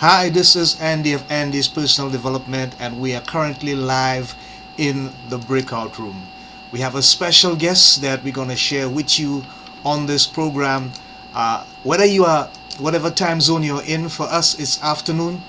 Hi, 0.00 0.28
this 0.28 0.54
is 0.54 0.80
Andy 0.80 1.12
of 1.12 1.28
Andy's 1.28 1.66
Personal 1.66 2.08
Development, 2.08 2.72
and 2.78 3.00
we 3.00 3.16
are 3.16 3.20
currently 3.20 3.74
live 3.74 4.36
in 4.76 5.10
the 5.28 5.38
breakout 5.38 5.98
room. 5.98 6.28
We 6.70 6.78
have 6.78 6.94
a 6.94 7.02
special 7.02 7.56
guest 7.56 8.00
that 8.02 8.22
we're 8.22 8.32
going 8.32 8.50
to 8.50 8.54
share 8.54 8.88
with 8.88 9.18
you 9.18 9.44
on 9.84 10.06
this 10.06 10.24
program. 10.24 10.92
Uh, 11.34 11.64
whether 11.82 12.04
you 12.04 12.24
are, 12.24 12.48
whatever 12.78 13.10
time 13.10 13.40
zone 13.40 13.64
you're 13.64 13.82
in, 13.82 14.08
for 14.08 14.22
us 14.26 14.56
it's 14.60 14.80
afternoon, 14.84 15.42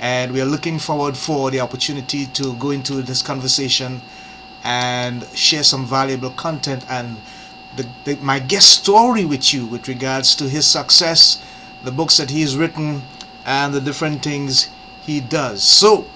and 0.00 0.32
we 0.32 0.40
are 0.40 0.46
looking 0.46 0.78
forward 0.78 1.14
for 1.14 1.50
the 1.50 1.60
opportunity 1.60 2.24
to 2.24 2.54
go 2.54 2.70
into 2.70 3.02
this 3.02 3.20
conversation 3.20 4.00
and 4.62 5.26
share 5.34 5.62
some 5.62 5.84
valuable 5.84 6.30
content 6.30 6.86
and 6.88 7.18
the, 7.76 7.86
the, 8.04 8.16
my 8.22 8.38
guest 8.38 8.70
story 8.70 9.26
with 9.26 9.52
you 9.52 9.66
with 9.66 9.88
regards 9.88 10.34
to 10.36 10.48
his 10.48 10.66
success, 10.66 11.44
the 11.82 11.92
books 11.92 12.16
that 12.16 12.30
he's 12.30 12.56
written, 12.56 13.02
and 13.44 13.74
the 13.74 13.80
different 13.80 14.22
things 14.22 14.70
he 15.04 15.20
does. 15.20 15.62
So, 15.62 16.06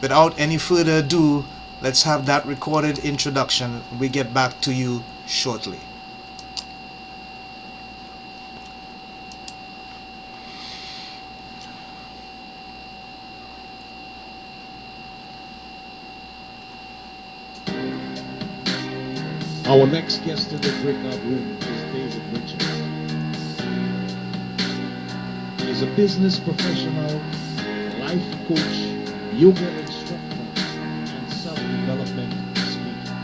without 0.00 0.38
any 0.38 0.58
further 0.58 0.98
ado, 0.98 1.44
let's 1.80 2.04
have 2.04 2.26
that 2.26 2.46
recorded 2.46 2.98
introduction. 2.98 3.82
We 3.98 4.08
get 4.08 4.32
back 4.32 4.60
to 4.62 4.72
you 4.72 5.04
shortly. 5.26 5.78
Our 19.66 19.86
next 19.86 20.24
guest 20.24 20.50
in 20.50 20.60
the 20.60 20.72
breakout 20.82 21.22
room 21.22 21.59
Is 25.80 25.86
a 25.88 25.96
business 25.96 26.38
professional, 26.38 27.22
life 28.00 28.22
coach, 28.46 28.76
yoga 29.32 29.66
instructor, 29.78 30.44
and 30.56 31.32
self-development 31.32 32.34
speaker. 32.58 33.16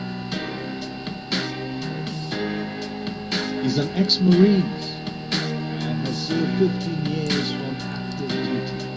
He's 3.61 3.77
an 3.77 3.91
ex-Marine 3.95 4.73
and 5.33 6.07
has 6.07 6.17
served 6.17 6.59
15 6.59 7.05
years 7.05 7.53
on 7.53 7.77
active 7.93 8.31
duty. 8.31 8.89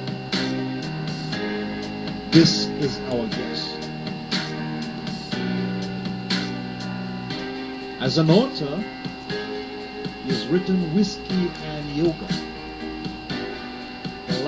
This 2.32 2.68
is 2.80 2.98
our 3.12 3.28
guest. 3.28 3.78
As 8.00 8.18
an 8.20 8.30
author, 8.30 8.82
he 10.24 10.30
has 10.30 10.48
written 10.48 10.96
Whiskey 10.96 11.52
and 11.66 11.90
Yoga, 11.90 12.28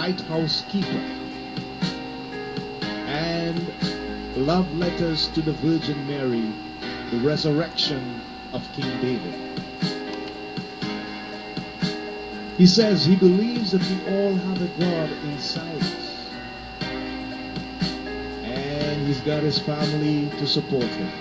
Lighthouse 0.01 0.63
Keeper, 0.67 1.05
and 3.05 3.71
Love 4.35 4.73
Letters 4.73 5.27
to 5.27 5.43
the 5.43 5.51
Virgin 5.51 6.07
Mary, 6.07 6.51
The 7.11 7.17
Resurrection 7.17 8.19
of 8.51 8.67
King 8.73 8.99
David. 8.99 9.61
He 12.57 12.65
says 12.65 13.05
he 13.05 13.15
believes 13.15 13.73
that 13.73 13.87
we 13.91 14.15
all 14.15 14.33
have 14.33 14.61
a 14.63 14.67
God 14.79 15.11
inside 15.25 15.75
us, 15.75 16.29
and 18.41 19.05
he's 19.05 19.21
got 19.21 19.43
his 19.43 19.59
family 19.59 20.31
to 20.39 20.47
support 20.47 20.81
him. 20.81 21.11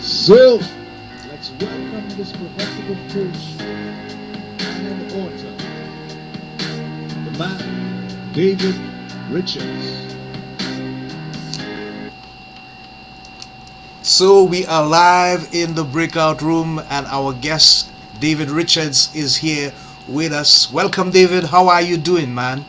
So, 0.00 0.58
let's 1.28 1.50
welcome 1.50 2.08
this 2.16 2.32
provocative 2.32 3.12
coach 3.12 3.79
David 8.40 8.74
Richards. 9.28 10.16
So, 14.00 14.44
we 14.44 14.64
are 14.64 14.86
live 14.86 15.46
in 15.52 15.74
the 15.74 15.84
breakout 15.84 16.40
room, 16.40 16.78
and 16.88 17.04
our 17.08 17.34
guest, 17.34 17.92
David 18.18 18.48
Richards, 18.48 19.14
is 19.14 19.36
here 19.36 19.74
with 20.08 20.32
us. 20.32 20.72
Welcome, 20.72 21.10
David. 21.10 21.44
How 21.44 21.68
are 21.68 21.82
you 21.82 21.98
doing, 21.98 22.34
man? 22.34 22.64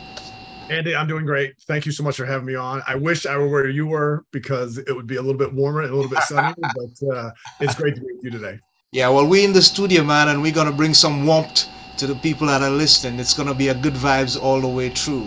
Andy, 0.68 0.94
I'm 0.94 1.08
doing 1.08 1.24
great. 1.24 1.54
Thank 1.62 1.86
you 1.86 1.92
so 1.92 2.02
much 2.02 2.18
for 2.18 2.26
having 2.26 2.44
me 2.44 2.54
on. 2.54 2.82
I 2.86 2.96
wish 2.96 3.24
I 3.24 3.38
were 3.38 3.48
where 3.48 3.70
you 3.70 3.86
were 3.86 4.26
because 4.30 4.76
it 4.76 4.94
would 4.94 5.06
be 5.06 5.16
a 5.16 5.22
little 5.22 5.38
bit 5.38 5.54
warmer 5.54 5.80
and 5.80 5.90
a 5.90 5.96
little 5.96 6.10
bit 6.10 6.22
sunnier, 6.24 6.54
but 6.60 7.16
uh, 7.16 7.30
it's 7.60 7.76
great 7.76 7.94
to 7.94 8.02
be 8.02 8.08
with 8.12 8.24
you 8.24 8.30
today. 8.30 8.58
Yeah, 8.90 9.08
well, 9.08 9.26
we're 9.26 9.42
in 9.42 9.54
the 9.54 9.62
studio, 9.62 10.04
man, 10.04 10.28
and 10.28 10.42
we're 10.42 10.52
going 10.52 10.70
to 10.70 10.76
bring 10.76 10.92
some 10.92 11.24
warmth 11.24 11.66
to 11.96 12.06
the 12.06 12.16
people 12.16 12.48
that 12.48 12.60
are 12.60 12.68
listening. 12.68 13.18
It's 13.18 13.32
going 13.32 13.48
to 13.48 13.54
be 13.54 13.68
a 13.68 13.74
good 13.74 13.94
vibes 13.94 14.38
all 14.38 14.60
the 14.60 14.68
way 14.68 14.90
through. 14.90 15.26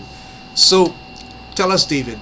So, 0.55 0.95
tell 1.53 1.73
us, 1.73 1.85
David, 1.85 2.17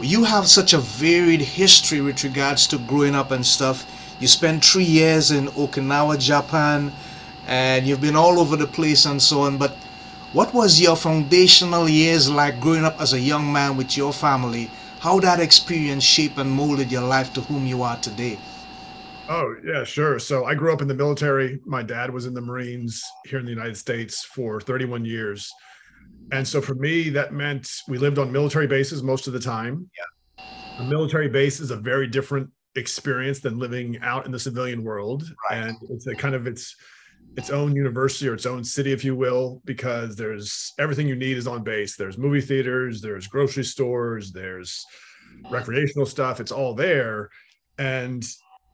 you 0.00 0.22
have 0.22 0.46
such 0.46 0.72
a 0.72 0.78
varied 0.78 1.40
history 1.40 2.00
with 2.00 2.22
regards 2.22 2.68
to 2.68 2.78
growing 2.78 3.16
up 3.16 3.32
and 3.32 3.44
stuff. 3.44 3.84
You 4.20 4.28
spent 4.28 4.64
three 4.64 4.84
years 4.84 5.32
in 5.32 5.48
Okinawa, 5.48 6.20
Japan, 6.20 6.92
and 7.48 7.86
you've 7.86 8.00
been 8.00 8.14
all 8.14 8.38
over 8.38 8.56
the 8.56 8.68
place 8.68 9.04
and 9.04 9.20
so 9.20 9.40
on, 9.40 9.58
but 9.58 9.72
what 10.32 10.54
was 10.54 10.80
your 10.80 10.94
foundational 10.94 11.88
years 11.88 12.30
like 12.30 12.60
growing 12.60 12.84
up 12.84 13.00
as 13.00 13.14
a 13.14 13.18
young 13.18 13.52
man 13.52 13.76
with 13.76 13.96
your 13.96 14.12
family? 14.12 14.70
How 15.00 15.18
that 15.18 15.40
experience 15.40 16.04
shaped 16.04 16.38
and 16.38 16.48
molded 16.52 16.92
your 16.92 17.02
life 17.02 17.32
to 17.32 17.40
whom 17.40 17.66
you 17.66 17.82
are 17.82 17.96
today? 17.96 18.38
Oh, 19.28 19.56
yeah, 19.64 19.82
sure. 19.82 20.20
So 20.20 20.44
I 20.44 20.54
grew 20.54 20.72
up 20.72 20.82
in 20.82 20.88
the 20.88 20.94
military. 20.94 21.58
My 21.64 21.82
dad 21.82 22.12
was 22.12 22.26
in 22.26 22.34
the 22.34 22.40
Marines 22.40 23.02
here 23.24 23.40
in 23.40 23.44
the 23.44 23.50
United 23.50 23.76
States 23.76 24.22
for 24.22 24.60
31 24.60 25.04
years. 25.04 25.52
And 26.32 26.46
so 26.46 26.60
for 26.60 26.74
me, 26.74 27.08
that 27.10 27.32
meant 27.32 27.70
we 27.88 27.98
lived 27.98 28.18
on 28.18 28.30
military 28.30 28.66
bases 28.66 29.02
most 29.02 29.26
of 29.26 29.32
the 29.32 29.40
time. 29.40 29.90
Yeah. 29.96 30.44
A 30.78 30.84
military 30.84 31.28
base 31.28 31.60
is 31.60 31.70
a 31.70 31.76
very 31.76 32.06
different 32.06 32.50
experience 32.76 33.40
than 33.40 33.58
living 33.58 33.98
out 34.00 34.26
in 34.26 34.32
the 34.32 34.38
civilian 34.38 34.84
world. 34.84 35.24
Right. 35.50 35.58
And 35.58 35.76
it's 35.90 36.06
a 36.06 36.14
kind 36.14 36.34
of 36.34 36.46
it's 36.46 36.76
its 37.36 37.50
own 37.50 37.76
university 37.76 38.28
or 38.28 38.34
its 38.34 38.46
own 38.46 38.64
city, 38.64 38.92
if 38.92 39.04
you 39.04 39.14
will, 39.14 39.62
because 39.64 40.16
there's 40.16 40.72
everything 40.78 41.06
you 41.06 41.16
need 41.16 41.36
is 41.36 41.46
on 41.46 41.62
base. 41.62 41.96
There's 41.96 42.18
movie 42.18 42.40
theaters, 42.40 43.00
there's 43.00 43.26
grocery 43.26 43.64
stores, 43.64 44.32
there's 44.32 44.84
recreational 45.50 46.06
stuff. 46.06 46.40
It's 46.40 46.52
all 46.52 46.74
there. 46.74 47.30
And 47.78 48.24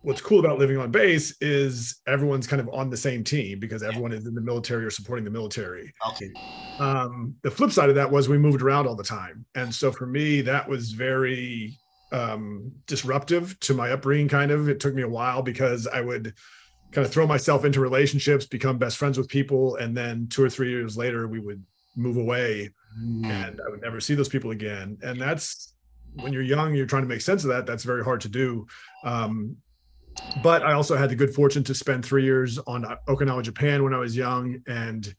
what's 0.07 0.21
cool 0.21 0.39
about 0.39 0.57
living 0.57 0.77
on 0.77 0.89
base 0.89 1.35
is 1.41 2.01
everyone's 2.07 2.47
kind 2.47 2.61
of 2.61 2.69
on 2.73 2.89
the 2.89 2.97
same 2.97 3.25
team 3.25 3.59
because 3.59 3.83
everyone 3.83 4.13
is 4.13 4.25
in 4.25 4.37
the 4.37 4.41
military 4.41 4.85
or 4.85 4.91
supporting 4.91 5.25
the 5.25 5.31
military. 5.33 5.93
Okay. 6.11 6.31
Um, 6.79 7.35
the 7.43 7.51
flip 7.51 7.73
side 7.73 7.89
of 7.89 7.97
that 7.97 8.09
was 8.09 8.29
we 8.29 8.39
moved 8.39 8.63
around 8.63 8.87
all 8.87 8.95
the 8.95 9.03
time. 9.03 9.45
And 9.57 9.75
so 9.75 9.91
for 9.91 10.07
me, 10.07 10.43
that 10.43 10.69
was 10.69 10.93
very 10.93 11.77
um, 12.13 12.71
disruptive 12.87 13.59
to 13.59 13.75
my 13.75 13.91
upbringing, 13.91 14.29
kind 14.29 14.53
of. 14.53 14.69
It 14.69 14.79
took 14.79 14.95
me 14.95 15.03
a 15.03 15.09
while 15.09 15.43
because 15.43 15.89
I 15.89 16.03
would 16.03 16.35
kind 16.93 17.05
of 17.05 17.13
throw 17.13 17.27
myself 17.27 17.65
into 17.65 17.81
relationships, 17.81 18.47
become 18.47 18.79
best 18.79 18.99
friends 18.99 19.19
with 19.19 19.29
people, 19.29 19.75
and 19.75 19.97
then 19.97 20.29
two 20.29 20.45
or 20.45 20.49
three 20.49 20.71
years 20.71 20.97
later, 20.97 21.27
we 21.27 21.41
would 21.41 21.65
move 21.97 22.17
away, 22.17 22.71
Mm. 22.97 23.27
and 23.27 23.61
I 23.61 23.69
would 23.71 23.83
never 23.83 24.01
see 24.01 24.15
those 24.15 24.29
people 24.29 24.53
again. 24.53 24.97
And 25.03 25.21
that's 25.21 25.75
when 26.15 26.33
you're 26.33 26.43
young, 26.43 26.75
you're 26.75 26.87
trying 26.87 27.03
to 27.03 27.09
make 27.09 27.21
sense 27.21 27.43
of 27.45 27.51
that. 27.51 27.67
That's 27.67 27.85
very 27.85 28.03
hard 28.05 28.23
to 28.23 28.29
do. 28.29 28.67
Um, 29.05 29.57
but 30.43 30.63
I 30.63 30.73
also 30.73 30.97
had 30.97 31.11
the 31.11 31.17
good 31.17 31.35
fortune 31.35 31.65
to 31.65 31.75
spend 31.75 32.05
three 32.05 32.25
years 32.25 32.59
on 32.59 32.85
Okinawa, 33.09 33.43
Japan, 33.43 33.85
when 33.85 33.95
I 33.95 33.99
was 33.99 34.17
young, 34.17 34.63
and 34.67 35.15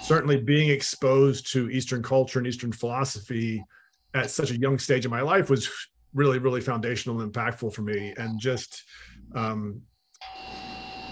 certainly 0.00 0.40
being 0.40 0.70
exposed 0.70 1.50
to 1.52 1.70
Eastern 1.70 2.02
culture 2.02 2.38
and 2.38 2.48
Eastern 2.48 2.72
philosophy 2.72 3.64
at 4.14 4.30
such 4.30 4.50
a 4.50 4.58
young 4.58 4.78
stage 4.78 5.04
in 5.04 5.10
my 5.10 5.20
life 5.20 5.50
was 5.50 5.70
really, 6.12 6.38
really 6.38 6.60
foundational 6.60 7.20
and 7.20 7.32
impactful 7.32 7.72
for 7.74 7.82
me. 7.82 8.14
And 8.16 8.38
just 8.40 8.84
um, 9.34 9.82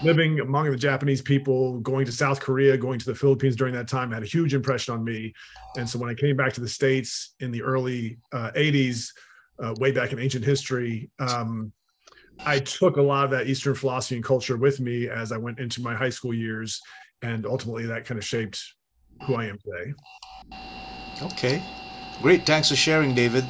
living 0.01 0.39
among 0.39 0.69
the 0.69 0.77
Japanese 0.77 1.21
people, 1.21 1.79
going 1.79 2.05
to 2.05 2.11
South 2.11 2.39
Korea, 2.39 2.77
going 2.77 2.99
to 2.99 3.05
the 3.05 3.15
Philippines 3.15 3.55
during 3.55 3.73
that 3.73 3.87
time 3.87 4.11
had 4.11 4.23
a 4.23 4.27
huge 4.27 4.53
impression 4.53 4.93
on 4.93 5.03
me. 5.03 5.33
And 5.77 5.89
so 5.89 5.99
when 5.99 6.09
I 6.09 6.13
came 6.13 6.35
back 6.35 6.53
to 6.53 6.61
the 6.61 6.67
States 6.67 7.35
in 7.39 7.51
the 7.51 7.61
early 7.61 8.17
uh, 8.31 8.51
80s, 8.55 9.09
uh, 9.61 9.73
way 9.79 9.91
back 9.91 10.11
in 10.11 10.19
ancient 10.19 10.43
history, 10.43 11.09
um, 11.19 11.71
I 12.39 12.59
took 12.59 12.97
a 12.97 13.01
lot 13.01 13.25
of 13.25 13.31
that 13.31 13.47
Eastern 13.47 13.75
philosophy 13.75 14.15
and 14.15 14.23
culture 14.23 14.57
with 14.57 14.79
me 14.79 15.09
as 15.09 15.31
I 15.31 15.37
went 15.37 15.59
into 15.59 15.81
my 15.81 15.95
high 15.95 16.09
school 16.09 16.33
years. 16.33 16.81
And 17.21 17.45
ultimately, 17.45 17.85
that 17.85 18.05
kind 18.05 18.17
of 18.17 18.25
shaped 18.25 18.61
who 19.23 19.35
I 19.35 19.45
am 19.45 19.57
today. 19.59 19.93
Okay. 21.21 21.63
Great. 22.21 22.45
Thanks 22.45 22.69
for 22.69 22.75
sharing, 22.75 23.15
David. 23.15 23.45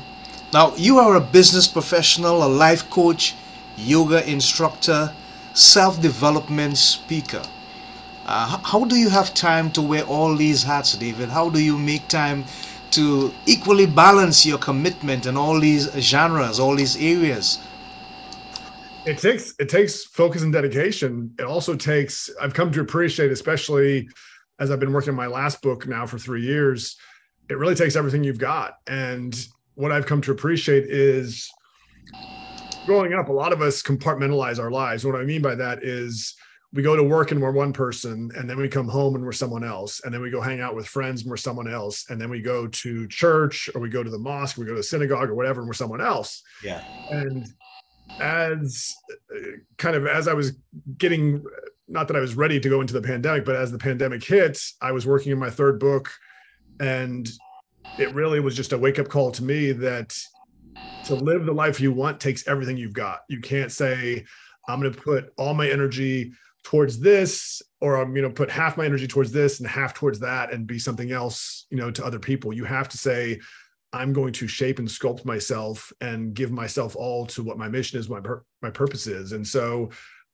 Now, 0.53 0.75
you 0.75 0.99
are 0.99 1.15
a 1.15 1.21
business 1.21 1.67
professional, 1.67 2.43
a 2.43 2.47
life 2.47 2.89
coach, 2.89 3.35
yoga 3.75 4.27
instructor, 4.29 5.11
self 5.53 6.01
development 6.01 6.77
speaker. 6.77 7.41
Uh, 8.25 8.59
how 8.63 8.85
do 8.85 8.95
you 8.95 9.09
have 9.09 9.33
time 9.33 9.71
to 9.71 9.81
wear 9.81 10.03
all 10.03 10.35
these 10.35 10.63
hats, 10.63 10.95
David? 10.95 11.29
How 11.29 11.49
do 11.49 11.59
you 11.61 11.77
make 11.77 12.07
time 12.07 12.45
to 12.91 13.33
equally 13.45 13.85
balance 13.85 14.45
your 14.45 14.59
commitment 14.59 15.25
in 15.25 15.35
all 15.35 15.59
these 15.59 15.91
genres, 15.99 16.59
all 16.59 16.75
these 16.75 16.95
areas? 17.01 17.59
It 19.05 19.17
takes 19.17 19.53
it 19.59 19.67
takes 19.67 20.05
focus 20.05 20.43
and 20.43 20.53
dedication. 20.53 21.33
It 21.37 21.43
also 21.43 21.75
takes 21.75 22.29
I've 22.41 22.53
come 22.53 22.71
to 22.71 22.81
appreciate, 22.81 23.31
especially 23.31 24.07
as 24.59 24.71
I've 24.71 24.79
been 24.79 24.93
working 24.93 25.09
on 25.09 25.15
my 25.15 25.27
last 25.27 25.61
book 25.61 25.87
now 25.87 26.05
for 26.05 26.17
three 26.17 26.43
years, 26.43 26.95
it 27.49 27.57
really 27.57 27.75
takes 27.75 27.95
everything 27.95 28.23
you've 28.23 28.39
got. 28.39 28.77
And 28.87 29.35
what 29.75 29.91
I've 29.91 30.05
come 30.05 30.21
to 30.21 30.31
appreciate 30.31 30.85
is 30.85 31.49
growing 32.85 33.13
up, 33.13 33.29
a 33.29 33.33
lot 33.33 33.51
of 33.51 33.61
us 33.61 33.81
compartmentalize 33.81 34.59
our 34.59 34.71
lives. 34.71 35.05
What 35.05 35.15
I 35.15 35.23
mean 35.23 35.41
by 35.41 35.55
that 35.55 35.83
is 35.83 36.35
we 36.71 36.81
go 36.81 36.95
to 36.95 37.03
work 37.03 37.31
and 37.31 37.41
we're 37.41 37.51
one 37.51 37.73
person, 37.73 38.31
and 38.35 38.49
then 38.49 38.57
we 38.57 38.67
come 38.67 38.87
home 38.87 39.15
and 39.15 39.23
we're 39.23 39.31
someone 39.31 39.63
else, 39.63 40.01
and 40.03 40.13
then 40.13 40.21
we 40.21 40.31
go 40.31 40.41
hang 40.41 40.59
out 40.59 40.75
with 40.75 40.87
friends 40.87 41.21
and 41.21 41.29
we're 41.29 41.37
someone 41.37 41.71
else, 41.71 42.09
and 42.09 42.19
then 42.19 42.29
we 42.29 42.41
go 42.41 42.67
to 42.67 43.07
church 43.07 43.69
or 43.75 43.81
we 43.81 43.89
go 43.89 44.01
to 44.01 44.09
the 44.09 44.17
mosque, 44.17 44.57
or 44.57 44.61
we 44.61 44.67
go 44.67 44.73
to 44.73 44.79
the 44.79 44.83
synagogue 44.83 45.29
or 45.29 45.35
whatever, 45.35 45.61
and 45.61 45.67
we're 45.67 45.73
someone 45.73 46.01
else. 46.01 46.41
Yeah. 46.63 46.83
And 47.11 47.47
as 48.19 48.95
uh, 49.35 49.39
kind 49.77 49.95
of 49.95 50.07
as 50.07 50.27
I 50.27 50.33
was 50.33 50.53
getting, 50.97 51.43
not 51.87 52.07
that 52.07 52.17
I 52.17 52.19
was 52.19 52.35
ready 52.35 52.59
to 52.59 52.69
go 52.69 52.81
into 52.81 52.93
the 52.93 53.01
pandemic, 53.01 53.45
but 53.45 53.55
as 53.55 53.71
the 53.71 53.77
pandemic 53.77 54.23
hit, 54.23 54.59
I 54.81 54.91
was 54.91 55.05
working 55.05 55.31
in 55.31 55.39
my 55.39 55.49
third 55.49 55.79
book, 55.79 56.11
and 56.79 57.29
it 57.99 58.13
really 58.13 58.39
was 58.39 58.55
just 58.55 58.73
a 58.73 58.77
wake 58.77 58.99
up 58.99 59.07
call 59.09 59.31
to 59.31 59.43
me 59.43 59.71
that 59.71 60.17
to 61.05 61.15
live 61.15 61.45
the 61.45 61.53
life 61.53 61.81
you 61.81 61.91
want 61.91 62.19
takes 62.19 62.47
everything 62.47 62.77
you've 62.77 62.93
got. 62.93 63.21
You 63.29 63.41
can't 63.41 63.71
say, 63.71 64.23
I'm 64.67 64.79
going 64.79 64.93
to 64.93 65.01
put 65.01 65.33
all 65.37 65.53
my 65.53 65.69
energy 65.69 66.33
towards 66.63 66.99
this 66.99 67.61
or 67.81 67.97
i'm 67.97 68.13
going 68.13 68.23
to 68.23 68.29
put 68.29 68.49
half 68.49 68.77
my 68.77 68.85
energy 68.85 69.07
towards 69.07 69.31
this 69.31 69.59
and 69.59 69.67
half 69.67 69.93
towards 69.93 70.19
that 70.19 70.53
and 70.53 70.65
be 70.65 70.79
something 70.79 71.11
else 71.11 71.67
you 71.69 71.77
know 71.77 71.91
to 71.91 72.03
other 72.05 72.19
people 72.19 72.53
you 72.53 72.63
have 72.63 72.87
to 72.87 72.97
say 72.97 73.39
i'm 73.93 74.11
going 74.11 74.33
to 74.33 74.47
shape 74.47 74.79
and 74.79 74.87
sculpt 74.87 75.23
myself 75.23 75.93
and 76.01 76.33
give 76.33 76.51
myself 76.51 76.95
all 76.95 77.25
to 77.25 77.43
what 77.43 77.57
my 77.57 77.69
mission 77.69 77.99
is 77.99 78.09
my 78.09 78.19
pur- 78.19 78.43
my 78.61 78.69
purpose 78.69 79.07
is. 79.07 79.31
And 79.31 79.45
so 79.45 79.89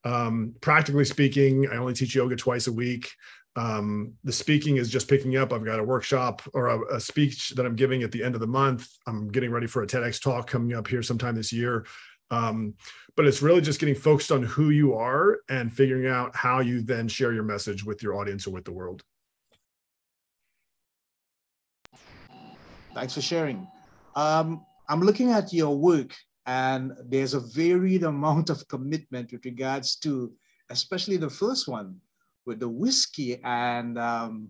um, 0.05 0.53
practically 0.61 1.05
speaking 1.05 1.67
i 1.69 1.75
only 1.75 1.93
teach 1.93 2.15
yoga 2.15 2.35
twice 2.35 2.67
a 2.67 2.73
week. 2.73 3.09
Um, 3.55 4.13
the 4.23 4.31
speaking 4.31 4.77
is 4.77 4.89
just 4.89 5.09
picking 5.09 5.35
up. 5.35 5.51
I've 5.51 5.65
got 5.65 5.79
a 5.79 5.83
workshop 5.83 6.41
or 6.53 6.67
a, 6.67 6.95
a 6.95 6.99
speech 6.99 7.49
that 7.51 7.65
i'm 7.65 7.75
giving 7.75 8.03
at 8.03 8.11
the 8.11 8.23
end 8.23 8.35
of 8.35 8.41
the 8.41 8.47
month. 8.47 8.87
I'm 9.05 9.27
getting 9.27 9.51
ready 9.51 9.67
for 9.67 9.83
a 9.83 9.87
tedx 9.87 10.21
talk 10.21 10.47
coming 10.47 10.73
up 10.73 10.87
here 10.87 11.03
sometime 11.03 11.35
this 11.35 11.51
year. 11.51 11.85
Um, 12.31 12.75
but 13.17 13.25
it's 13.25 13.41
really 13.41 13.61
just 13.61 13.79
getting 13.79 13.95
focused 13.95 14.31
on 14.31 14.43
who 14.43 14.69
you 14.69 14.93
are 14.93 15.39
and 15.49 15.73
figuring 15.73 16.07
out 16.07 16.35
how 16.35 16.59
you 16.59 16.81
then 16.81 17.07
share 17.07 17.33
your 17.33 17.43
message 17.43 17.83
with 17.83 18.01
your 18.03 18.15
audience 18.15 18.47
or 18.47 18.51
with 18.51 18.65
the 18.65 18.71
world. 18.71 19.03
Thanks 22.99 23.13
for 23.13 23.21
sharing. 23.21 23.65
Um, 24.17 24.65
I'm 24.89 24.99
looking 24.99 25.31
at 25.31 25.53
your 25.53 25.73
work, 25.73 26.13
and 26.45 26.91
there's 27.05 27.33
a 27.33 27.39
varied 27.39 28.03
amount 28.03 28.49
of 28.49 28.67
commitment 28.67 29.31
with 29.31 29.45
regards 29.45 29.95
to, 29.99 30.33
especially 30.69 31.15
the 31.15 31.29
first 31.29 31.69
one 31.69 31.95
with 32.45 32.59
the 32.59 32.67
whiskey. 32.67 33.39
And 33.41 33.97
um, 33.97 34.49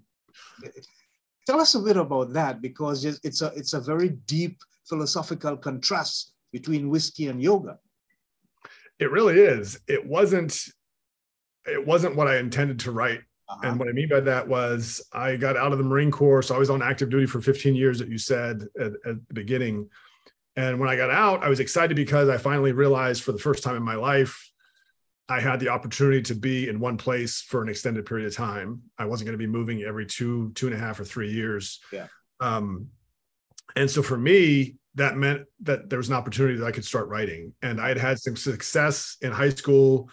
tell 1.45 1.61
us 1.61 1.75
a 1.75 1.79
bit 1.79 1.95
about 1.95 2.33
that 2.33 2.59
because 2.59 3.05
it's 3.05 3.43
a 3.43 3.53
it's 3.55 3.73
a 3.73 3.79
very 3.79 4.09
deep 4.25 4.57
philosophical 4.87 5.55
contrast 5.55 6.33
between 6.51 6.89
whiskey 6.89 7.27
and 7.27 7.43
yoga. 7.43 7.77
It 8.97 9.11
really 9.11 9.39
is. 9.39 9.79
It 9.87 10.03
wasn't 10.03 10.59
it 11.67 11.85
wasn't 11.85 12.15
what 12.15 12.27
I 12.27 12.37
intended 12.37 12.79
to 12.79 12.91
write. 12.91 13.21
Uh-huh. 13.49 13.61
And 13.63 13.79
what 13.79 13.89
I 13.89 13.91
mean 13.91 14.07
by 14.07 14.19
that 14.19 14.47
was 14.47 15.01
I 15.11 15.35
got 15.35 15.57
out 15.57 15.71
of 15.71 15.79
the 15.79 15.83
Marine 15.83 16.11
Corps. 16.11 16.43
So 16.43 16.55
I 16.55 16.59
was 16.59 16.69
on 16.69 16.83
active 16.83 17.09
duty 17.09 17.25
for 17.25 17.41
15 17.41 17.75
years 17.75 17.99
that 17.99 18.07
you 18.07 18.17
said 18.17 18.67
at, 18.79 18.91
at 19.05 19.27
the 19.27 19.33
beginning. 19.33 19.89
And 20.55 20.79
when 20.79 20.89
I 20.89 20.95
got 20.95 21.09
out, 21.09 21.43
I 21.43 21.49
was 21.49 21.59
excited 21.59 21.95
because 21.95 22.29
I 22.29 22.37
finally 22.37 22.73
realized 22.73 23.23
for 23.23 23.31
the 23.31 23.39
first 23.39 23.63
time 23.63 23.75
in 23.75 23.83
my 23.83 23.95
life, 23.95 24.51
I 25.27 25.39
had 25.39 25.59
the 25.59 25.69
opportunity 25.69 26.21
to 26.23 26.35
be 26.35 26.67
in 26.67 26.79
one 26.79 26.97
place 26.97 27.41
for 27.41 27.61
an 27.61 27.69
extended 27.69 28.05
period 28.05 28.27
of 28.27 28.35
time. 28.35 28.81
I 28.97 29.05
wasn't 29.05 29.27
going 29.27 29.37
to 29.37 29.43
be 29.43 29.51
moving 29.51 29.83
every 29.83 30.05
two, 30.05 30.51
two 30.55 30.67
and 30.67 30.75
a 30.75 30.79
half 30.79 30.99
or 30.99 31.05
three 31.05 31.31
years. 31.31 31.79
Yeah. 31.91 32.07
Um, 32.39 32.87
and 33.75 33.89
so 33.89 34.01
for 34.01 34.17
me, 34.17 34.75
that 34.95 35.17
meant 35.17 35.43
that 35.61 35.89
there 35.89 35.97
was 35.97 36.09
an 36.09 36.15
opportunity 36.15 36.57
that 36.57 36.65
I 36.65 36.71
could 36.71 36.85
start 36.85 37.07
writing. 37.09 37.53
And 37.61 37.79
I 37.79 37.89
had 37.89 37.97
had 37.97 38.19
some 38.19 38.35
success 38.35 39.17
in 39.21 39.31
high 39.31 39.49
school. 39.49 40.09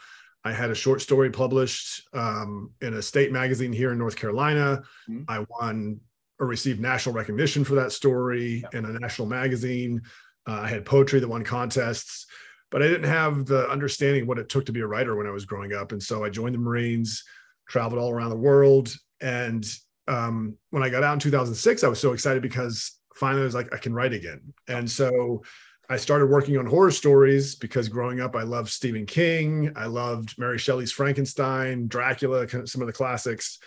I 0.46 0.52
had 0.52 0.70
a 0.70 0.74
short 0.74 1.02
story 1.02 1.30
published 1.30 2.08
um, 2.12 2.70
in 2.80 2.94
a 2.94 3.02
state 3.02 3.32
magazine 3.32 3.72
here 3.72 3.90
in 3.90 3.98
North 3.98 4.14
Carolina. 4.14 4.82
Mm-hmm. 5.10 5.24
I 5.28 5.44
won 5.50 6.00
or 6.38 6.46
received 6.46 6.80
national 6.80 7.14
recognition 7.14 7.64
for 7.64 7.74
that 7.74 7.90
story 7.90 8.62
in 8.72 8.84
a 8.84 8.98
national 9.00 9.26
magazine. 9.26 10.02
Uh, 10.46 10.60
I 10.62 10.68
had 10.68 10.84
poetry 10.84 11.18
that 11.18 11.28
won 11.28 11.42
contests, 11.42 12.26
but 12.70 12.80
I 12.80 12.86
didn't 12.86 13.08
have 13.08 13.46
the 13.46 13.68
understanding 13.68 14.22
of 14.22 14.28
what 14.28 14.38
it 14.38 14.48
took 14.48 14.66
to 14.66 14.72
be 14.72 14.80
a 14.80 14.86
writer 14.86 15.16
when 15.16 15.26
I 15.26 15.32
was 15.32 15.46
growing 15.46 15.72
up. 15.72 15.90
And 15.90 16.02
so 16.02 16.24
I 16.24 16.30
joined 16.30 16.54
the 16.54 16.60
Marines, 16.60 17.24
traveled 17.68 18.00
all 18.00 18.12
around 18.12 18.30
the 18.30 18.36
world. 18.36 18.94
And 19.20 19.66
um, 20.06 20.56
when 20.70 20.84
I 20.84 20.90
got 20.90 21.02
out 21.02 21.14
in 21.14 21.18
2006, 21.18 21.82
I 21.82 21.88
was 21.88 21.98
so 21.98 22.12
excited 22.12 22.40
because 22.40 22.92
finally 23.16 23.42
I 23.42 23.46
was 23.46 23.54
like, 23.54 23.74
I 23.74 23.78
can 23.78 23.94
write 23.94 24.12
again. 24.12 24.52
And 24.68 24.88
so 24.88 25.42
I 25.88 25.96
started 25.96 26.26
working 26.26 26.58
on 26.58 26.66
horror 26.66 26.90
stories 26.90 27.54
because 27.54 27.88
growing 27.88 28.20
up, 28.20 28.34
I 28.34 28.42
loved 28.42 28.70
Stephen 28.70 29.06
King. 29.06 29.72
I 29.76 29.86
loved 29.86 30.36
Mary 30.38 30.58
Shelley's 30.58 30.92
Frankenstein, 30.92 31.86
Dracula, 31.86 32.48
some 32.66 32.80
of 32.80 32.86
the 32.86 32.92
classics. 32.92 33.58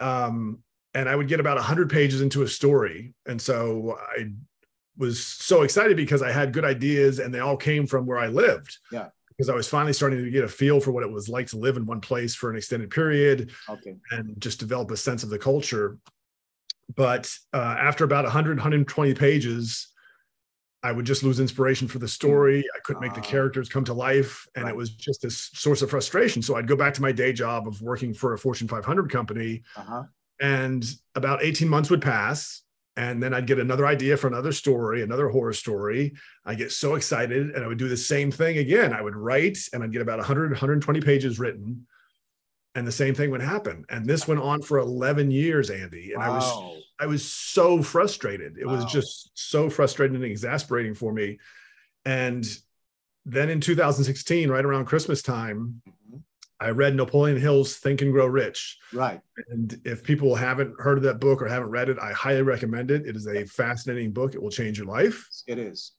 Um, 0.00 0.60
and 0.94 1.08
I 1.08 1.16
would 1.16 1.28
get 1.28 1.40
about 1.40 1.56
100 1.56 1.90
pages 1.90 2.20
into 2.20 2.42
a 2.42 2.48
story. 2.48 3.14
And 3.26 3.40
so 3.40 3.98
I 4.16 4.30
was 4.96 5.24
so 5.24 5.62
excited 5.62 5.96
because 5.96 6.22
I 6.22 6.30
had 6.30 6.52
good 6.52 6.64
ideas 6.64 7.18
and 7.18 7.34
they 7.34 7.40
all 7.40 7.56
came 7.56 7.86
from 7.86 8.06
where 8.06 8.18
I 8.18 8.28
lived. 8.28 8.78
Yeah. 8.92 9.08
Because 9.28 9.48
I 9.48 9.54
was 9.54 9.68
finally 9.68 9.92
starting 9.92 10.22
to 10.22 10.30
get 10.30 10.44
a 10.44 10.48
feel 10.48 10.78
for 10.78 10.92
what 10.92 11.02
it 11.02 11.10
was 11.10 11.28
like 11.28 11.48
to 11.48 11.58
live 11.58 11.76
in 11.76 11.84
one 11.84 12.00
place 12.00 12.36
for 12.36 12.50
an 12.50 12.56
extended 12.56 12.90
period 12.90 13.50
okay. 13.68 13.96
and 14.12 14.40
just 14.40 14.60
develop 14.60 14.92
a 14.92 14.96
sense 14.96 15.24
of 15.24 15.30
the 15.30 15.38
culture 15.38 15.98
but 16.96 17.32
uh, 17.52 17.76
after 17.78 18.04
about 18.04 18.24
100 18.24 18.58
120 18.58 19.14
pages 19.14 19.93
i 20.84 20.92
would 20.92 21.04
just 21.04 21.22
lose 21.24 21.40
inspiration 21.40 21.88
for 21.88 21.98
the 21.98 22.06
story 22.06 22.64
i 22.76 22.78
couldn't 22.84 23.02
make 23.02 23.14
the 23.14 23.20
ah. 23.20 23.24
characters 23.24 23.68
come 23.68 23.84
to 23.84 23.92
life 23.92 24.46
and 24.54 24.64
right. 24.64 24.70
it 24.70 24.76
was 24.76 24.90
just 24.90 25.22
this 25.22 25.50
source 25.54 25.82
of 25.82 25.90
frustration 25.90 26.40
so 26.40 26.54
i'd 26.54 26.68
go 26.68 26.76
back 26.76 26.94
to 26.94 27.02
my 27.02 27.10
day 27.10 27.32
job 27.32 27.66
of 27.66 27.80
working 27.82 28.14
for 28.14 28.34
a 28.34 28.38
fortune 28.38 28.68
500 28.68 29.10
company 29.10 29.62
uh-huh. 29.76 30.04
and 30.40 30.84
about 31.16 31.42
18 31.42 31.68
months 31.68 31.90
would 31.90 32.02
pass 32.02 32.62
and 32.96 33.20
then 33.22 33.34
i'd 33.34 33.46
get 33.46 33.58
another 33.58 33.86
idea 33.86 34.16
for 34.16 34.28
another 34.28 34.52
story 34.52 35.02
another 35.02 35.28
horror 35.28 35.52
story 35.52 36.14
i 36.44 36.54
get 36.54 36.70
so 36.70 36.94
excited 36.94 37.50
and 37.50 37.64
i 37.64 37.66
would 37.66 37.78
do 37.78 37.88
the 37.88 37.96
same 37.96 38.30
thing 38.30 38.58
again 38.58 38.92
i 38.92 39.02
would 39.02 39.16
write 39.16 39.58
and 39.72 39.82
i'd 39.82 39.92
get 39.92 40.02
about 40.02 40.18
100 40.18 40.50
120 40.50 41.00
pages 41.00 41.40
written 41.40 41.86
and 42.74 42.86
the 42.86 42.92
same 42.92 43.14
thing 43.14 43.30
would 43.30 43.42
happen. 43.42 43.84
And 43.88 44.06
this 44.06 44.26
went 44.26 44.40
on 44.40 44.62
for 44.62 44.78
11 44.78 45.30
years 45.30 45.70
andy 45.70 46.12
and 46.12 46.22
wow. 46.22 46.32
i 46.32 46.34
was 46.34 46.84
i 47.00 47.06
was 47.06 47.24
so 47.24 47.82
frustrated. 47.82 48.58
It 48.58 48.66
wow. 48.66 48.76
was 48.76 48.84
just 48.86 49.30
so 49.34 49.70
frustrating 49.70 50.16
and 50.16 50.24
exasperating 50.24 50.94
for 50.94 51.12
me. 51.12 51.38
And 52.04 52.46
then 53.26 53.48
in 53.48 53.60
2016 53.60 54.50
right 54.50 54.64
around 54.64 54.84
christmas 54.84 55.22
time 55.22 55.80
mm-hmm. 55.88 56.18
i 56.60 56.68
read 56.68 56.94
napoleon 56.94 57.40
hill's 57.40 57.76
think 57.76 58.02
and 58.02 58.12
grow 58.12 58.26
rich. 58.26 58.78
Right. 58.92 59.20
And 59.48 59.80
if 59.84 60.02
people 60.02 60.34
haven't 60.34 60.74
heard 60.78 60.98
of 60.98 61.04
that 61.04 61.20
book 61.20 61.40
or 61.40 61.48
haven't 61.48 61.70
read 61.70 61.88
it 61.88 61.98
i 61.98 62.12
highly 62.12 62.42
recommend 62.42 62.90
it. 62.90 63.06
It 63.06 63.16
is 63.16 63.26
a 63.26 63.44
fascinating 63.46 64.12
book. 64.12 64.34
It 64.34 64.42
will 64.42 64.50
change 64.50 64.78
your 64.78 64.86
life. 64.86 65.28
It 65.46 65.58
is. 65.58 65.92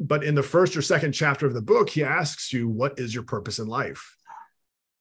But 0.00 0.22
in 0.22 0.36
the 0.36 0.44
first 0.44 0.76
or 0.76 0.82
second 0.82 1.12
chapter 1.12 1.46
of 1.46 1.54
the 1.54 1.62
book 1.62 1.90
he 1.90 2.04
asks 2.04 2.52
you 2.52 2.68
what 2.68 2.98
is 2.98 3.14
your 3.14 3.24
purpose 3.24 3.58
in 3.58 3.66
life? 3.66 4.16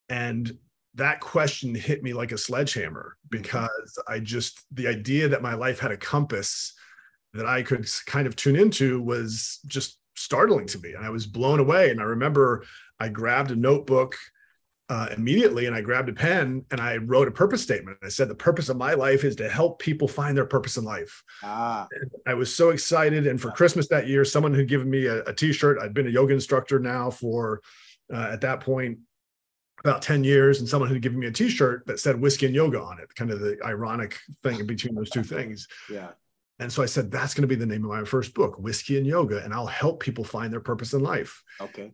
And 0.09 0.57
that 0.97 1.19
question 1.19 1.73
hit 1.75 2.03
me 2.03 2.13
like 2.13 2.31
a 2.31 2.37
sledgehammer 2.37 3.17
because 3.29 3.99
I 4.07 4.19
just, 4.19 4.65
the 4.71 4.87
idea 4.87 5.29
that 5.29 5.43
my 5.43 5.53
life 5.53 5.79
had 5.79 5.91
a 5.91 5.97
compass 5.97 6.73
that 7.33 7.45
I 7.45 7.61
could 7.61 7.87
kind 8.07 8.25
of 8.25 8.35
tune 8.35 8.55
into 8.55 9.01
was 9.01 9.59
just 9.67 9.99
startling 10.15 10.65
to 10.67 10.79
me. 10.79 10.93
And 10.93 11.05
I 11.05 11.11
was 11.11 11.27
blown 11.27 11.59
away. 11.59 11.91
And 11.91 12.01
I 12.01 12.03
remember 12.03 12.65
I 12.99 13.09
grabbed 13.09 13.51
a 13.51 13.55
notebook 13.55 14.15
uh, 14.89 15.09
immediately 15.15 15.67
and 15.67 15.75
I 15.75 15.81
grabbed 15.81 16.09
a 16.09 16.13
pen 16.13 16.65
and 16.71 16.81
I 16.81 16.97
wrote 16.97 17.27
a 17.27 17.31
purpose 17.31 17.61
statement. 17.61 17.97
I 18.01 18.09
said, 18.09 18.27
The 18.27 18.35
purpose 18.35 18.69
of 18.69 18.77
my 18.77 18.93
life 18.93 19.23
is 19.23 19.35
to 19.35 19.49
help 19.49 19.79
people 19.79 20.07
find 20.07 20.35
their 20.35 20.45
purpose 20.45 20.77
in 20.77 20.83
life. 20.83 21.23
Ah. 21.43 21.87
I 22.25 22.33
was 22.33 22.55
so 22.55 22.69
excited. 22.69 23.27
And 23.27 23.39
for 23.39 23.51
Christmas 23.51 23.87
that 23.89 24.07
year, 24.07 24.25
someone 24.25 24.53
had 24.53 24.67
given 24.67 24.89
me 24.89 25.05
a 25.05 25.23
a 25.25 25.33
t-shirt. 25.33 25.77
I'd 25.79 25.93
been 25.93 26.07
a 26.07 26.11
yoga 26.11 26.33
instructor 26.33 26.79
now 26.79 27.11
for, 27.11 27.61
uh, 28.11 28.29
at 28.31 28.41
that 28.41 28.61
point, 28.61 28.99
about 29.87 30.01
10 30.01 30.25
years 30.25 30.59
and 30.59 30.67
someone 30.67 30.89
had 30.89 31.01
given 31.01 31.19
me 31.19 31.27
a 31.27 31.31
t-shirt 31.31 31.85
that 31.87 31.97
said 31.97 32.19
whiskey 32.19 32.45
and 32.45 32.53
yoga 32.53 32.81
on 32.81 32.99
it 32.99 33.13
kind 33.15 33.31
of 33.31 33.39
the 33.39 33.57
ironic 33.63 34.19
thing 34.43 34.65
between 34.67 34.93
those 34.93 35.09
two 35.09 35.23
things. 35.35 35.67
Yeah. 35.89 36.09
And 36.59 36.71
so 36.71 36.83
i 36.83 36.85
said 36.85 37.09
that's 37.09 37.33
going 37.33 37.43
to 37.43 37.47
be 37.47 37.55
the 37.55 37.65
name 37.65 37.85
of 37.85 37.91
my 37.91 38.03
first 38.03 38.33
book 38.33 38.59
whiskey 38.59 38.97
and 38.97 39.07
yoga 39.07 39.43
and 39.43 39.53
i'll 39.53 39.67
help 39.67 40.01
people 40.01 40.23
find 40.23 40.51
their 40.51 40.59
purpose 40.59 40.93
in 40.93 41.01
life. 41.01 41.41
Okay. 41.61 41.93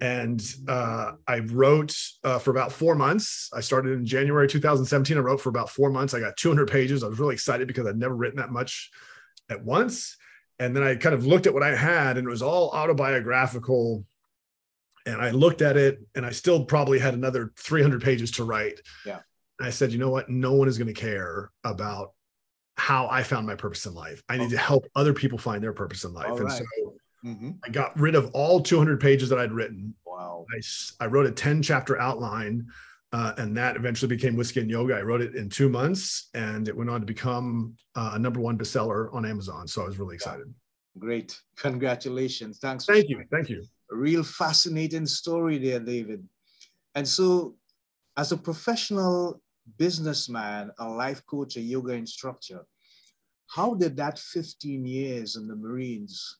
And 0.00 0.42
uh, 0.66 1.12
i 1.28 1.40
wrote 1.40 1.94
uh, 2.24 2.38
for 2.38 2.50
about 2.50 2.72
four 2.72 2.94
months. 2.94 3.50
I 3.52 3.60
started 3.60 3.92
in 3.92 4.06
january 4.06 4.48
2017 4.48 5.18
i 5.18 5.20
wrote 5.20 5.40
for 5.40 5.50
about 5.50 5.68
four 5.68 5.90
months. 5.90 6.14
I 6.14 6.20
got 6.20 6.38
200 6.38 6.70
pages. 6.70 7.04
I 7.04 7.08
was 7.08 7.18
really 7.18 7.34
excited 7.34 7.68
because 7.68 7.86
i'd 7.86 7.98
never 7.98 8.16
written 8.16 8.38
that 8.38 8.52
much 8.52 8.90
at 9.50 9.62
once. 9.62 10.16
And 10.58 10.74
then 10.74 10.82
i 10.82 10.94
kind 10.94 11.14
of 11.14 11.26
looked 11.26 11.46
at 11.46 11.52
what 11.52 11.62
i 11.62 11.76
had 11.76 12.16
and 12.16 12.26
it 12.26 12.30
was 12.30 12.42
all 12.42 12.70
autobiographical 12.70 14.06
and 15.06 15.20
I 15.20 15.30
looked 15.30 15.62
at 15.62 15.76
it 15.76 16.00
and 16.14 16.24
I 16.24 16.30
still 16.30 16.64
probably 16.64 16.98
had 16.98 17.14
another 17.14 17.52
300 17.58 18.02
pages 18.02 18.30
to 18.32 18.44
write. 18.44 18.80
Yeah. 19.04 19.20
I 19.60 19.70
said, 19.70 19.92
you 19.92 19.98
know 19.98 20.10
what? 20.10 20.28
No 20.28 20.52
one 20.52 20.68
is 20.68 20.78
going 20.78 20.92
to 20.92 21.00
care 21.00 21.50
about 21.62 22.12
how 22.76 23.08
I 23.08 23.22
found 23.22 23.46
my 23.46 23.54
purpose 23.54 23.86
in 23.86 23.94
life. 23.94 24.22
I 24.28 24.36
need 24.36 24.50
to 24.50 24.58
help 24.58 24.86
other 24.96 25.12
people 25.12 25.38
find 25.38 25.62
their 25.62 25.72
purpose 25.72 26.04
in 26.04 26.12
life. 26.12 26.30
All 26.30 26.36
and 26.36 26.46
right. 26.46 26.58
so 26.58 26.94
hmm 27.22 27.50
I 27.64 27.70
got 27.70 27.98
rid 27.98 28.14
of 28.14 28.30
all 28.34 28.60
200 28.60 29.00
pages 29.00 29.28
that 29.28 29.38
I'd 29.38 29.52
written. 29.52 29.94
Wow. 30.04 30.44
I, 30.54 31.04
I 31.04 31.06
wrote 31.06 31.26
a 31.26 31.30
10 31.30 31.62
chapter 31.62 31.98
outline, 31.98 32.66
uh, 33.12 33.32
and 33.38 33.56
that 33.56 33.76
eventually 33.76 34.08
became 34.08 34.36
Whiskey 34.36 34.60
and 34.60 34.70
Yoga. 34.70 34.96
I 34.96 35.02
wrote 35.02 35.22
it 35.22 35.34
in 35.34 35.48
two 35.48 35.68
months, 35.68 36.28
and 36.34 36.68
it 36.68 36.76
went 36.76 36.90
on 36.90 37.00
to 37.00 37.06
become 37.06 37.76
uh, 37.94 38.12
a 38.14 38.18
number 38.18 38.40
one 38.40 38.58
bestseller 38.58 39.14
on 39.14 39.24
Amazon. 39.24 39.68
So 39.68 39.82
I 39.82 39.86
was 39.86 39.98
really 39.98 40.16
excited. 40.16 40.52
Great. 40.98 41.40
Congratulations. 41.56 42.58
Thanks. 42.58 42.84
for 42.84 42.92
Thank 42.92 43.08
you. 43.08 43.24
Thank 43.30 43.48
you. 43.48 43.64
Real 43.94 44.24
fascinating 44.24 45.06
story 45.06 45.58
there, 45.58 45.78
David. 45.78 46.26
And 46.96 47.06
so, 47.06 47.54
as 48.16 48.32
a 48.32 48.36
professional 48.36 49.40
businessman, 49.78 50.72
a 50.78 50.88
life 50.88 51.24
coach, 51.26 51.56
a 51.56 51.60
yoga 51.60 51.92
instructor, 51.92 52.66
how 53.46 53.74
did 53.74 53.96
that 53.96 54.18
15 54.18 54.84
years 54.84 55.36
in 55.36 55.46
the 55.46 55.54
Marines 55.54 56.38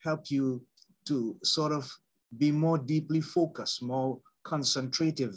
help 0.00 0.30
you 0.30 0.62
to 1.06 1.36
sort 1.42 1.72
of 1.72 1.90
be 2.36 2.50
more 2.50 2.76
deeply 2.76 3.20
focused, 3.20 3.82
more 3.82 4.20
concentrative 4.44 5.34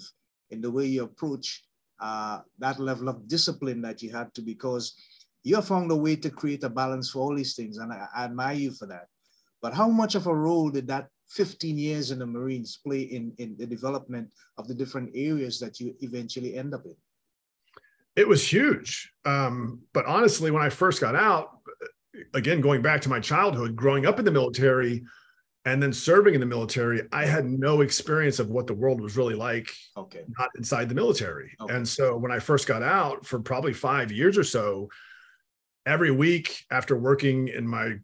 in 0.52 0.60
the 0.60 0.70
way 0.70 0.86
you 0.86 1.04
approach 1.04 1.64
uh, 2.02 2.42
that 2.60 2.80
level 2.80 3.08
of 3.08 3.28
discipline 3.28 3.82
that 3.82 4.02
you 4.02 4.12
had 4.12 4.34
to? 4.34 4.42
Because 4.42 4.96
you 5.44 5.56
have 5.56 5.68
found 5.68 5.90
a 5.92 5.96
way 5.96 6.18
to 6.18 6.30
create 6.30 6.64
a 6.66 6.70
balance 6.70 7.12
for 7.12 7.20
all 7.20 7.36
these 7.36 7.56
things, 7.56 7.78
and 7.78 7.94
I, 7.94 8.08
I 8.14 8.26
admire 8.26 8.56
you 8.56 8.72
for 8.72 8.86
that. 8.88 9.08
But 9.62 9.74
how 9.74 9.88
much 9.88 10.16
of 10.16 10.28
a 10.28 10.36
role 10.36 10.70
did 10.70 10.88
that 10.88 11.08
15 11.30 11.78
years 11.78 12.12
in 12.12 12.20
the 12.20 12.26
Marines 12.26 12.80
play 12.86 13.02
in, 13.02 13.34
in 13.38 13.56
the 13.58 13.66
development 13.66 14.32
of 14.58 14.68
the 14.68 14.74
different 14.74 15.12
areas 15.14 15.60
that 15.60 15.80
you 15.80 15.94
eventually 16.02 16.56
end 16.56 16.74
up 16.74 16.86
in? 16.86 16.96
It 18.16 18.28
was 18.28 18.52
huge. 18.52 19.12
Um, 19.26 19.82
but 19.94 20.06
honestly, 20.06 20.52
when 20.52 20.64
I 20.64 20.70
first 20.70 21.02
got 21.02 21.16
out, 21.16 21.60
again, 22.34 22.62
going 22.62 22.82
back 22.82 23.02
to 23.02 23.10
my 23.10 23.20
childhood, 23.20 23.76
growing 23.76 24.06
up 24.06 24.20
in 24.20 24.26
the 24.26 24.32
military 24.32 25.04
and 25.66 25.84
then 25.84 25.94
serving 25.94 26.34
in 26.34 26.40
the 26.40 26.46
military, 26.46 27.04
I 27.12 27.26
had 27.26 27.46
no 27.46 27.82
experience 27.82 28.40
of 28.40 28.50
what 28.50 28.68
the 28.68 28.74
world 28.74 29.02
was 29.02 29.18
really 29.18 29.36
like 29.36 29.70
Okay. 29.98 30.24
not 30.40 30.50
inside 30.58 30.90
the 30.90 30.96
military. 30.96 31.52
Okay. 31.60 31.76
And 31.76 31.88
so 31.88 32.18
when 32.18 32.32
I 32.32 32.40
first 32.40 32.68
got 32.68 32.82
out 32.82 33.26
for 33.26 33.40
probably 33.40 33.74
five 33.74 34.12
years 34.12 34.38
or 34.38 34.44
so, 34.44 34.90
every 35.86 36.12
week 36.12 36.64
after 36.72 36.98
working 36.98 37.50
in 37.50 37.68
my, 37.68 37.96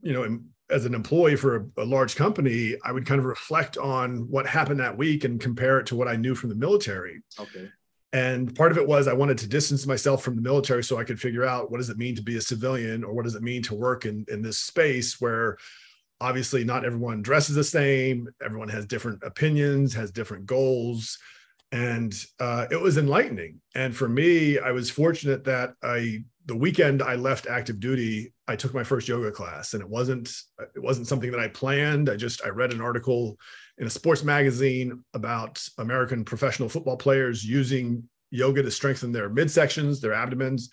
you 0.00 0.12
know, 0.12 0.24
in, 0.24 0.44
as 0.70 0.84
an 0.84 0.94
employee 0.94 1.36
for 1.36 1.56
a, 1.56 1.82
a 1.82 1.84
large 1.84 2.16
company, 2.16 2.76
I 2.84 2.92
would 2.92 3.06
kind 3.06 3.18
of 3.18 3.26
reflect 3.26 3.76
on 3.76 4.28
what 4.30 4.46
happened 4.46 4.80
that 4.80 4.96
week 4.96 5.24
and 5.24 5.40
compare 5.40 5.78
it 5.78 5.86
to 5.86 5.96
what 5.96 6.08
I 6.08 6.16
knew 6.16 6.34
from 6.34 6.48
the 6.48 6.56
military. 6.56 7.20
Okay. 7.38 7.68
And 8.12 8.54
part 8.54 8.70
of 8.70 8.78
it 8.78 8.86
was 8.86 9.08
I 9.08 9.12
wanted 9.12 9.38
to 9.38 9.48
distance 9.48 9.86
myself 9.86 10.22
from 10.22 10.36
the 10.36 10.42
military 10.42 10.84
so 10.84 10.98
I 10.98 11.04
could 11.04 11.20
figure 11.20 11.44
out 11.44 11.70
what 11.70 11.78
does 11.78 11.90
it 11.90 11.98
mean 11.98 12.14
to 12.14 12.22
be 12.22 12.36
a 12.36 12.40
civilian 12.40 13.02
or 13.02 13.12
what 13.12 13.24
does 13.24 13.34
it 13.34 13.42
mean 13.42 13.62
to 13.64 13.74
work 13.74 14.06
in, 14.06 14.24
in 14.28 14.40
this 14.40 14.58
space 14.58 15.20
where 15.20 15.58
obviously 16.20 16.62
not 16.62 16.84
everyone 16.84 17.22
dresses 17.22 17.56
the 17.56 17.64
same, 17.64 18.28
everyone 18.42 18.68
has 18.68 18.86
different 18.86 19.20
opinions, 19.24 19.94
has 19.94 20.12
different 20.12 20.46
goals. 20.46 21.18
And 21.72 22.14
uh, 22.38 22.66
it 22.70 22.80
was 22.80 22.98
enlightening. 22.98 23.60
And 23.74 23.94
for 23.94 24.08
me, 24.08 24.60
I 24.60 24.70
was 24.70 24.90
fortunate 24.90 25.42
that 25.44 25.74
I 25.82 26.22
the 26.46 26.56
weekend 26.56 27.02
I 27.02 27.14
left 27.14 27.46
active 27.46 27.80
duty, 27.80 28.32
I 28.46 28.56
took 28.56 28.74
my 28.74 28.84
first 28.84 29.08
yoga 29.08 29.30
class, 29.30 29.74
and 29.74 29.82
it 29.82 29.88
wasn't 29.88 30.30
it 30.74 30.82
wasn't 30.82 31.08
something 31.08 31.30
that 31.30 31.40
I 31.40 31.48
planned. 31.48 32.08
I 32.10 32.16
just 32.16 32.44
I 32.44 32.48
read 32.48 32.72
an 32.72 32.80
article 32.80 33.38
in 33.78 33.86
a 33.86 33.90
sports 33.90 34.22
magazine 34.22 35.02
about 35.14 35.66
American 35.78 36.24
professional 36.24 36.68
football 36.68 36.96
players 36.96 37.44
using 37.44 38.08
yoga 38.30 38.62
to 38.62 38.70
strengthen 38.70 39.12
their 39.12 39.30
midsections, 39.30 40.00
their 40.00 40.12
abdomens. 40.12 40.70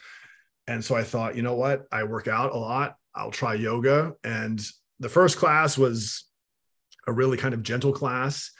And 0.67 0.83
so 0.83 0.95
I 0.95 1.03
thought, 1.03 1.35
you 1.35 1.41
know 1.41 1.55
what? 1.55 1.83
I 1.91 2.03
work 2.03 2.27
out 2.27 2.53
a 2.53 2.57
lot. 2.57 2.95
I'll 3.15 3.31
try 3.31 3.55
yoga. 3.55 4.13
And 4.23 4.61
the 4.99 5.09
first 5.09 5.37
class 5.37 5.77
was 5.77 6.25
a 7.07 7.13
really 7.13 7.37
kind 7.37 7.53
of 7.53 7.63
gentle 7.63 7.91
class. 7.91 8.51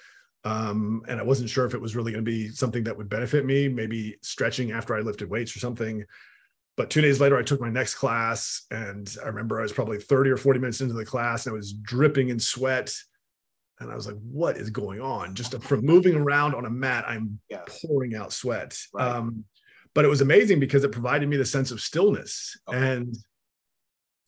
Um, 0.44 1.04
and 1.08 1.20
I 1.20 1.24
wasn't 1.24 1.50
sure 1.50 1.66
if 1.66 1.76
it 1.76 1.82
was 1.82 1.96
really 1.96 2.12
going 2.12 2.26
to 2.26 2.32
be 2.32 2.50
something 2.50 2.84
that 2.86 2.98
would 2.98 3.10
benefit 3.10 3.46
me, 3.46 3.68
maybe 3.68 4.18
stretching 4.24 4.72
after 4.72 4.96
I 4.96 5.02
lifted 5.02 5.30
weights 5.30 5.56
or 5.56 5.60
something. 5.60 6.04
But 6.78 6.90
two 6.90 7.02
days 7.02 7.20
later, 7.20 7.38
I 7.38 7.44
took 7.44 7.60
my 7.62 7.70
next 7.70 7.96
class. 7.96 8.66
And 8.72 9.14
I 9.24 9.28
remember 9.28 9.60
I 9.60 9.64
was 9.64 9.74
probably 9.74 10.00
30 10.00 10.30
or 10.32 10.38
40 10.38 10.60
minutes 10.60 10.82
into 10.82 10.94
the 10.94 11.06
class 11.06 11.46
and 11.46 11.54
I 11.54 11.58
was 11.58 11.74
dripping 11.74 12.30
in 12.30 12.40
sweat. 12.40 12.94
And 13.80 13.92
I 13.92 13.96
was 13.96 14.08
like, 14.08 14.18
what 14.22 14.58
is 14.58 14.70
going 14.70 15.02
on? 15.02 15.36
Just 15.36 15.60
from 15.64 15.86
moving 15.86 16.16
around 16.16 16.56
on 16.56 16.66
a 16.66 16.70
mat, 16.70 17.04
I'm 17.08 17.40
Yeah. 17.50 17.64
pouring 17.68 18.16
out 18.16 18.32
sweat. 18.32 18.78
Right. 18.94 19.08
Um, 19.08 19.46
but 19.94 20.06
it 20.06 20.08
was 20.08 20.22
amazing 20.22 20.60
because 20.60 20.84
it 20.84 20.92
provided 20.92 21.28
me 21.28 21.36
the 21.38 21.46
sense 21.46 21.72
of 21.72 21.82
stillness. 21.82 22.58
Okay. 22.70 22.78
And 22.78 23.16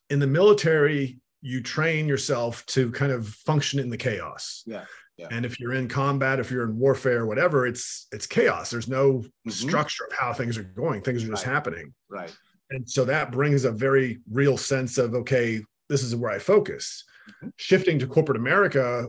in 0.09 0.19
the 0.19 0.27
military, 0.27 1.19
you 1.41 1.61
train 1.61 2.07
yourself 2.07 2.65
to 2.67 2.91
kind 2.91 3.11
of 3.11 3.27
function 3.27 3.79
in 3.79 3.89
the 3.89 3.97
chaos. 3.97 4.63
Yeah, 4.65 4.85
yeah. 5.23 5.35
And 5.35 5.45
if 5.45 5.59
you're 5.59 5.73
in 5.73 5.87
combat, 5.87 6.39
if 6.39 6.51
you're 6.51 6.65
in 6.65 6.77
warfare, 6.77 7.25
whatever, 7.25 7.65
it's 7.65 8.07
it's 8.11 8.27
chaos. 8.27 8.69
There's 8.69 8.87
no 8.87 9.23
Mhm. 9.47 9.51
structure 9.51 10.03
of 10.05 10.13
how 10.13 10.33
things 10.33 10.57
are 10.57 10.63
going. 10.63 11.01
Things 11.01 11.23
are 11.23 11.27
just 11.27 11.45
Right. 11.45 11.53
happening. 11.53 11.93
Right. 12.09 12.35
And 12.69 12.89
so 12.89 13.05
that 13.05 13.31
brings 13.31 13.65
a 13.65 13.71
very 13.71 14.19
real 14.31 14.57
sense 14.57 14.97
of 14.97 15.13
okay, 15.15 15.63
this 15.89 16.03
is 16.03 16.15
where 16.15 16.31
I 16.31 16.39
focus. 16.39 17.03
Mhm. 17.41 17.53
Shifting 17.57 17.99
to 17.99 18.07
corporate 18.07 18.37
America, 18.37 19.07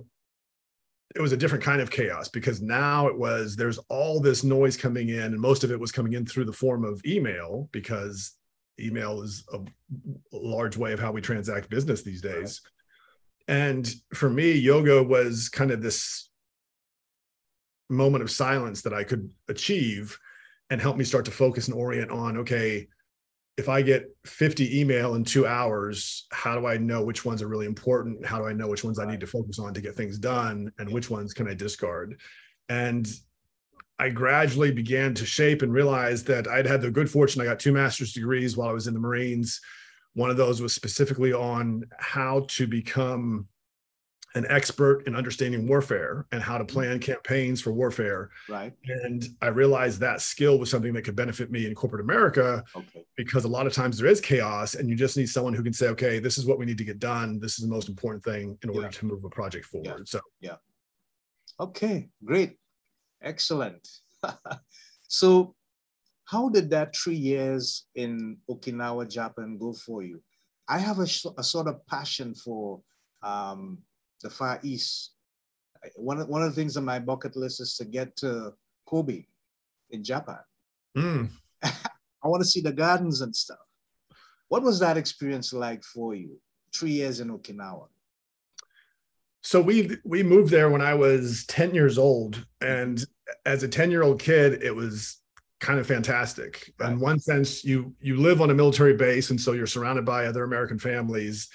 it 1.16 1.20
was 1.20 1.32
a 1.32 1.36
different 1.36 1.62
kind 1.64 1.80
of 1.80 1.90
chaos 1.90 2.28
because 2.28 2.60
now 2.60 3.08
it 3.08 3.16
was 3.18 3.56
there's 3.56 3.78
all 3.88 4.20
this 4.20 4.44
noise 4.44 4.76
coming 4.76 5.08
in, 5.08 5.20
and 5.32 5.40
most 5.40 5.64
of 5.64 5.70
it 5.70 5.78
was 5.80 5.92
coming 5.92 6.12
in 6.12 6.26
through 6.26 6.44
the 6.44 6.52
form 6.52 6.84
of 6.84 7.00
email 7.06 7.68
because 7.72 8.32
email 8.80 9.22
is 9.22 9.44
a 9.52 9.60
large 10.32 10.76
way 10.76 10.92
of 10.92 10.98
how 10.98 11.12
we 11.12 11.20
transact 11.20 11.70
business 11.70 12.02
these 12.02 12.20
days. 12.20 12.60
And 13.48 13.92
for 14.14 14.30
me, 14.30 14.52
yoga 14.52 15.02
was 15.02 15.48
kind 15.48 15.70
of 15.70 15.82
this 15.82 16.28
moment 17.90 18.22
of 18.22 18.30
silence 18.30 18.82
that 18.82 18.94
I 18.94 19.04
could 19.04 19.30
achieve 19.48 20.18
and 20.70 20.80
help 20.80 20.96
me 20.96 21.04
start 21.04 21.26
to 21.26 21.30
focus 21.30 21.68
and 21.68 21.76
orient 21.76 22.10
on 22.10 22.38
okay, 22.38 22.88
if 23.56 23.68
I 23.68 23.82
get 23.82 24.08
50 24.24 24.80
email 24.80 25.14
in 25.14 25.24
two 25.24 25.46
hours, 25.46 26.26
how 26.32 26.58
do 26.58 26.66
I 26.66 26.76
know 26.76 27.04
which 27.04 27.24
ones 27.24 27.40
are 27.40 27.48
really 27.48 27.66
important? 27.66 28.26
How 28.26 28.38
do 28.38 28.46
I 28.46 28.52
know 28.52 28.66
which 28.66 28.82
ones 28.82 28.98
I 28.98 29.04
need 29.04 29.20
to 29.20 29.26
focus 29.26 29.58
on 29.58 29.74
to 29.74 29.80
get 29.80 29.94
things 29.94 30.18
done? 30.18 30.72
And 30.78 30.90
which 30.90 31.08
ones 31.08 31.32
can 31.32 31.46
I 31.48 31.54
discard? 31.54 32.20
And 32.68 33.06
I 33.98 34.08
gradually 34.08 34.72
began 34.72 35.14
to 35.14 35.26
shape 35.26 35.62
and 35.62 35.72
realize 35.72 36.24
that 36.24 36.48
I'd 36.48 36.66
had 36.66 36.80
the 36.80 36.90
good 36.90 37.08
fortune. 37.08 37.42
I 37.42 37.44
got 37.44 37.60
two 37.60 37.72
master's 37.72 38.12
degrees 38.12 38.56
while 38.56 38.68
I 38.68 38.72
was 38.72 38.88
in 38.88 38.94
the 38.94 39.00
Marines. 39.00 39.60
One 40.14 40.30
of 40.30 40.36
those 40.36 40.62
was 40.62 40.74
specifically 40.74 41.32
on 41.32 41.84
how 41.98 42.46
to 42.50 42.66
become 42.66 43.48
an 44.36 44.44
expert 44.48 45.06
in 45.06 45.14
understanding 45.14 45.66
warfare 45.66 46.26
and 46.32 46.42
how 46.42 46.58
to 46.58 46.64
mm-hmm. 46.64 46.74
plan 46.74 46.98
campaigns 46.98 47.60
for 47.60 47.72
warfare. 47.72 48.30
Right. 48.48 48.72
And 48.84 49.28
I 49.40 49.48
realized 49.48 50.00
that 50.00 50.20
skill 50.20 50.58
was 50.58 50.70
something 50.70 50.92
that 50.94 51.02
could 51.02 51.14
benefit 51.14 51.52
me 51.52 51.66
in 51.66 51.74
corporate 51.74 52.02
America 52.02 52.64
Okay. 52.74 53.04
because 53.16 53.44
a 53.44 53.48
lot 53.48 53.66
of 53.66 53.72
times 53.72 53.96
there 53.96 54.08
is 54.08 54.20
chaos 54.20 54.74
and 54.74 54.88
you 54.88 54.96
just 54.96 55.16
need 55.16 55.28
someone 55.28 55.54
who 55.54 55.62
can 55.62 55.72
say, 55.72 55.88
okay, 55.88 56.18
this 56.18 56.36
is 56.36 56.46
what 56.46 56.58
we 56.58 56.66
need 56.66 56.78
to 56.78 56.84
get 56.84 56.98
done. 56.98 57.38
This 57.38 57.58
is 57.58 57.64
the 57.64 57.72
most 57.72 57.88
important 57.88 58.24
thing 58.24 58.58
in 58.62 58.70
order 58.70 58.82
Yeah. 58.82 58.90
to 58.90 59.06
move 59.06 59.24
a 59.24 59.30
project 59.30 59.66
forward. 59.66 60.08
So 60.08 60.20
yeah. 60.40 60.56
Okay. 61.60 62.08
Great. 62.24 62.56
Excellent. 63.22 63.88
so, 65.08 65.54
how 66.24 66.48
did 66.48 66.70
that 66.70 66.96
three 66.96 67.16
years 67.16 67.86
in 67.94 68.38
Okinawa, 68.50 69.08
Japan 69.08 69.58
go 69.58 69.72
for 69.72 70.02
you? 70.02 70.22
I 70.68 70.78
have 70.78 70.98
a, 70.98 71.06
a 71.38 71.44
sort 71.44 71.68
of 71.68 71.86
passion 71.86 72.34
for 72.34 72.80
um, 73.22 73.78
the 74.22 74.30
Far 74.30 74.58
East. 74.62 75.12
One 75.96 76.20
of, 76.20 76.28
one 76.28 76.42
of 76.42 76.48
the 76.48 76.54
things 76.54 76.76
on 76.76 76.84
my 76.84 76.98
bucket 76.98 77.36
list 77.36 77.60
is 77.60 77.76
to 77.76 77.84
get 77.84 78.16
to 78.16 78.54
Kobe 78.86 79.24
in 79.90 80.02
Japan. 80.02 80.38
mm, 80.96 81.30
I 81.62 82.28
want 82.28 82.42
to 82.42 82.48
see 82.48 82.62
the 82.62 82.72
gardens 82.72 83.20
and 83.20 83.36
stuff. 83.36 83.58
What 84.48 84.62
was 84.62 84.78
that 84.80 84.96
experience 84.96 85.52
like 85.52 85.84
for 85.84 86.14
you? 86.14 86.40
Three 86.74 86.92
years 86.92 87.20
in 87.20 87.28
Okinawa. 87.28 87.88
so 89.42 89.60
we 89.60 89.98
we 90.04 90.22
moved 90.22 90.50
there 90.50 90.70
when 90.70 90.80
I 90.80 90.94
was 90.94 91.44
10 91.46 91.74
years 91.74 91.98
old. 91.98 92.46
And 92.62 93.04
as 93.44 93.62
a 93.62 93.68
10 93.68 93.90
year 93.90 94.02
old 94.02 94.20
kid, 94.20 94.62
it 94.62 94.74
was 94.74 95.20
kind 95.64 95.78
of 95.80 95.86
fantastic. 95.86 96.72
Right. 96.78 96.92
In 96.92 97.00
one 97.00 97.18
sense, 97.18 97.64
you 97.64 97.94
you 98.00 98.14
live 98.28 98.40
on 98.40 98.50
a 98.50 98.54
military 98.54 98.96
base, 98.96 99.30
and 99.30 99.40
so 99.40 99.52
you're 99.52 99.66
surrounded 99.76 100.04
by 100.04 100.26
other 100.26 100.44
American 100.44 100.78
families, 100.78 101.48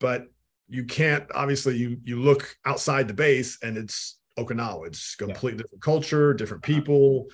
but 0.00 0.20
you 0.68 0.84
can't 0.84 1.24
obviously 1.34 1.76
you 1.76 1.98
you 2.02 2.16
look 2.28 2.42
outside 2.64 3.06
the 3.08 3.14
base 3.26 3.58
and 3.62 3.76
it's 3.76 4.18
Okinawa. 4.38 4.86
It's 4.86 5.14
completely 5.16 5.58
different 5.62 5.82
culture, 5.82 6.34
different 6.34 6.64
Uh-huh. 6.64 6.74
people. 6.74 7.26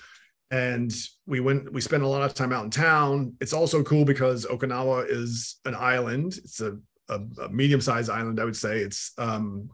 And 0.51 0.91
we 1.27 1.39
went, 1.39 1.71
we 1.71 1.79
spent 1.79 2.01
a 2.03 2.07
lot 2.07 2.23
of 2.23 2.33
time 2.33 2.51
out 2.51 2.65
in 2.65 2.71
town. 2.71 3.35
It's 3.39 3.53
also 3.53 3.83
cool 3.83 4.03
because 4.03 4.47
Okinawa 4.47 5.05
is 5.07 5.57
an 5.63 5.75
island. 5.75 6.29
It's 6.43 6.59
a, 6.59 6.71
a, 7.07 7.19
a 7.45 7.49
medium-sized 7.49 8.09
island, 8.09 8.39
I 8.39 8.45
would 8.45 8.57
say. 8.57 8.79
It's 8.79 9.11
um, 9.19 9.69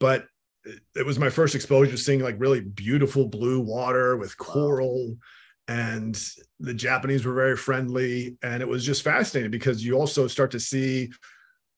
but 0.00 0.26
it- 0.94 1.06
was 1.06 1.18
my 1.18 1.30
first 1.30 1.54
exposure 1.54 1.92
to 1.92 1.98
seeing 1.98 2.20
like 2.20 2.36
really 2.38 2.60
beautiful 2.60 3.28
blue 3.28 3.60
water 3.60 4.16
with 4.16 4.36
coral 4.38 5.16
and 5.66 6.22
the 6.60 6.74
Japanese 6.74 7.24
were 7.24 7.34
very 7.34 7.56
friendly. 7.56 8.36
And 8.42 8.62
it 8.62 8.68
was 8.68 8.84
just 8.84 9.02
fascinating 9.02 9.50
because 9.50 9.84
you 9.84 9.94
also 9.94 10.26
start 10.26 10.50
to 10.52 10.60
see 10.60 11.10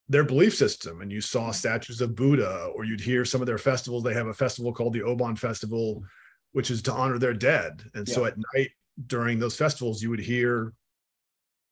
their 0.09 0.23
belief 0.23 0.55
system 0.55 1.01
and 1.01 1.11
you 1.11 1.21
saw 1.21 1.51
statues 1.51 2.01
of 2.01 2.15
Buddha, 2.15 2.69
or 2.75 2.85
you'd 2.85 3.01
hear 3.01 3.25
some 3.25 3.41
of 3.41 3.47
their 3.47 3.57
festivals. 3.57 4.03
They 4.03 4.13
have 4.13 4.27
a 4.27 4.33
festival 4.33 4.73
called 4.73 4.93
the 4.93 5.01
Obon 5.01 5.37
Festival, 5.37 6.03
which 6.51 6.71
is 6.71 6.81
to 6.83 6.93
honor 6.93 7.17
their 7.17 7.33
dead. 7.33 7.83
And 7.93 8.07
yeah. 8.07 8.13
so 8.13 8.25
at 8.25 8.37
night 8.55 8.71
during 9.05 9.39
those 9.39 9.57
festivals, 9.57 10.01
you 10.01 10.09
would 10.09 10.19
hear 10.19 10.73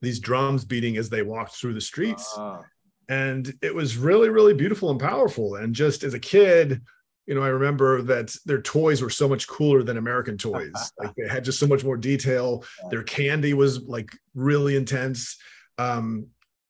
these 0.01 0.19
drums 0.19 0.65
beating 0.65 0.98
as 0.98 1.10
they 1.10 1.22
walked 1.22 1.55
through 1.55 1.74
the 1.74 1.81
streets. 1.81 2.34
Uh. 2.38 2.62
And 3.07 3.53
it 3.62 3.74
was 3.74 3.98
really, 3.98 4.29
really 4.29 4.53
beautiful 4.53 4.89
and 4.89 5.00
powerful. 5.00 5.55
And 5.55 5.75
just 5.75 6.03
as 6.03 6.13
a 6.13 6.19
kid, 6.19 6.81
you 7.25 7.34
know, 7.34 7.41
I 7.41 7.48
remember 7.48 8.01
that 8.03 8.36
their 8.46 8.62
toys 8.62 9.01
were 9.01 9.10
so 9.10 9.27
much 9.27 9.48
cooler 9.48 9.84
than 9.84 9.98
American 9.98 10.38
toys. 10.38 10.91
like 11.00 11.13
they 11.15 11.27
had 11.27 11.44
just 11.44 11.60
so 11.60 11.67
much 11.67 11.84
more 11.84 11.98
detail. 11.98 12.63
Their 12.91 13.03
candy 13.03 13.53
was 13.53 13.82
like 13.82 14.12
really 14.36 14.75
intense. 14.75 15.38
Um, 15.77 16.27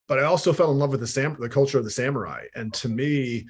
but 0.07 0.19
I 0.19 0.23
also 0.23 0.53
fell 0.53 0.71
in 0.71 0.79
love 0.79 0.91
with 0.91 0.99
the 0.99 1.07
sam 1.07 1.35
the 1.39 1.49
culture 1.49 1.77
of 1.77 1.83
the 1.83 1.91
samurai. 1.91 2.45
And 2.55 2.73
to 2.75 2.89
me, 2.89 3.47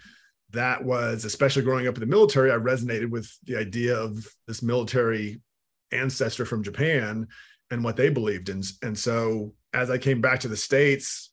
that 0.51 0.83
was 0.83 1.25
especially 1.25 1.63
growing 1.63 1.87
up 1.87 1.95
in 1.95 1.99
the 1.99 2.05
military, 2.05 2.51
I 2.51 2.55
resonated 2.55 3.09
with 3.09 3.29
the 3.43 3.57
idea 3.57 3.95
of 3.95 4.25
this 4.47 4.63
military 4.63 5.41
ancestor 5.91 6.45
from 6.45 6.63
Japan 6.63 7.27
and 7.71 7.83
what 7.83 7.97
they 7.97 8.09
believed 8.09 8.49
in. 8.49 8.63
And 8.81 8.97
so 8.97 9.53
as 9.73 9.89
I 9.89 9.97
came 9.97 10.21
back 10.21 10.39
to 10.41 10.47
the 10.47 10.57
States, 10.57 11.31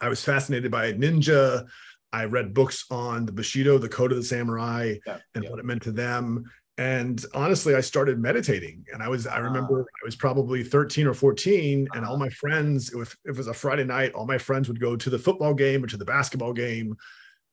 I 0.00 0.08
was 0.08 0.24
fascinated 0.24 0.70
by 0.70 0.92
ninja. 0.92 1.66
I 2.12 2.24
read 2.24 2.54
books 2.54 2.84
on 2.90 3.26
the 3.26 3.32
Bushido, 3.32 3.78
the 3.78 3.88
Code 3.88 4.12
of 4.12 4.18
the 4.18 4.24
Samurai, 4.24 4.96
yeah, 5.06 5.18
and 5.34 5.44
yeah. 5.44 5.50
what 5.50 5.58
it 5.58 5.64
meant 5.64 5.82
to 5.82 5.92
them. 5.92 6.44
And 6.78 7.24
honestly, 7.34 7.74
I 7.74 7.80
started 7.80 8.18
meditating. 8.18 8.84
And 8.92 9.02
I 9.02 9.08
was, 9.08 9.26
I 9.26 9.38
remember 9.38 9.82
uh, 9.82 9.84
I 9.84 10.04
was 10.04 10.16
probably 10.16 10.64
13 10.64 11.06
or 11.06 11.14
14, 11.14 11.86
uh, 11.86 11.96
and 11.96 12.04
all 12.04 12.14
uh-huh. 12.14 12.24
my 12.24 12.28
friends, 12.30 12.92
if, 12.92 13.16
if 13.24 13.34
it 13.34 13.36
was 13.36 13.48
a 13.48 13.54
Friday 13.54 13.84
night, 13.84 14.12
all 14.14 14.26
my 14.26 14.38
friends 14.38 14.68
would 14.68 14.80
go 14.80 14.96
to 14.96 15.10
the 15.10 15.18
football 15.18 15.54
game 15.54 15.84
or 15.84 15.86
to 15.86 15.96
the 15.96 16.04
basketball 16.04 16.52
game. 16.52 16.96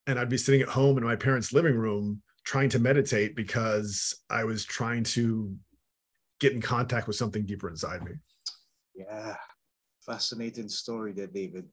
And 0.07 0.17
I'd 0.17 0.29
be 0.29 0.37
sitting 0.37 0.61
at 0.61 0.69
home 0.69 0.97
in 0.97 1.03
my 1.03 1.15
parents' 1.15 1.53
living 1.53 1.75
room 1.75 2.21
trying 2.43 2.69
to 2.69 2.79
meditate 2.79 3.35
because 3.35 4.15
I 4.29 4.43
was 4.43 4.65
trying 4.65 5.03
to 5.03 5.55
get 6.39 6.53
in 6.53 6.61
contact 6.61 7.05
with 7.05 7.15
something 7.15 7.45
deeper 7.45 7.69
inside 7.69 8.03
me. 8.03 8.13
Yeah, 8.95 9.35
fascinating 10.05 10.69
story 10.69 11.11
there, 11.11 11.27
David. 11.27 11.65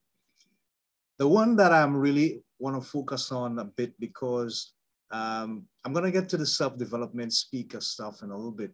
The 1.19 1.29
one 1.29 1.57
that 1.57 1.73
I'm 1.73 1.97
really 1.97 2.43
want 2.59 2.81
to 2.81 2.89
focus 2.89 3.33
on 3.33 3.59
a 3.59 3.65
bit 3.65 3.99
because 4.01 4.73
um, 5.11 5.67
I'm 5.85 5.93
going 5.93 6.05
to 6.05 6.11
get 6.11 6.29
to 6.31 6.37
the 6.37 6.47
self-development 6.47 7.33
speaker 7.33 7.81
stuff 7.81 8.23
in 8.23 8.31
a 8.31 8.37
little 8.37 8.53
bit, 8.53 8.73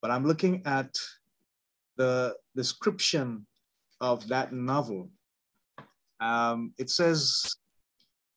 but 0.00 0.10
I'm 0.10 0.24
looking 0.26 0.62
at 0.64 0.94
the 1.96 2.36
description 2.56 3.46
of 4.00 4.26
that 4.28 4.52
novel. 4.52 5.10
Um, 6.20 6.72
it 6.78 6.90
says, 6.90 7.54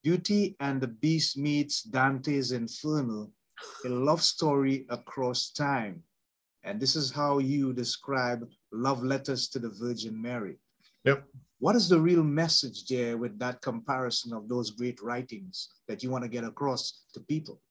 Beauty 0.03 0.55
and 0.59 0.81
the 0.81 0.87
Beast 0.87 1.37
meets 1.37 1.83
Dante's 1.83 2.51
Inferno, 2.51 3.31
a 3.85 3.89
love 3.89 4.21
story 4.21 4.85
across 4.89 5.51
time. 5.51 6.03
And 6.63 6.79
this 6.79 6.95
is 6.95 7.11
how 7.11 7.39
you 7.39 7.73
describe 7.73 8.47
love 8.71 9.03
letters 9.03 9.47
to 9.49 9.59
the 9.59 9.69
Virgin 9.69 10.19
Mary. 10.19 10.57
Yep. 11.05 11.23
What 11.61 11.75
is 11.75 11.87
the 11.87 11.99
real 11.99 12.23
message 12.23 12.87
there 12.87 13.17
with 13.17 13.37
that 13.37 13.61
comparison 13.61 14.33
of 14.33 14.49
those 14.49 14.71
great 14.71 14.99
writings 14.99 15.69
that 15.87 16.01
you 16.01 16.09
want 16.09 16.23
to 16.23 16.27
get 16.27 16.43
across 16.43 17.03
to 17.13 17.19
people? 17.19 17.61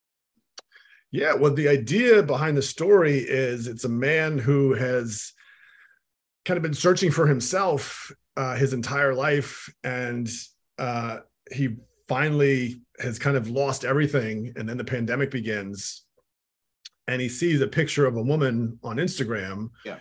Yeah, 1.10 1.34
well, 1.34 1.52
the 1.52 1.68
idea 1.68 2.22
behind 2.22 2.56
the 2.56 2.62
story 2.62 3.18
is 3.18 3.66
it's 3.66 3.82
a 3.82 3.88
man 3.88 4.38
who 4.38 4.74
has 4.74 5.32
kind 6.44 6.56
of 6.56 6.62
been 6.62 6.72
searching 6.72 7.10
for 7.10 7.26
himself 7.26 8.12
uh, 8.36 8.54
his 8.54 8.72
entire 8.72 9.12
life, 9.12 9.68
and 9.82 10.28
uh, 10.78 11.18
he 11.50 11.74
finally 12.06 12.82
has 13.00 13.18
kind 13.18 13.36
of 13.36 13.50
lost 13.50 13.84
everything. 13.84 14.52
And 14.54 14.68
then 14.68 14.76
the 14.76 14.84
pandemic 14.84 15.32
begins, 15.32 16.04
and 17.08 17.20
he 17.20 17.28
sees 17.28 17.60
a 17.60 17.66
picture 17.66 18.06
of 18.06 18.16
a 18.16 18.22
woman 18.22 18.78
on 18.84 18.98
Instagram. 18.98 19.70
Yeah 19.84 19.96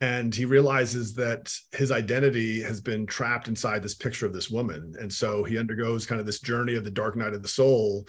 and 0.00 0.34
he 0.34 0.44
realizes 0.44 1.14
that 1.14 1.52
his 1.72 1.90
identity 1.90 2.62
has 2.62 2.80
been 2.80 3.06
trapped 3.06 3.48
inside 3.48 3.82
this 3.82 3.94
picture 3.94 4.26
of 4.26 4.32
this 4.32 4.48
woman. 4.48 4.94
And 5.00 5.12
so 5.12 5.42
he 5.42 5.58
undergoes 5.58 6.06
kind 6.06 6.20
of 6.20 6.26
this 6.26 6.40
journey 6.40 6.76
of 6.76 6.84
the 6.84 6.90
dark 6.90 7.16
night 7.16 7.34
of 7.34 7.42
the 7.42 7.48
soul. 7.48 8.06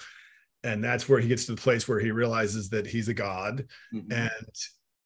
And 0.63 0.83
that's 0.83 1.09
where 1.09 1.19
he 1.19 1.27
gets 1.27 1.45
to 1.45 1.55
the 1.55 1.61
place 1.61 1.87
where 1.87 1.99
he 1.99 2.11
realizes 2.11 2.69
that 2.69 2.85
he's 2.85 3.07
a 3.07 3.13
god. 3.13 3.65
Mm-hmm. 3.93 4.11
and 4.11 4.55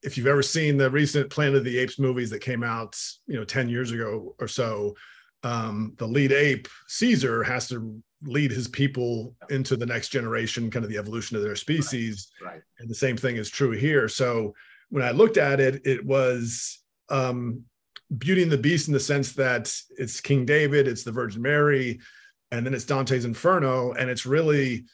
if 0.01 0.17
you've 0.17 0.27
ever 0.27 0.43
seen 0.43 0.75
the 0.75 0.89
recent 0.89 1.29
planet 1.29 1.55
of 1.55 1.63
the 1.63 1.77
apes 1.77 1.97
movies 1.97 2.29
that 2.29 2.39
came 2.39 2.61
out 2.61 2.99
you 3.25 3.37
know 3.37 3.45
10 3.45 3.69
years 3.69 3.91
ago 3.91 4.35
or 4.37 4.49
so 4.49 4.93
um, 5.43 5.93
the 5.97 6.05
lead 6.05 6.33
ape 6.33 6.67
caesar 6.89 7.41
has 7.41 7.69
to 7.69 8.03
lead 8.25 8.51
his 8.51 8.67
people 8.67 9.35
into 9.49 9.75
the 9.75 9.85
next 9.85 10.09
generation 10.09 10.71
kind 10.71 10.83
of 10.83 10.91
the 10.91 10.97
evolution 10.97 11.35
of 11.37 11.43
their 11.43 11.55
species. 11.55 12.31
right, 12.41 12.53
right. 12.53 12.61
and 12.79 12.89
the 12.89 12.95
same 12.95 13.17
thing 13.17 13.35
is 13.35 13.49
true 13.49 13.71
here. 13.71 14.07
So 14.07 14.53
when 14.93 15.01
I 15.01 15.09
looked 15.09 15.37
at 15.37 15.59
it, 15.59 15.87
it 15.87 16.05
was 16.05 16.79
um, 17.09 17.63
Beauty 18.15 18.43
and 18.43 18.51
the 18.51 18.59
Beast 18.59 18.87
in 18.87 18.93
the 18.93 18.99
sense 18.99 19.33
that 19.33 19.73
it's 19.97 20.21
King 20.21 20.45
David, 20.45 20.87
it's 20.87 21.03
the 21.03 21.11
Virgin 21.11 21.41
Mary, 21.41 21.99
and 22.51 22.63
then 22.63 22.75
it's 22.75 22.85
Dante's 22.85 23.25
Inferno. 23.25 23.93
And 23.93 24.07
it's 24.07 24.27
really, 24.27 24.85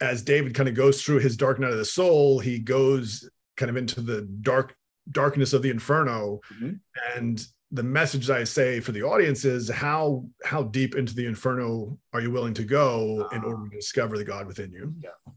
as 0.00 0.22
David 0.22 0.54
kind 0.54 0.68
of 0.68 0.76
goes 0.76 1.02
through 1.02 1.18
his 1.18 1.36
dark 1.36 1.58
night 1.58 1.72
of 1.72 1.76
the 1.76 1.84
soul, 1.84 2.38
he 2.38 2.60
goes 2.60 3.28
kind 3.56 3.68
of 3.68 3.76
into 3.76 4.00
the 4.00 4.22
dark 4.42 4.76
darkness 5.10 5.52
of 5.52 5.62
the 5.62 5.70
inferno 5.70 6.40
mm-hmm. 6.54 6.74
and 7.16 7.44
the 7.72 7.82
message 7.82 8.30
I 8.30 8.44
say 8.44 8.78
for 8.78 8.92
the 8.92 9.02
audience 9.02 9.44
is 9.44 9.68
how 9.68 10.24
how 10.44 10.62
deep 10.62 10.94
into 10.94 11.16
the 11.16 11.26
inferno 11.26 11.98
are 12.12 12.20
you 12.20 12.30
willing 12.30 12.54
to 12.54 12.64
go 12.64 13.28
in 13.32 13.42
order 13.42 13.68
to 13.68 13.76
discover 13.76 14.16
the 14.16 14.24
God 14.24 14.46
within 14.46 14.70
you? 14.70 14.94
Yeah. 15.00 15.32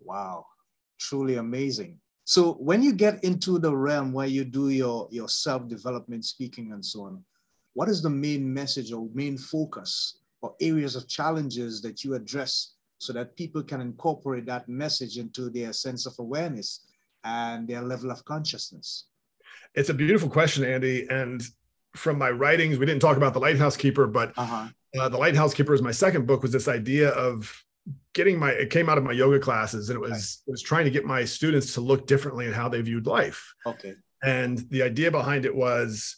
Wow. 0.00 0.46
Truly 0.98 1.36
amazing. 1.36 1.98
So 2.24 2.52
when 2.54 2.82
you 2.82 2.92
get 2.92 3.22
into 3.24 3.58
the 3.58 3.74
realm 3.74 4.12
where 4.12 4.28
you 4.28 4.44
do 4.44 4.68
your, 4.68 5.08
your 5.10 5.28
self-development 5.28 6.24
speaking 6.24 6.72
and 6.72 6.84
so 6.84 7.04
on, 7.04 7.24
what 7.74 7.88
is 7.88 8.02
the 8.02 8.10
main 8.10 8.52
message 8.52 8.92
or 8.92 9.08
main 9.12 9.36
focus 9.36 10.18
or 10.40 10.54
areas 10.60 10.94
of 10.94 11.08
challenges 11.08 11.80
that 11.82 12.04
you 12.04 12.14
address 12.14 12.74
so 12.98 13.12
that 13.12 13.36
people 13.36 13.62
can 13.62 13.80
incorporate 13.80 14.46
that 14.46 14.68
message 14.68 15.18
into 15.18 15.50
their 15.50 15.72
sense 15.72 16.06
of 16.06 16.14
awareness 16.18 16.86
and 17.24 17.66
their 17.66 17.82
level 17.82 18.10
of 18.10 18.24
consciousness? 18.24 19.06
It's 19.74 19.88
a 19.88 19.94
beautiful 19.94 20.28
question, 20.28 20.64
Andy. 20.64 21.06
And 21.08 21.42
from 21.96 22.18
my 22.18 22.30
writings, 22.30 22.78
we 22.78 22.86
didn't 22.86 23.02
talk 23.02 23.16
about 23.16 23.32
the 23.32 23.40
Lighthouse 23.40 23.76
Keeper, 23.76 24.06
but 24.06 24.32
uh-huh. 24.36 24.68
uh, 24.98 25.08
the 25.08 25.18
Lighthouse 25.18 25.54
Keeper 25.54 25.74
is 25.74 25.82
my 25.82 25.90
second 25.90 26.26
book. 26.26 26.42
Was 26.42 26.52
this 26.52 26.68
idea 26.68 27.08
of 27.10 27.64
getting 28.14 28.38
my 28.38 28.50
it 28.50 28.70
came 28.70 28.88
out 28.88 28.98
of 28.98 29.04
my 29.04 29.12
yoga 29.12 29.38
classes 29.38 29.88
and 29.88 29.96
it 29.96 30.00
was 30.00 30.42
it 30.46 30.50
was 30.50 30.62
trying 30.62 30.84
to 30.84 30.90
get 30.90 31.04
my 31.04 31.24
students 31.24 31.74
to 31.74 31.80
look 31.80 32.06
differently 32.06 32.46
at 32.46 32.54
how 32.54 32.68
they 32.68 32.80
viewed 32.80 33.06
life. 33.06 33.54
Okay. 33.66 33.94
And 34.22 34.58
the 34.70 34.82
idea 34.82 35.10
behind 35.10 35.44
it 35.44 35.54
was 35.54 36.16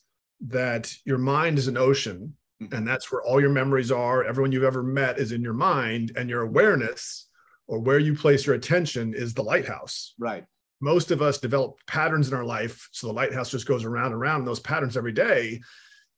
that 0.49 0.93
your 1.05 1.19
mind 1.19 1.59
is 1.59 1.69
an 1.69 1.77
ocean 1.77 2.37
mm-hmm. 2.63 2.75
and 2.75 2.87
that's 2.87 3.11
where 3.11 3.23
all 3.23 3.41
your 3.41 3.51
memories 3.51 3.91
are. 3.91 4.25
Everyone 4.25 4.53
you've 4.53 4.65
ever 4.65 4.83
met 4.83 5.19
is 5.19 5.33
in 5.33 5.43
your 5.43 5.55
mind 5.55 6.13
and 6.17 6.29
your 6.29 6.43
awareness 6.43 7.29
or 7.67 7.79
where 7.79 7.99
you 7.99 8.15
place 8.15 8.47
your 8.47 8.57
attention 8.57 9.15
is 9.15 9.33
the 9.33 9.43
lighthouse. 9.43 10.15
Right. 10.19 10.45
Most 10.83 11.11
of 11.11 11.23
us 11.23 11.39
develop 11.39 11.79
patterns 11.87 12.29
in 12.29 12.35
our 12.35 12.45
life. 12.45 12.89
So 12.93 13.07
the 13.07 13.15
lighthouse 13.15 13.51
just 13.51 13.67
goes 13.67 13.85
around 13.85 14.07
and 14.07 14.17
around 14.17 14.45
those 14.45 14.61
patterns 14.61 14.99
every 14.99 15.13
day. 15.13 15.61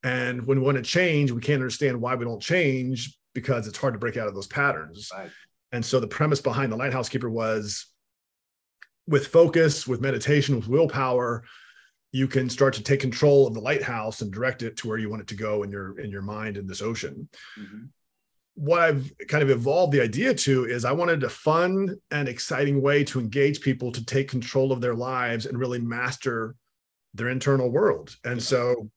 And 0.03 0.45
when 0.45 0.59
we 0.59 0.65
want 0.65 0.77
to 0.79 0.83
change 0.83 1.31
we 1.31 1.41
can't 1.41 1.63
understand 1.63 2.01
why 2.01 2.17
we 2.17 2.25
don't 2.25 2.43
change 2.43 3.17
because 3.37 3.69
it's 3.69 3.79
hard 3.79 3.95
to 3.95 4.01
break 4.01 4.17
out 4.17 4.27
of 4.27 4.35
those 4.35 4.49
patterns. 4.49 5.11
Right. 5.17 5.31
And 5.71 5.85
so 5.85 6.01
the 6.01 6.09
premise 6.09 6.41
behind 6.41 6.73
the 6.73 6.77
Lighthouse 6.77 7.09
Keeper 7.09 7.31
was 7.31 7.87
with 9.07 9.29
focus, 9.29 9.87
with 9.87 10.01
meditation, 10.01 10.57
with 10.57 10.67
willpower, 10.67 11.45
you 12.13 12.27
can 12.27 12.49
start 12.49 12.73
to 12.75 12.83
take 12.83 13.01
control 13.01 13.47
of 13.47 13.53
the 13.53 13.61
lighthouse 13.61 14.23
and 14.23 14.33
direct 14.33 14.63
it 14.63 14.77
to 14.79 14.89
where 14.89 14.97
you 14.97 15.11
want 15.11 15.21
it 15.21 15.29
to 15.29 15.35
go 15.35 15.63
in 15.63 15.71
your 15.71 16.01
in 16.01 16.11
your 16.11 16.23
mind 16.23 16.57
in 16.57 16.67
this 16.67 16.81
ocean. 16.81 17.29
Mm-hmm. 17.61 17.85
What 18.55 18.81
I've 18.81 19.13
kind 19.29 19.43
of 19.43 19.51
evolved 19.51 19.93
the 19.93 20.01
idea 20.01 20.33
to 20.33 20.65
is 20.65 20.87
I 20.87 20.93
wanted 20.93 21.25
a 21.25 21.29
fun 21.29 21.95
and 22.11 22.27
exciting 22.27 22.81
way 22.81 23.05
to 23.05 23.21
engage 23.21 23.61
people 23.61 23.93
to 23.93 24.05
take 24.05 24.31
control 24.31 24.73
of 24.73 24.81
their 24.81 24.95
lives 24.95 25.45
and 25.45 25.59
really 25.59 25.79
master 25.79 26.55
their 27.13 27.29
internal 27.29 27.71
world. 27.71 28.17
And 28.25 28.43
so 28.43 28.91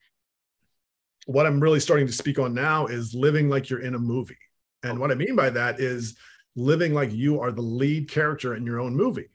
what 1.29 1.45
I'm 1.45 1.59
really 1.59 1.79
starting 1.79 2.07
to 2.07 2.13
speak 2.13 2.39
on 2.39 2.55
now 2.55 2.87
is 2.87 3.13
living 3.13 3.49
like 3.49 3.69
you're 3.69 3.83
in 3.83 3.93
a 3.93 3.99
movie. 3.99 4.35
And 4.81 4.97
what 4.99 5.11
I 5.11 5.13
mean 5.13 5.35
by 5.35 5.51
that 5.51 5.79
is 5.79 6.17
living 6.55 6.95
like 6.95 7.13
you 7.13 7.39
are 7.39 7.51
the 7.51 7.61
lead 7.61 8.09
character 8.09 8.55
in 8.55 8.65
your 8.65 8.79
own 8.79 8.95
movie. 8.95 9.29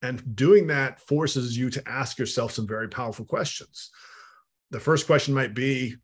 And 0.00 0.36
doing 0.36 0.68
that 0.68 1.00
forces 1.00 1.58
you 1.58 1.68
to 1.70 1.88
ask 1.88 2.20
yourself 2.20 2.52
some 2.52 2.68
very 2.68 2.88
powerful 2.88 3.24
questions. 3.24 3.90
The 4.70 4.78
first 4.78 5.06
question 5.06 5.34
might 5.34 5.52
be, 5.52 5.96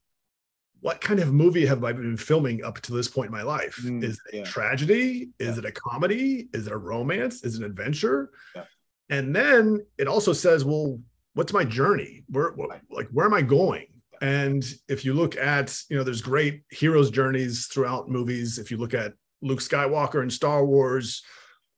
what 0.80 1.00
kind 1.00 1.20
of 1.20 1.32
movie 1.32 1.64
have 1.66 1.85
I 1.85 1.92
been 1.92 2.16
filming 2.16 2.64
up 2.64 2.80
to 2.80 2.92
this 2.92 3.06
point 3.06 3.26
in 3.26 3.32
my 3.32 3.42
life? 3.42 3.76
Mm, 3.85 4.02
is 4.02 4.20
it 4.32 4.38
yeah. 4.38 4.42
a 4.42 4.44
tragedy? 4.44 5.30
Is 5.38 5.54
yeah. 5.54 5.59
it 5.59 5.64
a 5.64 5.70
comedy? 5.70 6.48
Is 6.54 6.66
it 6.66 6.72
a 6.72 6.76
romance? 6.76 7.44
Is 7.44 7.54
it 7.54 7.61
an 7.61 7.66
adventure? 7.66 8.30
Yeah. 8.56 8.64
And 9.11 9.35
then 9.35 9.87
it 9.96 10.09
also 10.09 10.32
says, 10.32 10.64
well, 10.64 10.98
what's 11.35 11.52
my 11.52 11.64
journey? 11.64 12.24
Where 12.28 12.52
like 12.90 13.09
where 13.11 13.26
am 13.26 13.35
I 13.35 13.42
going? 13.42 13.87
And 14.20 14.64
if 14.88 15.05
you 15.05 15.14
look 15.14 15.37
at, 15.37 15.79
you 15.88 15.96
know, 15.96 16.05
there's 16.05 16.22
great 16.22 16.62
heroes' 16.70 17.11
journeys 17.11 17.66
throughout 17.66 18.09
movies. 18.09 18.59
If 18.59 18.70
you 18.70 18.76
look 18.76 18.94
at 18.94 19.12
Luke 19.42 19.61
Skywalker 19.61 20.22
in 20.22 20.31
Star 20.31 20.64
Wars, 20.64 21.22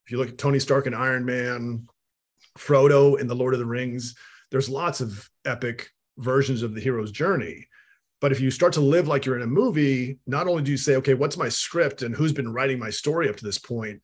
if 0.07 0.13
you 0.13 0.19
look 0.19 0.29
at 0.29 0.39
Tony 0.39 0.59
Stark 0.59 0.87
in 0.87 0.95
Iron 0.95 1.25
Man, 1.25 1.87
Frodo 2.59 3.19
in 3.19 3.27
The 3.27 3.37
Lord 3.37 3.55
of 3.55 3.61
the 3.61 3.67
Rings, 3.67 4.15
there's 4.51 4.69
lots 4.69 5.01
of 5.01 5.29
epic 5.45 5.91
versions 6.17 6.63
of 6.63 6.75
the 6.75 6.81
hero's 6.81 7.13
journey. 7.13 7.67
But 8.21 8.33
if 8.33 8.41
you 8.41 8.51
start 8.51 8.73
to 8.75 8.81
live 8.81 9.07
like 9.07 9.25
you're 9.25 9.37
in 9.37 9.43
a 9.43 9.47
movie, 9.47 10.19
not 10.27 10.49
only 10.49 10.63
do 10.63 10.71
you 10.71 10.77
say, 10.77 10.97
okay, 10.97 11.15
what's 11.15 11.37
my 11.37 11.49
script 11.49 12.03
and 12.03 12.15
who's 12.15 12.33
been 12.33 12.53
writing 12.53 12.79
my 12.79 12.91
story 12.91 13.29
up 13.29 13.37
to 13.37 13.45
this 13.45 13.59
point, 13.59 14.01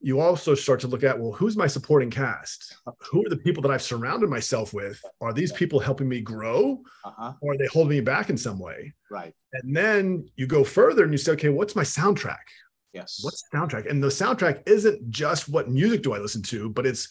you 0.00 0.20
also 0.20 0.54
start 0.54 0.80
to 0.80 0.86
look 0.86 1.02
at, 1.04 1.18
well, 1.18 1.32
who's 1.32 1.56
my 1.56 1.66
supporting 1.66 2.10
cast? 2.10 2.76
Who 3.10 3.24
are 3.24 3.28
the 3.30 3.36
people 3.36 3.62
that 3.62 3.70
I've 3.70 3.82
surrounded 3.82 4.28
myself 4.28 4.72
with? 4.74 5.02
Are 5.20 5.32
these 5.32 5.52
people 5.52 5.80
helping 5.80 6.08
me 6.08 6.20
grow 6.20 6.82
Uh-huh. 7.04 7.32
or 7.40 7.52
are 7.54 7.58
they 7.58 7.66
holding 7.66 7.90
me 7.96 8.00
back 8.00 8.28
in 8.30 8.36
some 8.36 8.58
way? 8.58 8.92
Right. 9.10 9.34
And 9.54 9.74
then 9.74 10.28
you 10.36 10.46
go 10.46 10.64
further 10.64 11.02
and 11.02 11.12
you 11.12 11.18
say, 11.18 11.32
okay, 11.32 11.48
what's 11.48 11.74
my 11.74 11.82
soundtrack? 11.82 12.36
Yes. 12.92 13.20
What's 13.22 13.42
the 13.50 13.56
soundtrack? 13.58 13.90
And 13.90 14.02
the 14.02 14.08
soundtrack 14.08 14.62
isn't 14.68 15.10
just 15.10 15.48
what 15.48 15.70
music 15.70 16.02
do 16.02 16.12
I 16.14 16.18
listen 16.18 16.42
to, 16.44 16.68
but 16.70 16.86
it's 16.86 17.08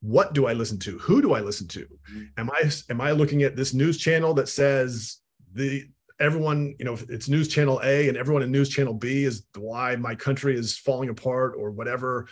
what 0.00 0.32
do 0.32 0.46
I 0.46 0.52
listen 0.52 0.78
to? 0.80 0.96
Who 0.98 1.20
do 1.20 1.32
I 1.34 1.40
listen 1.40 1.66
to? 1.68 1.86
Mhm. 2.12 2.28
Am 2.38 2.50
I 2.50 2.70
am 2.88 3.00
I 3.00 3.10
looking 3.12 3.42
at 3.42 3.56
this 3.56 3.74
news 3.74 3.98
channel 3.98 4.32
that 4.34 4.48
says 4.48 5.16
the 5.54 5.84
everyone, 6.20 6.74
you 6.78 6.84
know, 6.84 6.96
it's 7.08 7.28
news 7.28 7.48
channel 7.48 7.80
A 7.84 8.08
and 8.08 8.16
everyone 8.16 8.42
in 8.42 8.50
news 8.50 8.68
channel 8.68 8.94
B 8.94 9.24
is 9.24 9.44
why 9.56 9.96
my 9.96 10.14
country 10.14 10.56
is 10.56 10.76
falling 10.76 11.08
apart 11.08 11.54
or 11.56 11.70
whatever? 11.70 12.28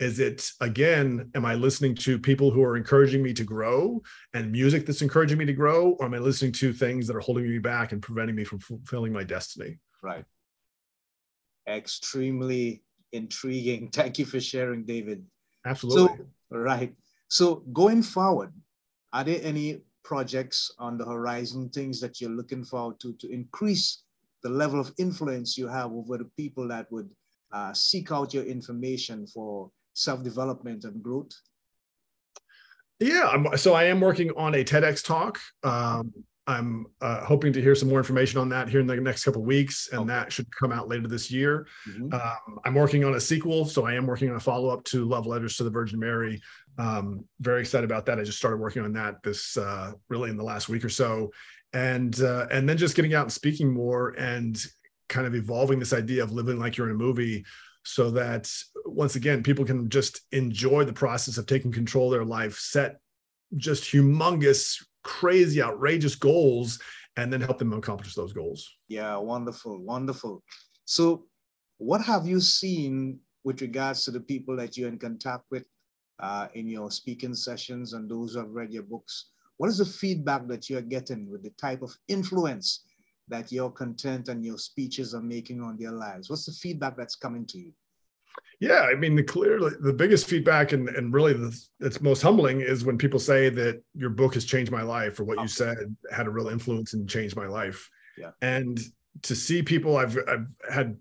Is 0.00 0.20
it 0.20 0.50
again, 0.60 1.30
am 1.34 1.44
I 1.44 1.54
listening 1.54 1.94
to 1.96 2.18
people 2.18 2.50
who 2.50 2.62
are 2.62 2.76
encouraging 2.76 3.22
me 3.22 3.32
to 3.34 3.44
grow 3.44 4.00
and 4.32 4.52
music 4.52 4.86
that's 4.86 5.02
encouraging 5.02 5.38
me 5.38 5.44
to 5.46 5.52
grow? 5.52 5.96
Or 5.98 6.06
am 6.06 6.14
I 6.14 6.18
listening 6.18 6.52
to 6.52 6.72
things 6.72 7.06
that 7.06 7.16
are 7.16 7.20
holding 7.20 7.48
me 7.48 7.58
back 7.58 7.92
and 7.92 8.00
preventing 8.00 8.36
me 8.36 8.44
from 8.44 8.60
fulfilling 8.60 9.12
my 9.12 9.24
destiny? 9.24 9.78
Right. 10.02 10.24
Extremely 11.68 12.82
intriguing. 13.12 13.88
Thank 13.92 14.18
you 14.18 14.24
for 14.24 14.40
sharing, 14.40 14.84
David. 14.84 15.24
Absolutely. 15.66 16.16
So, 16.16 16.58
right. 16.58 16.94
So, 17.28 17.56
going 17.72 18.02
forward, 18.02 18.52
are 19.12 19.24
there 19.24 19.40
any 19.42 19.80
projects 20.04 20.70
on 20.78 20.98
the 20.98 21.04
horizon, 21.04 21.68
things 21.68 22.00
that 22.00 22.20
you're 22.20 22.30
looking 22.30 22.64
forward 22.64 22.98
to 23.00 23.12
to 23.14 23.30
increase 23.30 24.02
the 24.42 24.48
level 24.48 24.80
of 24.80 24.92
influence 24.98 25.58
you 25.58 25.66
have 25.66 25.92
over 25.92 26.16
the 26.18 26.30
people 26.36 26.68
that 26.68 26.90
would 26.92 27.10
uh, 27.52 27.72
seek 27.72 28.12
out 28.12 28.34
your 28.34 28.44
information 28.44 29.26
for 29.26 29.70
self 29.94 30.22
development 30.22 30.84
and 30.84 31.02
growth? 31.02 31.32
Yeah, 33.00 33.54
so 33.54 33.74
I 33.74 33.84
am 33.84 34.00
working 34.00 34.30
on 34.36 34.54
a 34.54 34.64
TEDx 34.64 35.04
talk. 35.04 35.38
Um, 35.62 36.12
I'm 36.48 36.86
uh, 37.02 37.24
hoping 37.24 37.52
to 37.52 37.60
hear 37.60 37.74
some 37.74 37.90
more 37.90 37.98
information 37.98 38.40
on 38.40 38.48
that 38.48 38.68
here 38.70 38.80
in 38.80 38.86
the 38.86 38.96
next 38.96 39.22
couple 39.22 39.42
of 39.42 39.46
weeks, 39.46 39.90
and 39.92 40.00
Okay. 40.00 40.08
that 40.08 40.32
should 40.32 40.50
come 40.50 40.72
out 40.72 40.88
later 40.88 41.06
this 41.06 41.30
year. 41.30 41.66
Mhm. 41.86 42.12
Um, 42.14 42.58
I'm 42.64 42.74
working 42.74 43.04
on 43.04 43.14
a 43.14 43.20
sequel, 43.20 43.66
so 43.66 43.84
I 43.84 43.92
am 43.94 44.06
working 44.06 44.30
on 44.30 44.36
a 44.36 44.40
follow 44.40 44.70
up 44.70 44.82
to 44.84 45.04
Love 45.04 45.26
Letters 45.26 45.56
to 45.58 45.64
the 45.64 45.70
Virgin 45.70 46.00
Mary. 46.00 46.40
Um, 46.78 47.26
very 47.38 47.60
excited 47.60 47.84
about 47.84 48.06
that. 48.06 48.18
I 48.18 48.24
just 48.24 48.38
started 48.38 48.56
working 48.56 48.82
on 48.82 48.94
that 48.94 49.22
this 49.22 49.58
uh, 49.58 49.92
really 50.08 50.30
in 50.30 50.38
the 50.38 50.42
last 50.42 50.70
week 50.70 50.84
or 50.84 50.88
so, 50.88 51.30
and 51.74 52.18
uh, 52.22 52.46
and 52.50 52.66
then 52.66 52.78
just 52.78 52.96
getting 52.96 53.12
out 53.12 53.24
and 53.24 53.32
speaking 53.32 53.70
more 53.70 54.10
and 54.18 54.58
kind 55.10 55.26
of 55.26 55.34
evolving 55.34 55.78
this 55.78 55.92
idea 55.92 56.22
of 56.22 56.32
living 56.32 56.58
like 56.58 56.76
you're 56.78 56.88
in 56.88 56.94
a 56.94 56.98
movie, 56.98 57.44
so 57.84 58.10
that 58.12 58.50
once 58.86 59.16
again 59.16 59.42
people 59.42 59.66
can 59.66 59.90
just 59.90 60.22
enjoy 60.32 60.84
the 60.84 60.92
process 60.94 61.36
of 61.36 61.44
taking 61.44 61.72
control 61.72 62.06
of 62.06 62.12
their 62.12 62.24
life, 62.24 62.58
set 62.58 63.00
just 63.56 63.84
humongous, 63.84 64.82
crazy, 65.08 65.62
outrageous 65.62 66.14
goals, 66.14 66.78
and 67.16 67.32
then 67.32 67.40
help 67.40 67.58
them 67.58 67.72
accomplish 67.72 68.14
those 68.14 68.34
goals. 68.34 68.76
Yeah, 68.88 69.16
wonderful, 69.16 69.78
wonderful. 69.80 70.42
So, 70.84 71.24
what 71.78 72.02
have 72.02 72.26
you 72.26 72.40
seen 72.40 73.18
with 73.42 73.62
regards 73.62 74.04
to 74.04 74.10
the 74.10 74.20
people 74.20 74.54
that 74.56 74.76
you're 74.76 74.88
in 74.90 74.98
contact 74.98 75.44
with 75.50 75.64
uh, 76.20 76.48
in 76.54 76.68
your 76.68 76.90
speaking 76.90 77.34
sessions 77.34 77.94
and 77.94 78.08
those 78.08 78.34
who 78.34 78.40
have 78.40 78.50
read 78.50 78.70
your 78.70 78.82
books? 78.82 79.30
What 79.56 79.70
is 79.70 79.78
the 79.78 79.86
feedback 79.86 80.46
that 80.48 80.68
you're 80.68 80.82
getting 80.82 81.30
with 81.30 81.42
the 81.42 81.50
type 81.50 81.82
of 81.82 81.96
influence 82.08 82.84
that 83.28 83.50
your 83.50 83.72
content 83.72 84.28
and 84.28 84.44
your 84.44 84.58
speeches 84.58 85.14
are 85.14 85.22
making 85.22 85.62
on 85.62 85.78
their 85.78 85.92
lives? 85.92 86.28
What's 86.28 86.46
the 86.46 86.52
feedback 86.52 86.96
that's 86.96 87.16
coming 87.16 87.46
to 87.46 87.58
you? 87.58 87.72
Yeah, 88.60 88.80
I 88.90 88.94
mean, 88.94 89.14
the 89.14 89.22
clearly 89.22 89.72
the 89.80 89.92
biggest 89.92 90.28
feedback 90.28 90.72
and 90.72 90.88
and 90.88 91.12
really 91.12 91.32
the 91.32 91.58
that's 91.78 92.00
most 92.00 92.22
humbling 92.22 92.60
is 92.60 92.84
when 92.84 92.98
people 92.98 93.20
say 93.20 93.48
that 93.50 93.82
your 93.94 94.10
book 94.10 94.34
has 94.34 94.44
changed 94.44 94.72
my 94.72 94.82
life 94.82 95.20
or 95.20 95.24
what 95.24 95.40
you 95.40 95.48
said 95.48 95.96
had 96.10 96.26
a 96.26 96.30
real 96.30 96.48
influence 96.48 96.94
and 96.94 97.08
changed 97.08 97.36
my 97.36 97.46
life. 97.46 97.88
Yeah. 98.16 98.30
And 98.42 98.80
to 99.22 99.36
see 99.36 99.62
people, 99.62 99.96
I've 99.96 100.18
I've 100.28 100.46
had 100.68 100.96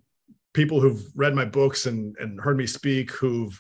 people 0.54 0.80
who've 0.80 1.04
read 1.16 1.36
my 1.36 1.46
books 1.46 1.88
and 1.88 2.16
and 2.20 2.40
heard 2.40 2.58
me 2.58 2.68
speak 2.68 3.12
who've 3.12 3.60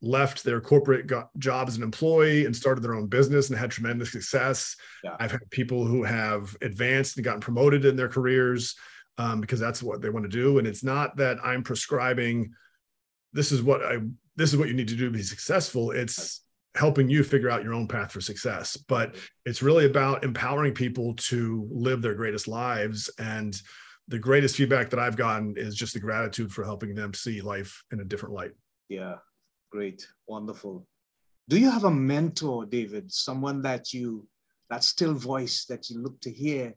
left 0.00 0.44
their 0.44 0.60
corporate 0.60 1.06
go- 1.06 1.28
job 1.38 1.68
as 1.68 1.76
an 1.76 1.82
employee 1.82 2.44
and 2.44 2.54
started 2.54 2.82
their 2.82 2.94
own 2.94 3.06
business 3.06 3.50
and 3.50 3.58
had 3.58 3.70
tremendous 3.70 4.12
success. 4.12 4.76
Yeah. 5.02 5.16
I've 5.18 5.32
had 5.32 5.50
people 5.50 5.84
who 5.84 6.04
have 6.04 6.56
advanced 6.62 7.16
and 7.16 7.24
gotten 7.24 7.40
promoted 7.40 7.84
in 7.84 7.96
their 7.96 8.08
careers 8.08 8.76
um, 9.18 9.40
because 9.40 9.58
that's 9.58 9.82
what 9.82 10.00
they 10.00 10.10
want 10.10 10.24
to 10.24 10.28
do. 10.28 10.58
And 10.58 10.66
it's 10.66 10.84
not 10.84 11.16
that 11.16 11.38
I'm 11.44 11.62
prescribing 11.62 12.52
this 13.32 13.52
is 13.52 13.62
what 13.62 13.84
I 13.84 13.98
this 14.36 14.52
is 14.52 14.56
what 14.56 14.68
you 14.68 14.74
need 14.74 14.88
to 14.88 14.96
do 14.96 15.06
to 15.06 15.10
be 15.10 15.22
successful. 15.22 15.90
It's 15.90 16.42
helping 16.78 17.08
you 17.08 17.24
figure 17.24 17.50
out 17.50 17.64
your 17.64 17.74
own 17.74 17.88
path 17.88 18.12
for 18.12 18.20
success. 18.20 18.76
But 18.76 19.16
it's 19.44 19.62
really 19.62 19.86
about 19.86 20.22
empowering 20.22 20.74
people 20.74 21.14
to 21.14 21.68
live 21.72 22.02
their 22.02 22.14
greatest 22.14 22.46
lives. 22.46 23.10
And 23.18 23.60
the 24.06 24.18
greatest 24.18 24.56
feedback 24.56 24.90
that 24.90 25.00
I've 25.00 25.16
gotten 25.16 25.54
is 25.56 25.74
just 25.74 25.94
the 25.94 26.00
gratitude 26.00 26.52
for 26.52 26.64
helping 26.64 26.94
them 26.94 27.12
see 27.14 27.40
life 27.40 27.82
in 27.90 28.00
a 28.00 28.04
different 28.04 28.34
light. 28.34 28.52
Yeah, 28.88 29.16
great, 29.72 30.06
wonderful. 30.28 30.86
Do 31.48 31.58
you 31.58 31.68
have 31.70 31.84
a 31.84 31.90
mentor, 31.90 32.64
David? 32.64 33.10
Someone 33.10 33.60
that 33.62 33.92
you, 33.92 34.28
that 34.70 34.84
still 34.84 35.14
voice 35.14 35.64
that 35.64 35.90
you 35.90 36.00
look 36.00 36.20
to 36.20 36.30
hear 36.30 36.74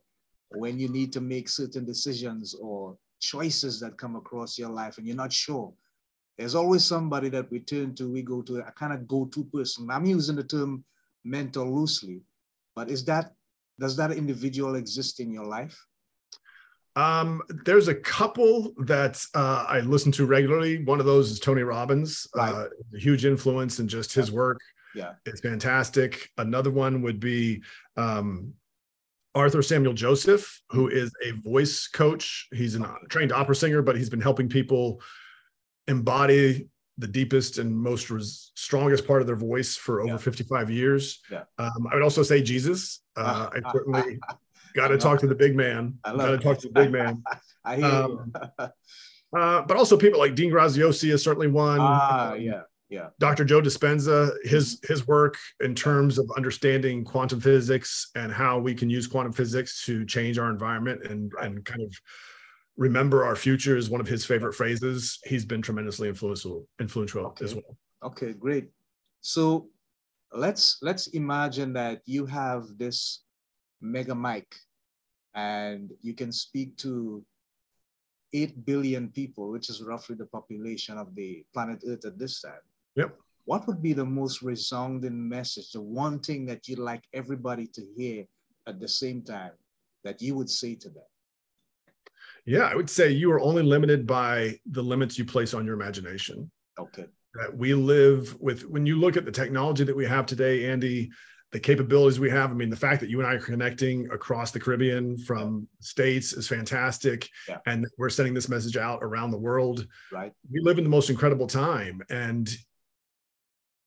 when 0.49 0.79
you 0.79 0.89
need 0.89 1.13
to 1.13 1.21
make 1.21 1.47
certain 1.47 1.85
decisions 1.85 2.55
or 2.55 2.97
choices 3.19 3.79
that 3.81 3.97
come 3.97 4.15
across 4.15 4.57
your 4.57 4.69
life 4.69 4.97
and 4.97 5.05
you're 5.05 5.15
not 5.15 5.31
sure? 5.31 5.73
There's 6.41 6.55
always 6.55 6.83
somebody 6.83 7.29
that 7.29 7.51
we 7.51 7.59
turn 7.59 7.93
to, 7.97 8.11
we 8.11 8.23
go 8.23 8.41
to 8.41 8.61
a 8.61 8.71
kind 8.71 8.93
of 8.93 9.07
go-to 9.07 9.43
person. 9.53 9.91
I'm 9.91 10.07
using 10.07 10.35
the 10.35 10.43
term 10.43 10.83
mentor 11.23 11.67
loosely, 11.69 12.21
but 12.75 12.89
is 12.89 13.05
that, 13.05 13.33
does 13.79 13.95
that 13.97 14.11
individual 14.11 14.73
exist 14.73 15.19
in 15.19 15.31
your 15.31 15.45
life? 15.45 15.79
Um, 16.95 17.43
there's 17.63 17.89
a 17.89 17.93
couple 17.93 18.73
that 18.85 19.23
uh, 19.35 19.65
I 19.69 19.81
listen 19.81 20.11
to 20.13 20.25
regularly. 20.25 20.83
One 20.83 20.99
of 20.99 21.05
those 21.05 21.29
is 21.29 21.39
Tony 21.39 21.61
Robbins, 21.61 22.25
Right. 22.35 22.51
uh, 22.51 22.69
a 22.95 22.97
huge 22.97 23.23
influence 23.23 23.79
in 23.79 23.87
just 23.87 24.11
his 24.11 24.31
work. 24.31 24.59
Yeah. 24.95 25.13
It's 25.27 25.41
fantastic. 25.41 26.27
Another 26.39 26.71
one 26.71 27.03
would 27.03 27.19
be 27.19 27.61
um, 27.97 28.55
Arthur 29.35 29.61
Samuel 29.61 29.93
Joseph, 29.93 30.59
who 30.71 30.87
is 30.87 31.11
a 31.23 31.33
voice 31.47 31.87
coach. 31.87 32.47
He's 32.51 32.75
a 32.75 32.95
trained 33.09 33.31
opera 33.31 33.55
singer, 33.55 33.83
but 33.83 33.95
he's 33.95 34.09
been 34.09 34.21
helping 34.21 34.49
people 34.49 35.03
embody 35.87 36.67
the 36.97 37.07
deepest 37.07 37.57
and 37.57 37.75
most 37.75 38.09
res- 38.09 38.51
strongest 38.55 39.07
part 39.07 39.21
of 39.21 39.27
their 39.27 39.35
voice 39.35 39.75
for 39.75 40.01
over 40.01 40.11
Yeah. 40.13 40.17
55 40.17 40.69
years. 40.69 41.19
Yeah. 41.31 41.43
Um, 41.57 41.87
I 41.91 41.95
would 41.95 42.03
also 42.03 42.21
say 42.23 42.41
Jesus. 42.41 43.01
Uh, 43.15 43.49
I 43.53 43.71
certainly 43.71 44.19
got 44.75 44.89
to 44.89 44.97
talk 44.97 45.19
to 45.21 45.27
the 45.27 45.35
big 45.35 45.55
man. 45.55 45.95
I 46.03 46.09
Got 46.09 46.17
love 46.17 46.39
to 46.39 46.43
talk 46.45 46.57
to 46.59 46.67
the 46.67 46.73
big 46.73 46.91
man. 46.91 47.23
I 47.65 47.75
hear 47.77 47.85
Um. 47.85 48.33
Uh, 49.33 49.61
but 49.61 49.77
also 49.77 49.95
people 49.95 50.19
like 50.19 50.35
Dean 50.35 50.51
Graziosi 50.51 51.09
is 51.13 51.23
certainly 51.23 51.47
one. 51.47 51.77
ah, 51.79 52.33
Um, 52.33 52.41
yeah, 52.41 52.63
yeah. 52.89 53.07
Dr. 53.17 53.45
Joe 53.45 53.61
Dispenza, 53.61 54.29
his 54.43 54.77
his 54.85 55.07
work 55.07 55.37
in 55.61 55.73
terms 55.73 56.19
of 56.19 56.29
understanding 56.35 57.05
quantum 57.05 57.39
physics 57.39 58.11
and 58.15 58.29
how 58.29 58.59
we 58.59 58.75
can 58.75 58.89
use 58.89 59.07
quantum 59.07 59.31
physics 59.31 59.85
to 59.85 60.03
change 60.05 60.37
our 60.37 60.49
environment 60.49 61.05
and 61.05 61.31
and 61.41 61.63
kind 61.63 61.81
of 61.81 61.95
remember 62.77 63.23
our 63.23 63.35
future 63.35 63.77
is 63.77 63.89
one 63.89 64.01
of 64.01 64.07
his 64.07 64.25
favorite 64.25 64.53
phrases. 64.53 65.19
He's 65.25 65.45
been 65.45 65.61
tremendously 65.61 66.09
influential 66.09 66.67
influential 66.79 67.35
as 67.41 67.55
well. 67.55 67.77
Okay, 68.03 68.33
great. 68.33 68.69
So 69.21 69.69
let's 70.33 70.77
let's 70.81 71.07
imagine 71.07 71.73
that 71.73 72.01
you 72.05 72.25
have 72.25 72.63
this 72.77 73.23
mega 73.81 74.15
mic 74.15 74.55
and 75.33 75.91
you 76.01 76.13
can 76.13 76.31
speak 76.31 76.77
to 76.77 77.23
8 78.33 78.65
billion 78.65 79.09
people, 79.09 79.51
which 79.51 79.69
is 79.69 79.81
roughly 79.81 80.15
the 80.15 80.25
population 80.25 80.97
of 80.97 81.13
the 81.15 81.45
planet 81.53 81.83
Earth 81.87 82.05
at 82.05 82.17
this 82.17 82.41
time. 82.41 82.65
Yep. 82.95 83.17
What 83.45 83.67
would 83.67 83.81
be 83.81 83.93
the 83.93 84.05
most 84.05 84.41
resounding 84.41 85.27
message, 85.27 85.71
the 85.71 85.81
one 85.81 86.19
thing 86.19 86.45
that 86.45 86.67
you'd 86.67 86.79
like 86.79 87.03
everybody 87.13 87.67
to 87.67 87.81
hear 87.97 88.25
at 88.67 88.79
the 88.79 88.87
same 88.87 89.21
time 89.23 89.51
that 90.03 90.21
you 90.21 90.35
would 90.35 90.49
say 90.49 90.75
to 90.75 90.89
them? 90.89 91.03
Yeah, 92.45 92.65
I 92.65 92.75
would 92.75 92.89
say 92.89 93.11
you 93.11 93.31
are 93.31 93.39
only 93.39 93.63
limited 93.63 94.07
by 94.07 94.59
the 94.69 94.81
limits 94.81 95.17
you 95.17 95.25
place 95.25 95.53
on 95.53 95.65
your 95.65 95.75
imagination. 95.75 96.51
Okay. 96.79 97.05
that 97.35 97.55
we 97.55 97.73
live 97.73 98.35
with 98.39 98.63
when 98.67 98.85
you 98.85 98.97
look 98.99 99.15
at 99.15 99.25
the 99.25 99.31
technology 99.31 99.83
that 99.83 99.95
we 99.95 100.05
have 100.05 100.25
today 100.25 100.69
andy 100.69 101.11
the 101.51 101.59
capabilities 101.59 102.19
we 102.19 102.29
have. 102.29 102.49
I 102.49 102.53
mean, 102.53 102.69
the 102.69 102.77
fact 102.77 103.01
that 103.01 103.09
you 103.09 103.19
and 103.19 103.27
I 103.27 103.33
are 103.33 103.39
connecting 103.39 104.09
across 104.09 104.51
the 104.51 104.59
Caribbean 104.59 105.17
from 105.17 105.67
states 105.81 106.31
is 106.31 106.47
fantastic. 106.47 107.29
Yeah. 107.47 107.57
And 107.65 107.85
we're 107.97 108.09
sending 108.09 108.33
this 108.33 108.47
message 108.47 108.77
out 108.77 108.99
around 109.03 109.31
the 109.31 109.37
world. 109.37 109.85
Right. 110.13 110.31
We 110.49 110.61
live 110.61 110.77
in 110.77 110.85
the 110.85 110.89
most 110.89 111.09
incredible 111.09 111.47
time. 111.47 112.01
And 112.09 112.49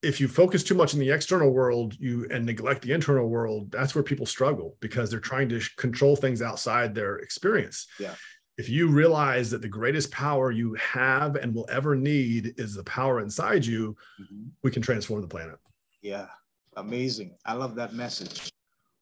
if 0.03 0.21
you 0.21 0.29
focus 0.29 0.63
too 0.63 0.75
much 0.75 0.93
in 0.93 1.01
the 1.01 1.11
external 1.11 1.51
world 1.51 1.95
you 1.99 2.27
and 2.31 2.45
neglect 2.45 2.83
the 2.83 2.93
internal 2.93 3.27
world 3.27 3.71
that's 3.73 3.95
where 3.95 4.05
people 4.05 4.27
struggle 4.27 4.77
because 4.81 5.11
they're 5.11 5.19
trying 5.19 5.49
to 5.49 5.59
control 5.79 6.15
things 6.15 6.43
outside 6.43 6.95
their 6.95 7.17
experience 7.17 7.87
Yeah. 7.99 8.15
If 8.57 8.69
you 8.69 8.89
realize 8.89 9.51
that 9.51 9.63
the 9.63 9.69
greatest 9.69 10.11
power 10.13 10.51
you 10.51 10.75
have 10.75 11.37
and 11.37 11.55
will 11.55 11.67
ever 11.71 11.97
need 11.97 12.55
is 12.57 12.75
the 12.75 12.85
power 12.85 13.21
inside 13.21 13.65
you 13.67 13.97
Mhm. 14.21 14.51
we 14.63 14.71
can 14.71 14.83
transform 14.83 15.21
the 15.21 15.29
planet 15.29 15.59
Yeah, 16.03 16.29
amazing. 16.77 17.37
I 17.47 17.55
love 17.55 17.75
that 17.77 17.95
message. 17.95 18.53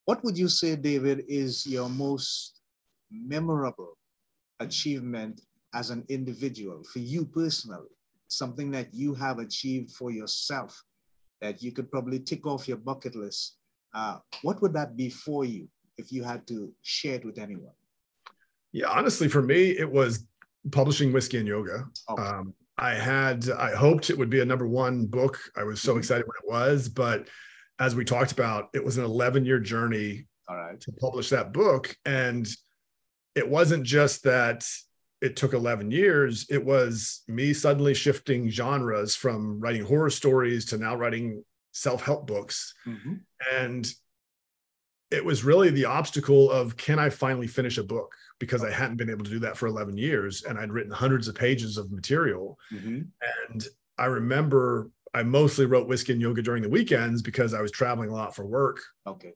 What 0.05 0.23
would 0.23 0.37
you 0.37 0.47
say, 0.47 0.75
David, 0.77 1.25
is 1.27 1.67
your 1.67 1.89
most 1.89 2.61
memorable 3.11 3.97
achievement 4.61 5.41
as 5.73 5.89
an 5.89 6.05
individual 6.07 6.83
for 6.85 6.99
you 6.99 7.25
personally? 7.25 7.89
Something 8.29 8.71
that 8.71 8.93
you 8.93 9.13
have 9.15 9.39
achieved 9.39 9.91
for 9.91 10.11
yourself 10.11 10.81
that 11.41 11.61
you 11.61 11.73
could 11.73 11.91
probably 11.91 12.19
tick 12.19 12.47
off 12.47 12.67
your 12.69 12.77
bucket 12.77 13.15
list. 13.15 13.57
Uh, 13.93 14.19
what 14.43 14.61
would 14.61 14.73
that 14.73 14.95
be 14.95 15.09
for 15.09 15.43
you 15.43 15.67
if 15.97 16.09
you 16.11 16.23
had 16.23 16.47
to 16.47 16.73
share 16.83 17.15
it 17.15 17.25
with 17.25 17.37
anyone? 17.37 17.75
Yeah 18.73 18.87
honestly 18.89 19.27
for 19.29 19.41
me 19.41 19.69
it 19.77 19.89
was 19.89 20.25
publishing 20.71 21.13
whiskey 21.13 21.37
and 21.37 21.47
yoga 21.47 21.85
Okay. 22.09 22.21
um, 22.23 22.53
i 22.77 22.93
had 22.93 23.49
i 23.51 23.71
hoped 23.73 24.09
it 24.09 24.17
would 24.17 24.29
be 24.29 24.41
a 24.41 24.45
number 24.45 24.67
one 24.67 25.05
book 25.05 25.39
i 25.55 25.63
was 25.63 25.79
so 25.81 25.93
Mhm. 25.95 25.99
excited 25.99 26.25
when 26.27 26.35
it 26.43 26.49
was 26.51 26.89
but 26.89 27.27
as 27.79 27.95
we 27.95 28.03
talked 28.03 28.31
about 28.33 28.69
it 28.73 28.83
was 28.83 28.97
an 28.97 29.03
11 29.05 29.45
year 29.45 29.59
journey 29.59 30.27
All 30.49 30.57
right. 30.57 30.79
to 30.81 30.91
publish 30.91 31.29
that 31.29 31.51
book. 31.53 31.95
And 32.05 32.47
it 33.35 33.47
wasn't 33.49 33.83
just 33.83 34.23
that 34.23 34.67
it 35.21 35.35
took 35.35 35.53
11 35.53 35.89
years, 35.89 36.45
it 36.51 36.63
was 36.63 37.23
me 37.27 37.51
suddenly 37.53 37.93
shifting 37.95 38.49
genres 38.49 39.15
from 39.15 39.59
writing 39.59 39.83
horror 39.83 40.11
stories 40.11 40.65
to 40.67 40.77
now 40.77 40.95
writing 40.95 41.43
self 41.71 42.03
help 42.03 42.27
books. 42.27 42.73
Mhm. 42.85 43.21
And 43.51 43.91
it 45.13 45.23
was 45.23 45.43
really 45.43 45.69
the 45.69 45.85
obstacle 45.85 46.49
of 46.51 46.75
can 46.75 46.97
I 46.99 47.09
finally 47.09 47.47
finish 47.47 47.77
a 47.77 47.83
book? 47.83 48.13
Because 48.39 48.63
I 48.63 48.71
hadn't 48.71 48.97
been 48.97 49.09
able 49.11 49.23
to 49.25 49.29
do 49.31 49.39
that 49.39 49.55
for 49.55 49.67
11 49.67 49.95
years 49.97 50.43
and 50.43 50.57
I'd 50.57 50.71
written 50.71 50.91
hundreds 50.91 51.27
of 51.27 51.35
pages 51.35 51.77
of 51.77 51.91
material. 51.91 52.57
Mhm. 52.71 53.07
And 53.49 53.67
I 53.97 54.05
remember 54.05 54.89
I 55.13 55.21
mostly 55.21 55.67
wrote 55.67 55.87
whiskey 55.87 56.13
and 56.13 56.21
yoga 56.21 56.41
during 56.41 56.63
the 56.63 56.69
weekends 56.69 57.21
because 57.21 57.53
I 57.53 57.61
was 57.61 57.71
traveling 57.71 58.09
a 58.09 58.13
lot 58.13 58.35
for 58.35 58.45
work. 58.45 58.79
Okay. 59.05 59.33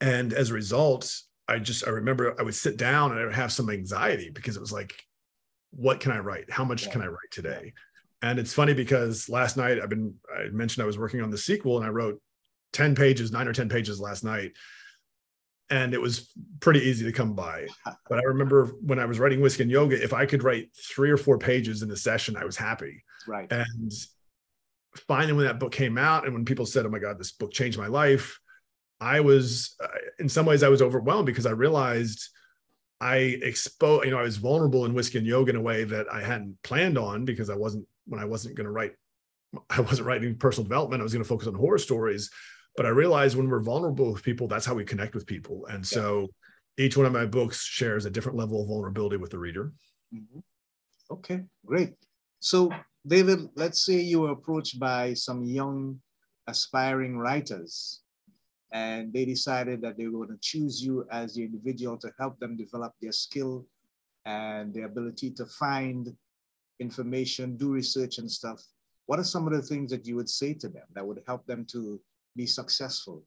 And 0.00 0.32
as 0.32 0.50
a 0.50 0.54
result, 0.54 1.12
I 1.48 1.58
just 1.58 1.86
I 1.86 1.90
remember 1.90 2.38
I 2.38 2.44
would 2.44 2.54
sit 2.54 2.76
down 2.76 3.10
and 3.10 3.20
I 3.20 3.24
would 3.24 3.34
have 3.34 3.52
some 3.52 3.68
anxiety 3.70 4.30
because 4.30 4.56
it 4.56 4.60
was 4.60 4.72
like, 4.72 4.94
what 5.70 5.98
can 6.00 6.12
I 6.12 6.18
write? 6.20 6.50
How 6.50 6.64
much 6.64 6.84
Yeah. 6.86 6.92
can 6.92 7.02
I 7.02 7.06
write 7.06 7.30
today? 7.32 7.72
And 8.22 8.38
it's 8.38 8.54
funny 8.54 8.72
because 8.74 9.28
last 9.28 9.56
night 9.56 9.80
I've 9.80 9.90
been 9.90 10.14
I 10.32 10.48
mentioned 10.50 10.84
I 10.84 10.86
was 10.86 10.96
working 10.98 11.20
on 11.22 11.30
the 11.30 11.38
sequel 11.38 11.76
and 11.76 11.84
I 11.86 11.90
wrote 11.90 12.22
10 12.72 12.94
pages, 12.94 13.32
nine 13.32 13.48
or 13.48 13.52
10 13.52 13.68
pages 13.68 13.98
last 14.00 14.22
night. 14.24 14.52
And 15.68 15.94
it 15.94 16.00
was 16.00 16.32
pretty 16.60 16.80
easy 16.80 17.04
to 17.04 17.12
come 17.12 17.34
by. 17.34 17.66
But 18.08 18.18
I 18.18 18.22
remember 18.22 18.66
when 18.82 19.00
I 19.00 19.04
was 19.04 19.18
writing 19.18 19.40
whiskey 19.40 19.64
and 19.64 19.70
yoga, 19.70 20.00
if 20.02 20.12
I 20.12 20.24
could 20.24 20.44
write 20.44 20.68
three 20.76 21.10
or 21.10 21.16
four 21.16 21.38
pages 21.38 21.82
in 21.82 21.90
a 21.90 21.96
session, 21.96 22.36
I 22.36 22.44
was 22.44 22.56
happy. 22.56 23.02
Right. 23.26 23.50
And 23.50 23.92
finally, 25.08 25.32
when 25.32 25.46
that 25.46 25.58
book 25.58 25.72
came 25.72 25.98
out, 25.98 26.24
and 26.24 26.32
when 26.34 26.44
people 26.44 26.66
said, 26.66 26.86
"Oh 26.86 26.88
my 26.88 27.00
God, 27.00 27.18
this 27.18 27.32
book 27.32 27.52
changed 27.52 27.78
my 27.78 27.88
life," 27.88 28.38
I 29.00 29.20
was, 29.20 29.74
uh, 29.82 29.88
in 30.18 30.28
some 30.28 30.46
ways, 30.46 30.62
I 30.62 30.68
was 30.68 30.82
overwhelmed 30.82 31.26
because 31.26 31.46
I 31.46 31.50
realized 31.50 32.28
I 33.00 33.16
exposed, 33.16 34.06
you 34.06 34.10
know, 34.10 34.18
I 34.18 34.22
was 34.22 34.38
vulnerable 34.38 34.86
in 34.86 34.94
whiskey 34.94 35.18
and 35.18 35.26
yoga 35.26 35.50
in 35.50 35.56
a 35.56 35.60
way 35.60 35.84
that 35.84 36.06
I 36.10 36.22
hadn't 36.22 36.62
planned 36.62 36.96
on 36.96 37.24
because 37.24 37.50
I 37.50 37.56
wasn't 37.56 37.86
when 38.06 38.20
I 38.20 38.24
wasn't 38.24 38.56
going 38.56 38.66
to 38.66 38.70
write, 38.70 38.92
I 39.70 39.80
wasn't 39.80 40.06
writing 40.06 40.36
personal 40.36 40.64
development. 40.64 41.00
I 41.00 41.04
was 41.04 41.12
going 41.12 41.24
to 41.24 41.28
focus 41.28 41.48
on 41.48 41.54
horror 41.54 41.78
stories, 41.78 42.30
but 42.76 42.86
I 42.86 42.90
realize 42.90 43.36
when 43.36 43.48
we're 43.48 43.60
vulnerable 43.60 44.12
with 44.12 44.22
people, 44.22 44.48
that's 44.48 44.66
how 44.66 44.74
we 44.74 44.84
connect 44.84 45.14
with 45.14 45.26
people, 45.26 45.66
and 45.66 45.86
so. 45.86 46.28
Each 46.78 46.94
one 46.94 47.06
of 47.06 47.12
my 47.14 47.24
books 47.24 47.62
shares 47.62 48.04
a 48.04 48.10
different 48.10 48.36
level 48.36 48.60
of 48.60 48.68
vulnerability 48.68 49.16
with 49.16 49.30
the 49.30 49.38
reader. 49.38 49.72
Mhm. 50.12 50.42
Okay, 51.10 51.42
great. 51.64 51.94
So, 52.38 52.70
David, 53.06 53.48
let's 53.54 53.80
say 53.80 53.98
you 54.00 54.20
were 54.20 54.32
approached 54.32 54.78
by 54.78 55.14
some 55.14 55.42
young 55.42 56.02
aspiring 56.46 57.16
writers 57.16 58.02
and 58.72 59.10
they 59.10 59.24
decided 59.24 59.80
that 59.80 59.96
they 59.96 60.06
were 60.06 60.26
going 60.26 60.36
to 60.36 60.42
choose 60.42 60.84
you 60.84 61.06
as 61.10 61.34
the 61.34 61.44
individual 61.44 61.96
to 61.96 62.12
help 62.18 62.38
them 62.40 62.58
develop 62.58 62.92
their 63.00 63.12
skill 63.12 63.66
and 64.26 64.74
their 64.74 64.84
ability 64.84 65.30
to 65.30 65.46
find 65.46 66.14
information, 66.78 67.56
do 67.56 67.72
research 67.72 68.18
and 68.18 68.30
stuff. 68.30 68.62
What 69.06 69.18
are 69.18 69.24
some 69.24 69.46
of 69.46 69.54
the 69.54 69.62
things 69.62 69.90
that 69.92 70.06
you 70.06 70.16
would 70.16 70.28
say 70.28 70.52
to 70.52 70.68
them 70.68 70.86
that 70.92 71.06
would 71.06 71.22
help 71.26 71.46
them 71.46 71.64
to 71.72 71.98
be 72.36 72.46
successful? 72.46 73.24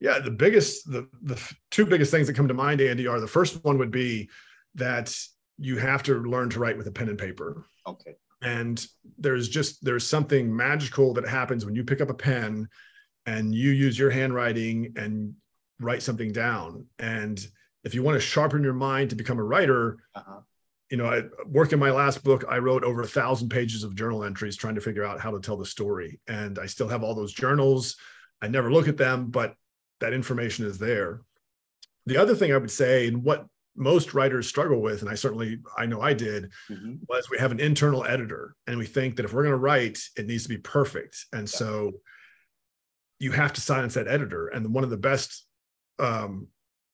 Yeah, 0.00 0.20
the 0.20 0.30
biggest, 0.30 0.90
the 0.90 1.08
the 1.22 1.40
two 1.70 1.84
biggest 1.84 2.10
things 2.10 2.26
that 2.28 2.34
come 2.34 2.48
to 2.48 2.54
mind, 2.54 2.80
Andy, 2.80 3.06
are 3.06 3.20
the 3.20 3.26
first 3.26 3.64
one 3.64 3.78
would 3.78 3.90
be 3.90 4.28
that 4.76 5.16
you 5.58 5.76
have 5.76 6.04
to 6.04 6.22
learn 6.22 6.50
to 6.50 6.60
write 6.60 6.78
with 6.78 6.86
a 6.86 6.92
pen 6.92 7.08
and 7.08 7.18
paper. 7.18 7.64
Okay. 7.86 8.14
And 8.42 8.84
there's 9.18 9.48
just 9.48 9.84
there's 9.84 10.06
something 10.06 10.54
magical 10.54 11.12
that 11.14 11.26
happens 11.26 11.64
when 11.64 11.74
you 11.74 11.82
pick 11.82 12.00
up 12.00 12.10
a 12.10 12.14
pen 12.14 12.68
and 13.26 13.52
you 13.52 13.70
use 13.70 13.98
your 13.98 14.10
handwriting 14.10 14.92
and 14.96 15.34
write 15.80 16.02
something 16.02 16.30
down. 16.32 16.86
And 17.00 17.44
if 17.82 17.92
you 17.94 18.04
want 18.04 18.14
to 18.14 18.20
sharpen 18.20 18.62
your 18.62 18.74
mind 18.74 19.10
to 19.10 19.16
become 19.16 19.38
a 19.38 19.44
writer, 19.44 19.98
Uh-huh. 20.14 20.40
You 20.90 20.96
know, 20.96 21.06
I 21.06 21.22
work 21.46 21.72
in 21.72 21.78
my 21.78 21.90
last 21.90 22.24
book. 22.24 22.44
I 22.48 22.58
wrote 22.58 22.82
over 22.82 23.02
a 23.02 23.06
thousand 23.06 23.50
pages 23.50 23.84
of 23.84 23.94
journal 23.94 24.24
entries 24.24 24.56
trying 24.56 24.74
to 24.76 24.80
figure 24.80 25.04
out 25.04 25.20
how 25.20 25.30
to 25.32 25.40
tell 25.40 25.56
the 25.56 25.66
story. 25.66 26.18
And 26.26 26.58
I 26.58 26.66
still 26.66 26.88
have 26.88 27.02
all 27.02 27.14
those 27.14 27.32
journals. 27.34 27.96
I 28.40 28.48
never 28.48 28.72
look 28.72 28.88
at 28.88 28.96
them, 28.96 29.30
but 29.30 29.54
that 30.00 30.12
information 30.14 30.64
is 30.64 30.78
there. 30.78 31.20
The 32.06 32.16
other 32.16 32.34
thing 32.34 32.52
I 32.52 32.56
would 32.56 32.70
say, 32.70 33.06
and 33.08 33.22
what 33.22 33.46
most 33.76 34.14
writers 34.14 34.48
struggle 34.48 34.80
with, 34.80 35.02
and 35.02 35.10
I 35.10 35.14
certainly 35.14 35.58
I 35.76 35.86
know 35.86 36.00
I 36.00 36.14
did, 36.14 36.50
Mhm. 36.70 37.00
was 37.08 37.28
we 37.28 37.38
have 37.38 37.52
an 37.52 37.60
internal 37.60 38.04
editor, 38.04 38.54
and 38.66 38.78
we 38.78 38.86
think 38.86 39.16
that 39.16 39.24
if 39.24 39.32
we're 39.32 39.42
going 39.42 39.52
to 39.52 39.58
write, 39.58 39.98
it 40.16 40.26
needs 40.26 40.44
to 40.44 40.48
be 40.48 40.58
perfect. 40.58 41.26
And 41.32 41.48
so 41.48 42.00
you 43.18 43.32
have 43.32 43.52
to 43.52 43.60
silence 43.60 43.94
that 43.94 44.08
editor. 44.08 44.48
And 44.48 44.72
one 44.72 44.84
of 44.84 44.90
the 44.90 44.96
best 44.96 45.44
um, 45.98 46.46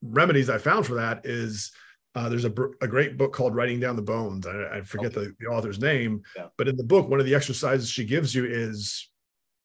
remedies 0.02 0.48
I 0.48 0.56
found 0.58 0.86
for 0.86 0.94
that 0.94 1.26
is 1.26 1.70
uh, 2.14 2.28
there's 2.28 2.44
a, 2.44 2.52
a 2.80 2.86
great 2.88 3.16
book 3.18 3.32
called 3.32 3.54
Writing 3.54 3.80
Down 3.80 3.96
the 3.96 4.02
Bones. 4.02 4.46
I, 4.46 4.78
I 4.78 4.80
forget 4.82 5.12
the, 5.12 5.34
the 5.40 5.46
author's 5.46 5.80
name, 5.80 6.22
Yeah. 6.36 6.46
but 6.56 6.68
in 6.68 6.76
the 6.76 6.84
book, 6.84 7.08
one 7.08 7.20
of 7.20 7.26
the 7.26 7.34
exercises 7.34 7.88
she 7.88 8.04
gives 8.04 8.34
you 8.34 8.44
is 8.44 9.10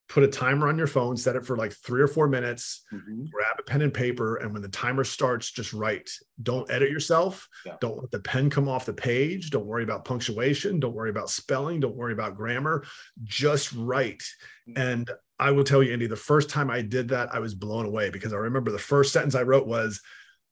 put 0.08 0.24
a 0.24 0.28
timer 0.28 0.68
on 0.68 0.76
your 0.76 0.88
phone, 0.88 1.16
set 1.16 1.36
it 1.36 1.46
for 1.46 1.56
like 1.56 1.72
three 1.72 2.02
or 2.02 2.08
four 2.08 2.28
minutes, 2.28 2.84
Mhm. 2.92 3.30
grab 3.30 3.58
a 3.60 3.62
pen 3.62 3.84
and 3.84 3.94
paper, 3.94 4.38
and 4.38 4.52
when 4.52 4.64
the 4.64 4.68
timer 4.70 5.04
starts, 5.04 5.52
just 5.52 5.72
write. 5.72 6.10
Don't 6.42 6.70
edit 6.72 6.90
yourself. 6.90 7.48
Yeah. 7.64 7.76
Don't 7.80 8.00
let 8.00 8.10
the 8.10 8.20
pen 8.22 8.50
come 8.50 8.68
off 8.68 8.88
the 8.88 8.94
page. 8.94 9.52
Don't 9.52 9.68
worry 9.68 9.84
about 9.84 10.06
punctuation. 10.06 10.80
Don't 10.80 10.96
worry 10.96 11.12
about 11.12 11.30
spelling. 11.30 11.80
Don't 11.80 11.96
worry 11.96 12.14
about 12.14 12.36
grammar. 12.36 12.86
Just 13.24 13.72
write. 13.74 14.24
Mhm. 14.68 14.78
And 14.80 15.12
I 15.38 15.52
will 15.52 15.64
tell 15.64 15.84
you, 15.84 15.94
Andy, 15.94 16.08
the 16.08 16.16
first 16.16 16.50
time 16.50 16.72
I 16.72 16.82
did 16.82 17.10
that, 17.10 17.30
I 17.32 17.38
was 17.38 17.54
blown 17.54 17.86
away 17.86 18.10
because 18.10 18.34
I 18.34 18.38
remember 18.38 18.72
the 18.72 18.80
first 18.80 19.14
sentence 19.14 19.36
I 19.36 19.44
wrote 19.44 19.68
was, 19.68 20.02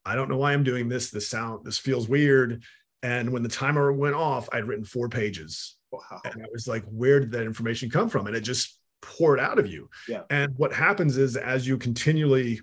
I 0.07 0.15
don't 0.15 0.29
know 0.29 0.37
why 0.37 0.53
I'm 0.53 0.63
doing 0.63 0.87
this. 0.87 1.09
This 1.09 1.29
sound, 1.29 1.65
this 1.65 1.77
feels 1.77 2.07
weird. 2.07 2.63
And 3.03 3.31
when 3.31 3.43
the 3.43 3.49
timer 3.49 3.91
went 3.91 4.15
off, 4.15 4.49
I'd 4.51 4.67
written 4.67 4.85
four 4.85 5.09
pages. 5.09 5.75
Wow. 5.91 6.21
And 6.25 6.41
I 6.41 6.47
was 6.51 6.67
like, 6.67 6.83
where 6.85 7.19
did 7.19 7.31
that 7.31 7.43
information 7.43 7.89
come 7.89 8.09
from? 8.09 8.27
And 8.27 8.35
it 8.35 8.41
just 8.41 8.79
poured 9.01 9.39
out 9.39 9.59
of 9.59 9.67
you. 9.67 9.89
Yeah. 10.07 10.21
And 10.29 10.53
what 10.57 10.73
happens 10.73 11.17
is 11.17 11.37
as 11.37 11.67
you 11.67 11.77
continually 11.77 12.61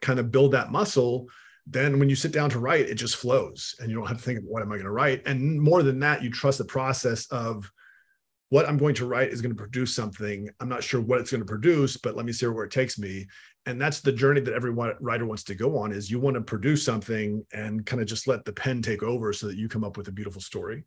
kind 0.00 0.18
of 0.18 0.30
build 0.30 0.52
that 0.52 0.70
muscle, 0.70 1.28
then 1.66 1.98
when 1.98 2.08
you 2.08 2.16
sit 2.16 2.32
down 2.32 2.50
to 2.50 2.58
write, 2.58 2.88
it 2.88 2.94
just 2.94 3.16
flows 3.16 3.74
and 3.78 3.88
you 3.88 3.96
don't 3.96 4.06
have 4.06 4.18
to 4.18 4.22
think 4.22 4.38
of 4.38 4.44
what 4.44 4.62
am 4.62 4.72
I 4.72 4.76
going 4.76 4.84
to 4.84 4.90
write. 4.90 5.22
And 5.26 5.60
more 5.60 5.82
than 5.82 6.00
that, 6.00 6.22
you 6.22 6.30
trust 6.30 6.58
the 6.58 6.64
process 6.64 7.26
of 7.30 7.70
what 8.52 8.68
I'm 8.68 8.76
going 8.76 8.94
to 8.96 9.06
write 9.06 9.30
is 9.30 9.40
going 9.40 9.56
to 9.56 9.56
produce 9.56 9.94
something. 9.94 10.46
I'm 10.60 10.68
not 10.68 10.84
sure 10.84 11.00
what 11.00 11.20
it's 11.20 11.30
going 11.30 11.40
to 11.40 11.46
produce, 11.46 11.96
but 11.96 12.16
let 12.16 12.26
me 12.26 12.32
see 12.32 12.46
where 12.48 12.66
it 12.66 12.70
takes 12.70 12.98
me. 12.98 13.26
And 13.64 13.80
that's 13.80 14.00
the 14.02 14.12
journey 14.12 14.42
that 14.42 14.52
every 14.52 14.70
writer 14.70 15.24
wants 15.24 15.42
to 15.44 15.54
go 15.54 15.78
on 15.78 15.90
is 15.90 16.10
you 16.10 16.20
want 16.20 16.34
to 16.34 16.42
produce 16.42 16.84
something 16.84 17.46
and 17.54 17.86
kind 17.86 18.02
of 18.02 18.06
just 18.06 18.28
let 18.28 18.44
the 18.44 18.52
pen 18.52 18.82
take 18.82 19.02
over 19.02 19.32
so 19.32 19.46
that 19.46 19.56
you 19.56 19.70
come 19.70 19.84
up 19.84 19.96
with 19.96 20.08
a 20.08 20.12
beautiful 20.12 20.42
story. 20.42 20.84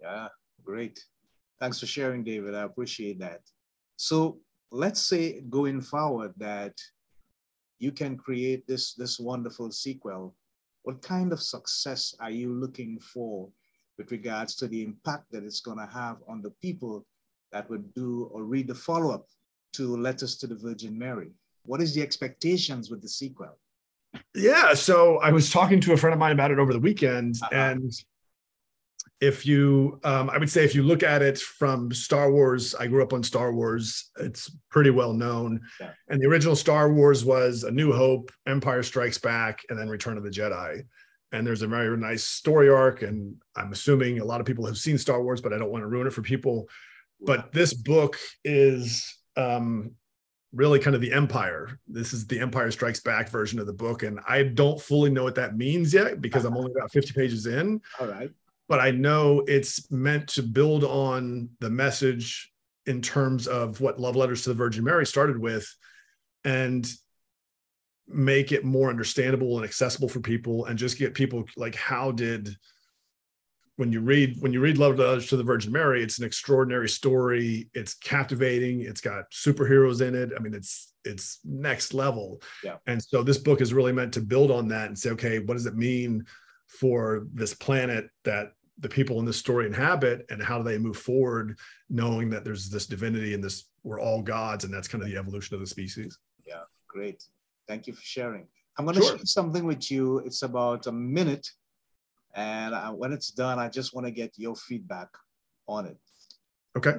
Yeah, 0.00 0.28
great. 0.64 0.98
Thanks 1.60 1.78
for 1.78 1.84
sharing, 1.84 2.24
David. 2.24 2.54
I 2.54 2.62
appreciate 2.62 3.18
that. 3.18 3.42
So 3.96 4.38
let's 4.72 5.02
say 5.02 5.42
going 5.50 5.82
forward 5.82 6.32
that 6.38 6.72
you 7.80 7.92
can 7.92 8.16
create 8.16 8.66
this 8.66 8.94
this 8.94 9.20
wonderful 9.20 9.70
sequel. 9.72 10.34
What 10.84 11.02
kind 11.02 11.34
of 11.34 11.42
success 11.42 12.14
are 12.18 12.30
you 12.30 12.54
looking 12.54 12.98
for 12.98 13.50
with 13.98 14.10
regards 14.10 14.54
to 14.56 14.68
the 14.68 14.82
impact 14.82 15.30
that 15.30 15.44
it's 15.44 15.60
going 15.60 15.78
to 15.78 15.86
have 15.86 16.16
on 16.28 16.42
the 16.42 16.50
people 16.62 17.04
that 17.52 17.68
would 17.70 17.94
do 17.94 18.28
or 18.32 18.44
read 18.44 18.68
the 18.68 18.74
follow-up 18.74 19.26
to 19.74 19.96
Letters 19.96 20.36
to 20.38 20.46
the 20.46 20.56
Virgin 20.56 20.98
Mary? 20.98 21.30
what 21.66 21.80
is 21.80 21.94
the 21.94 22.02
expectations 22.02 22.90
with 22.90 23.02
the 23.02 23.08
sequel? 23.08 23.58
Yeah, 24.34 24.74
so 24.74 25.18
I 25.18 25.30
was 25.30 25.50
talking 25.50 25.80
to 25.80 25.92
a 25.92 25.96
friend 25.96 26.12
of 26.12 26.20
mine 26.20 26.32
about 26.32 26.50
it 26.50 26.58
over 26.58 26.72
the 26.72 26.78
weekend, 26.78 27.36
uh-huh. 27.42 27.50
and 27.52 27.92
if 29.20 29.46
you, 29.46 29.98
um, 30.04 30.28
I 30.30 30.38
would 30.38 30.50
say, 30.50 30.64
if 30.64 30.74
you 30.74 30.82
look 30.82 31.02
at 31.02 31.22
it 31.22 31.38
from 31.38 31.92
Star 31.92 32.30
Wars, 32.30 32.74
I 32.74 32.86
grew 32.86 33.02
up 33.02 33.12
on 33.12 33.22
Star 33.22 33.52
Wars. 33.52 34.10
It's 34.20 34.54
pretty 34.70 34.90
well 34.90 35.12
known, 35.12 35.60
yeah. 35.80 35.90
and 36.08 36.20
the 36.20 36.28
original 36.28 36.54
Star 36.54 36.92
Wars 36.92 37.24
was 37.24 37.64
A 37.64 37.70
New 37.70 37.92
Hope, 37.92 38.30
Empire 38.46 38.82
Strikes 38.82 39.18
Back, 39.18 39.62
and 39.68 39.78
then 39.78 39.88
Return 39.88 40.16
of 40.16 40.22
the 40.22 40.30
Jedi. 40.30 40.82
And 41.32 41.46
there's 41.46 41.62
a 41.62 41.66
very 41.66 41.96
nice 41.96 42.24
story 42.24 42.68
arc, 42.68 43.02
and 43.02 43.36
I'm 43.56 43.72
assuming 43.72 44.20
a 44.20 44.24
lot 44.24 44.40
of 44.40 44.46
people 44.46 44.66
have 44.66 44.78
seen 44.78 44.98
Star 44.98 45.22
Wars, 45.22 45.40
but 45.40 45.52
I 45.52 45.58
don't 45.58 45.70
want 45.70 45.82
to 45.82 45.88
ruin 45.88 46.06
it 46.06 46.12
for 46.12 46.22
people. 46.22 46.68
But 47.20 47.52
this 47.52 47.74
book 47.74 48.16
is 48.44 49.18
um, 49.36 49.92
really 50.52 50.78
kind 50.78 50.94
of 50.94 51.00
the 51.00 51.12
empire. 51.12 51.78
This 51.88 52.12
is 52.12 52.26
the 52.26 52.38
Empire 52.38 52.70
Strikes 52.70 53.00
Back 53.00 53.28
version 53.28 53.58
of 53.58 53.66
the 53.66 53.72
book. 53.72 54.02
And 54.02 54.20
I 54.28 54.44
don't 54.44 54.80
fully 54.80 55.10
know 55.10 55.24
what 55.24 55.34
that 55.34 55.56
means 55.56 55.92
yet 55.92 56.20
because 56.20 56.44
I'm 56.44 56.56
only 56.56 56.72
about 56.76 56.92
50 56.92 57.12
pages 57.12 57.46
in. 57.46 57.80
All 58.00 58.06
right. 58.06 58.30
But 58.68 58.80
I 58.80 58.92
know 58.92 59.40
it's 59.46 59.90
meant 59.90 60.28
to 60.28 60.42
build 60.42 60.84
on 60.84 61.50
the 61.60 61.70
message 61.70 62.52
in 62.86 63.02
terms 63.02 63.46
of 63.46 63.80
what 63.80 64.00
Love 64.00 64.16
Letters 64.16 64.42
to 64.42 64.50
the 64.50 64.54
Virgin 64.54 64.84
Mary 64.84 65.06
started 65.06 65.38
with 65.38 65.66
and 66.44 66.86
make 68.06 68.52
it 68.52 68.64
more 68.64 68.90
understandable 68.90 69.56
and 69.56 69.64
accessible 69.64 70.08
for 70.08 70.20
people 70.20 70.66
and 70.66 70.78
just 70.78 70.98
get 70.98 71.14
people 71.14 71.44
like, 71.56 71.74
how 71.74 72.12
did 72.12 72.56
when 73.76 73.90
you 73.90 74.00
read 74.00 74.36
when 74.38 74.52
you 74.52 74.60
read 74.60 74.78
Love 74.78 74.96
to 74.96 75.36
the 75.36 75.42
Virgin 75.42 75.72
Mary, 75.72 76.02
it's 76.02 76.18
an 76.18 76.24
extraordinary 76.24 76.88
story. 76.88 77.68
It's 77.74 77.94
captivating. 77.94 78.82
It's 78.82 79.00
got 79.00 79.30
superheroes 79.32 80.00
in 80.00 80.14
it. 80.14 80.30
I 80.36 80.40
mean, 80.40 80.54
it's 80.54 80.92
it's 81.04 81.40
next 81.44 81.92
level. 81.92 82.40
Yeah. 82.62 82.76
And 82.86 83.02
so 83.02 83.22
this 83.22 83.38
book 83.38 83.60
is 83.60 83.74
really 83.74 83.92
meant 83.92 84.14
to 84.14 84.20
build 84.20 84.50
on 84.50 84.68
that 84.68 84.88
and 84.88 84.98
say, 84.98 85.10
okay, 85.10 85.40
what 85.40 85.54
does 85.54 85.66
it 85.66 85.74
mean 85.74 86.24
for 86.68 87.26
this 87.32 87.52
planet 87.52 88.08
that 88.24 88.52
the 88.78 88.88
people 88.88 89.18
in 89.18 89.24
this 89.24 89.36
story 89.36 89.66
inhabit, 89.66 90.26
and 90.30 90.42
how 90.42 90.58
do 90.58 90.64
they 90.64 90.78
move 90.78 90.96
forward, 90.96 91.58
knowing 91.88 92.30
that 92.30 92.44
there's 92.44 92.68
this 92.68 92.86
divinity 92.86 93.34
and 93.34 93.42
this 93.42 93.70
we're 93.82 94.00
all 94.00 94.22
gods, 94.22 94.64
and 94.64 94.72
that's 94.72 94.88
kind 94.88 95.02
of 95.02 95.08
the 95.08 95.16
evolution 95.16 95.54
of 95.54 95.60
the 95.60 95.66
species. 95.66 96.18
Yeah, 96.46 96.62
great. 96.88 97.24
Thank 97.66 97.86
you 97.86 97.92
for 97.92 98.02
sharing. 98.02 98.46
I'm 98.78 98.84
going 98.84 98.96
to 98.96 99.02
sure. 99.02 99.16
share 99.16 99.26
something 99.26 99.64
with 99.64 99.90
you. 99.90 100.18
It's 100.18 100.42
about 100.42 100.86
a 100.86 100.92
minute 100.92 101.48
and 102.34 102.74
I, 102.74 102.90
when 102.90 103.12
it's 103.12 103.30
done, 103.30 103.58
I 103.58 103.68
just 103.68 103.94
want 103.94 104.06
to 104.06 104.10
get 104.10 104.32
your 104.36 104.56
feedback 104.56 105.08
on 105.68 105.86
it. 105.86 105.96
Okay. 106.76 106.94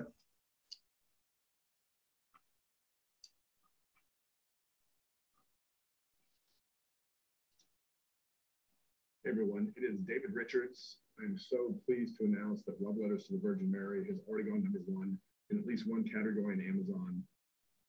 Hey 9.24 9.32
everyone, 9.32 9.74
it 9.76 9.82
is 9.82 10.00
David 10.02 10.34
Richards. 10.34 10.98
I'm 11.20 11.38
so 11.38 11.76
pleased 11.86 12.18
to 12.20 12.26
announce 12.26 12.62
that 12.64 12.80
Love 12.80 12.96
Letters 13.02 13.26
to 13.26 13.34
the 13.34 13.40
Virgin 13.42 13.72
Mary 13.72 14.06
has 14.08 14.20
already 14.28 14.50
gone 14.50 14.64
number 14.64 14.80
one 14.88 15.18
in 15.50 15.58
at 15.58 15.66
least 15.66 15.86
one 15.88 16.04
category 16.04 16.54
on 16.54 16.62
Amazon. 16.62 17.24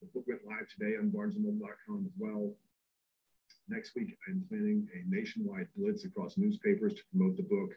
The 0.00 0.08
book 0.14 0.24
went 0.26 0.40
live 0.46 0.66
today 0.68 0.96
on 0.96 1.10
barnesandnoble.com 1.10 2.06
as 2.06 2.12
well. 2.18 2.54
Next 3.68 3.96
week, 3.96 4.16
I'm 4.29 4.44
planning 4.48 4.87
a 4.94 5.02
nationwide 5.12 5.66
blitz 5.76 6.05
across 6.05 6.38
newspapers 6.38 6.94
to 6.94 7.02
promote 7.11 7.37
the 7.37 7.42
book 7.42 7.70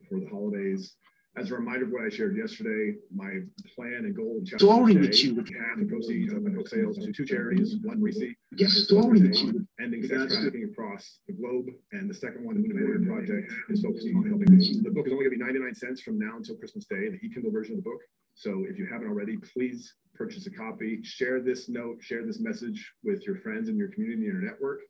before 0.00 0.18
the 0.18 0.28
holidays. 0.28 0.96
As 1.36 1.52
a 1.52 1.54
reminder 1.54 1.84
of 1.84 1.92
what 1.92 2.02
I 2.02 2.08
shared 2.08 2.36
yesterday, 2.36 2.98
my 3.14 3.30
plan 3.76 4.02
and 4.02 4.16
goal 4.16 4.38
and 4.38 4.48
story 4.48 4.96
with 4.96 5.22
you 5.22 5.36
half 5.36 5.78
the 5.78 5.84
proceeds 5.84 6.32
of 6.32 6.42
my 6.42 6.50
book 6.50 6.66
sales 6.66 6.98
to 6.98 7.12
two 7.12 7.24
charities. 7.24 7.76
One 7.84 8.02
receipt 8.02 8.36
yes, 8.56 8.72
story 8.72 9.20
with 9.20 9.36
you. 9.36 9.64
ending 9.80 10.02
sex 10.02 10.34
trafficking 10.34 10.70
across 10.72 11.20
the 11.28 11.34
globe, 11.34 11.66
and 11.92 12.10
the 12.10 12.14
second 12.14 12.44
one, 12.44 12.60
the 12.60 12.74
Moon 12.74 13.06
Project, 13.06 13.52
is 13.68 13.82
focusing 13.82 14.16
on 14.16 14.26
helping. 14.26 14.58
The 14.82 14.90
book 14.90 15.06
is 15.06 15.12
only 15.12 15.26
going 15.26 15.38
to 15.38 15.44
be 15.44 15.44
99 15.44 15.74
cents 15.76 16.00
from 16.00 16.18
now 16.18 16.36
until 16.36 16.56
Christmas 16.56 16.86
Day, 16.86 17.10
the 17.10 17.18
e-Kindle 17.24 17.52
version 17.52 17.78
of 17.78 17.84
the 17.84 17.88
book. 17.88 18.00
So 18.34 18.64
if 18.68 18.76
you 18.76 18.88
haven't 18.90 19.06
already, 19.06 19.36
please 19.36 19.94
purchase 20.16 20.48
a 20.48 20.50
copy. 20.50 20.98
Share 21.04 21.40
this 21.40 21.68
note, 21.68 21.98
share 22.00 22.26
this 22.26 22.40
message 22.40 22.92
with 23.04 23.24
your 23.24 23.36
friends 23.36 23.68
and 23.68 23.78
your 23.78 23.88
community 23.88 24.26
and 24.26 24.32
your 24.32 24.42
network 24.42 24.80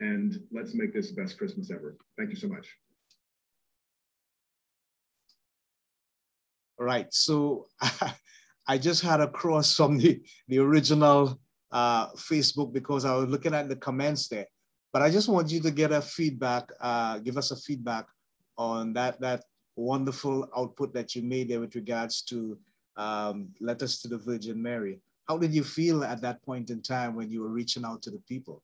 and 0.00 0.38
let's 0.52 0.74
make 0.74 0.92
this 0.92 1.10
the 1.10 1.22
best 1.22 1.38
Christmas 1.38 1.70
ever. 1.70 1.96
Thank 2.18 2.30
you 2.30 2.36
so 2.36 2.48
much. 2.48 2.66
All 6.78 6.86
right, 6.86 7.12
so 7.12 7.66
I 8.66 8.78
just 8.78 9.02
had 9.02 9.20
a 9.20 9.28
cross 9.28 9.76
from 9.76 9.98
the, 9.98 10.20
the 10.48 10.58
original 10.58 11.38
uh, 11.70 12.08
Facebook 12.12 12.72
because 12.72 13.04
I 13.04 13.14
was 13.14 13.28
looking 13.28 13.54
at 13.54 13.68
the 13.68 13.76
comments 13.76 14.28
there. 14.28 14.46
But 14.92 15.02
I 15.02 15.10
just 15.10 15.28
want 15.28 15.50
you 15.50 15.60
to 15.60 15.70
get 15.70 15.92
a 15.92 16.00
feedback, 16.00 16.70
uh, 16.80 17.18
give 17.18 17.36
us 17.36 17.50
a 17.50 17.56
feedback 17.56 18.06
on 18.56 18.92
that, 18.94 19.20
that 19.20 19.44
wonderful 19.76 20.48
output 20.56 20.94
that 20.94 21.14
you 21.14 21.22
made 21.22 21.48
there 21.48 21.60
with 21.60 21.74
regards 21.74 22.22
to 22.22 22.56
um, 22.96 23.48
letters 23.60 24.00
to 24.00 24.08
the 24.08 24.18
Virgin 24.18 24.62
Mary. 24.62 25.00
How 25.28 25.38
did 25.38 25.52
you 25.52 25.64
feel 25.64 26.04
at 26.04 26.20
that 26.22 26.42
point 26.44 26.70
in 26.70 26.82
time 26.82 27.14
when 27.14 27.30
you 27.30 27.42
were 27.42 27.48
reaching 27.48 27.84
out 27.84 28.02
to 28.02 28.10
the 28.10 28.22
people? 28.28 28.62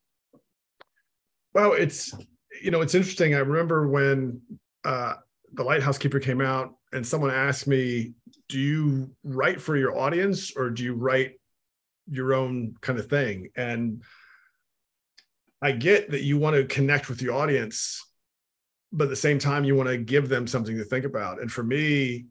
Well, 1.52 1.72
it's 1.72 2.14
you 2.62 2.70
know 2.70 2.80
it's 2.80 2.94
interesting. 2.94 3.34
I 3.34 3.38
remember 3.38 3.88
when 3.88 4.40
uh, 4.84 5.14
the 5.52 5.64
Lighthouse 5.64 5.98
Keeper 5.98 6.20
came 6.20 6.40
out, 6.40 6.74
and 6.92 7.06
someone 7.06 7.30
asked 7.30 7.66
me, 7.66 8.14
"Do 8.48 8.58
you 8.58 9.10
write 9.24 9.60
for 9.60 9.76
your 9.76 9.98
audience, 9.98 10.56
or 10.56 10.70
do 10.70 10.84
you 10.84 10.94
write 10.94 11.32
your 12.08 12.34
own 12.34 12.74
kind 12.80 12.98
of 12.98 13.08
thing?" 13.08 13.50
And 13.56 14.02
I 15.62 15.72
get 15.72 16.10
that 16.10 16.22
you 16.22 16.38
want 16.38 16.56
to 16.56 16.64
connect 16.64 17.08
with 17.08 17.18
the 17.18 17.30
audience, 17.30 18.00
but 18.92 19.04
at 19.04 19.10
the 19.10 19.16
same 19.16 19.38
time, 19.38 19.64
you 19.64 19.74
want 19.74 19.88
to 19.88 19.98
give 19.98 20.28
them 20.28 20.46
something 20.46 20.76
to 20.76 20.84
think 20.84 21.04
about. 21.04 21.40
And 21.40 21.50
for 21.50 21.62
me, 21.62 22.26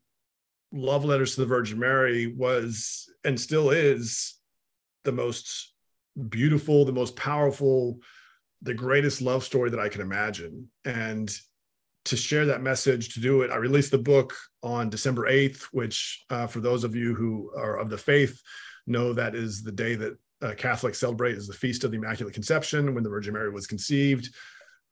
Love 0.71 1.05
Letters 1.05 1.35
to 1.35 1.41
the 1.41 1.47
Virgin 1.47 1.79
Mary 1.79 2.27
was 2.27 3.09
and 3.23 3.39
still 3.39 3.69
is 3.69 4.35
the 5.03 5.11
most 5.11 5.73
beautiful, 6.29 6.85
the 6.85 6.91
most 6.91 7.15
powerful 7.15 7.99
the 8.61 8.73
greatest 8.73 9.21
love 9.21 9.43
story 9.43 9.69
that 9.69 9.79
I 9.79 9.89
can 9.89 10.01
imagine. 10.01 10.69
And 10.85 11.29
to 12.05 12.17
share 12.17 12.45
that 12.47 12.61
message, 12.61 13.13
to 13.13 13.19
do 13.19 13.41
it, 13.41 13.51
I 13.51 13.57
released 13.57 13.91
the 13.91 13.97
book 13.97 14.35
on 14.63 14.89
December 14.89 15.29
8th, 15.29 15.63
which, 15.71 16.25
uh, 16.29 16.47
for 16.47 16.59
those 16.59 16.83
of 16.83 16.95
you 16.95 17.13
who 17.13 17.51
are 17.57 17.77
of 17.77 17.89
the 17.89 17.97
faith, 17.97 18.41
know 18.87 19.13
that 19.13 19.35
is 19.35 19.63
the 19.63 19.71
day 19.71 19.95
that 19.95 20.17
uh, 20.41 20.53
Catholics 20.57 20.99
celebrate 20.99 21.35
as 21.35 21.47
the 21.47 21.53
Feast 21.53 21.83
of 21.83 21.91
the 21.91 21.97
Immaculate 21.97 22.33
Conception 22.33 22.93
when 22.93 23.03
the 23.03 23.09
Virgin 23.09 23.33
Mary 23.33 23.51
was 23.51 23.67
conceived. 23.67 24.33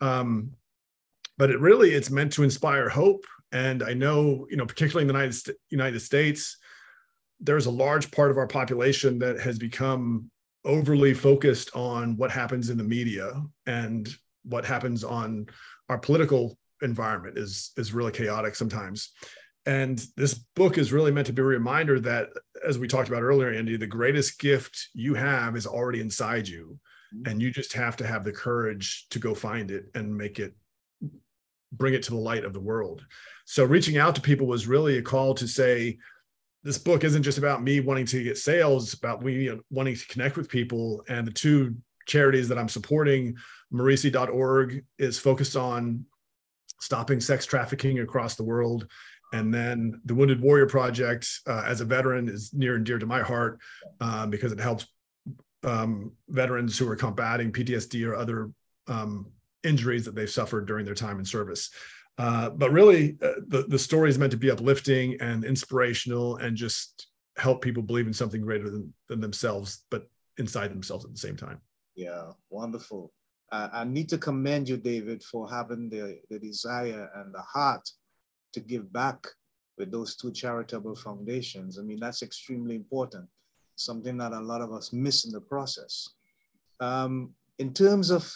Um, 0.01 0.51
but 1.37 1.49
it 1.49 1.59
really 1.59 1.91
it's 1.91 2.09
meant 2.09 2.33
to 2.33 2.43
inspire 2.43 2.89
hope. 2.89 3.25
And 3.51 3.81
I 3.81 3.93
know, 3.93 4.45
you 4.49 4.57
know, 4.57 4.65
particularly 4.65 5.03
in 5.03 5.07
the 5.07 5.13
United, 5.13 5.55
United 5.69 5.99
States, 6.01 6.57
there's 7.39 7.67
a 7.67 7.71
large 7.71 8.11
part 8.11 8.31
of 8.31 8.37
our 8.37 8.47
population 8.47 9.19
that 9.19 9.39
has 9.39 9.57
become 9.57 10.29
overly 10.67 11.13
focused 11.13 11.73
on 11.73 12.17
what 12.17 12.29
happens 12.29 12.69
in 12.69 12.77
the 12.77 12.83
media 12.83 13.41
and 13.65 14.13
what 14.43 14.65
happens 14.65 15.03
on 15.03 15.47
our 15.89 15.97
political 15.97 16.59
environment 16.81 17.37
is 17.37 17.71
is 17.77 17.93
really 17.93 18.11
chaotic 18.11 18.53
sometimes 18.53 19.13
and 19.65 20.05
this 20.15 20.35
book 20.55 20.77
is 20.77 20.93
really 20.93 21.11
meant 21.11 21.25
to 21.27 21.33
be 21.33 21.41
a 21.41 21.45
reminder 21.45 21.99
that 21.99 22.29
as 22.65 22.77
we 22.77 22.87
talked 22.87 23.07
about 23.07 23.23
earlier 23.23 23.49
andy 23.49 23.77
the 23.77 23.87
greatest 23.87 24.39
gift 24.39 24.89
you 24.93 25.15
have 25.15 25.55
is 25.55 25.65
already 25.65 26.01
inside 26.01 26.47
you 26.47 26.77
mm-hmm. 27.15 27.31
and 27.31 27.41
you 27.41 27.49
just 27.49 27.73
have 27.73 27.95
to 27.95 28.05
have 28.05 28.23
the 28.23 28.31
courage 28.31 29.07
to 29.09 29.17
go 29.17 29.33
find 29.33 29.71
it 29.71 29.85
and 29.95 30.15
make 30.15 30.37
it 30.37 30.53
bring 31.71 31.93
it 31.93 32.03
to 32.03 32.11
the 32.11 32.17
light 32.17 32.45
of 32.45 32.53
the 32.53 32.59
world 32.59 33.03
so 33.45 33.63
reaching 33.63 33.97
out 33.97 34.13
to 34.13 34.21
people 34.21 34.45
was 34.45 34.67
really 34.67 34.97
a 34.97 35.01
call 35.01 35.33
to 35.33 35.47
say 35.47 35.97
this 36.63 36.77
book 36.77 37.03
isn't 37.03 37.23
just 37.23 37.37
about 37.37 37.63
me 37.63 37.79
wanting 37.79 38.05
to 38.05 38.23
get 38.23 38.37
sales 38.37 38.85
it's 38.85 38.93
about 38.93 39.23
we 39.23 39.51
wanting 39.69 39.95
to 39.95 40.07
connect 40.07 40.37
with 40.37 40.49
people. 40.49 41.03
And 41.07 41.25
the 41.25 41.31
two 41.31 41.75
charities 42.05 42.47
that 42.49 42.57
i'm 42.57 42.69
supporting 42.69 43.35
Mercy.org 43.69 44.85
is 44.97 45.19
focused 45.19 45.55
on 45.55 46.05
stopping 46.79 47.19
sex 47.19 47.45
trafficking 47.45 47.99
across 47.99 48.35
the 48.35 48.43
world. 48.43 48.87
And 49.33 49.53
then 49.53 49.99
the 50.05 50.15
wounded 50.15 50.41
warrior 50.41 50.67
project 50.67 51.27
uh, 51.47 51.63
as 51.65 51.81
a 51.81 51.85
veteran 51.85 52.29
is 52.29 52.53
near 52.53 52.75
and 52.75 52.85
dear 52.85 52.97
to 52.97 53.05
my 53.05 53.21
heart 53.21 53.59
uh, 53.99 54.25
because 54.25 54.53
it 54.53 54.59
helps 54.59 54.87
um, 55.63 56.13
veterans 56.29 56.77
who 56.77 56.87
are 56.87 56.95
combating 56.95 57.51
ptsd 57.51 58.07
or 58.07 58.15
other 58.15 58.51
um, 58.87 59.31
injuries 59.63 60.05
that 60.05 60.15
they've 60.15 60.29
suffered 60.29 60.65
during 60.65 60.85
their 60.85 60.95
time 60.95 61.19
in 61.19 61.25
service 61.25 61.71
uh, 62.17 62.49
but 62.49 62.71
really, 62.71 63.17
uh, 63.21 63.39
the, 63.47 63.65
the 63.67 63.79
story 63.79 64.09
is 64.09 64.17
meant 64.17 64.31
to 64.31 64.37
be 64.37 64.51
uplifting 64.51 65.17
and 65.21 65.43
inspirational 65.45 66.37
and 66.37 66.57
just 66.57 67.07
help 67.37 67.61
people 67.61 67.83
believe 67.83 68.07
in 68.07 68.13
something 68.13 68.41
greater 68.41 68.69
than, 68.69 68.93
than 69.09 69.19
themselves, 69.19 69.85
but 69.91 70.09
inside 70.37 70.71
themselves 70.71 71.05
at 71.05 71.11
the 71.11 71.17
same 71.17 71.35
time. 71.35 71.59
Yeah, 71.95 72.31
wonderful. 72.49 73.11
Uh, 73.51 73.69
I 73.71 73.83
need 73.83 74.09
to 74.09 74.17
commend 74.17 74.67
you, 74.67 74.77
David, 74.77 75.23
for 75.23 75.49
having 75.49 75.89
the, 75.89 76.19
the 76.29 76.39
desire 76.39 77.09
and 77.15 77.33
the 77.33 77.41
heart 77.41 77.87
to 78.53 78.59
give 78.59 78.91
back 78.91 79.25
with 79.77 79.91
those 79.91 80.15
two 80.15 80.31
charitable 80.31 80.95
foundations. 80.95 81.77
I 81.77 81.83
mean, 81.83 81.99
that's 81.99 82.23
extremely 82.23 82.75
important, 82.75 83.27
something 83.75 84.17
that 84.17 84.33
a 84.33 84.39
lot 84.39 84.61
of 84.61 84.73
us 84.73 84.91
miss 84.91 85.25
in 85.25 85.31
the 85.31 85.41
process. 85.41 86.09
um, 86.79 87.33
in 87.59 87.73
terms 87.73 88.09
of 88.09 88.31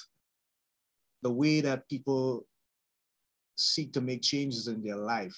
the 1.21 1.31
way 1.31 1.61
that 1.61 1.87
people 1.87 2.45
seek 3.61 3.93
to 3.93 4.01
make 4.01 4.21
changes 4.21 4.67
in 4.67 4.83
their 4.83 4.97
life, 4.97 5.35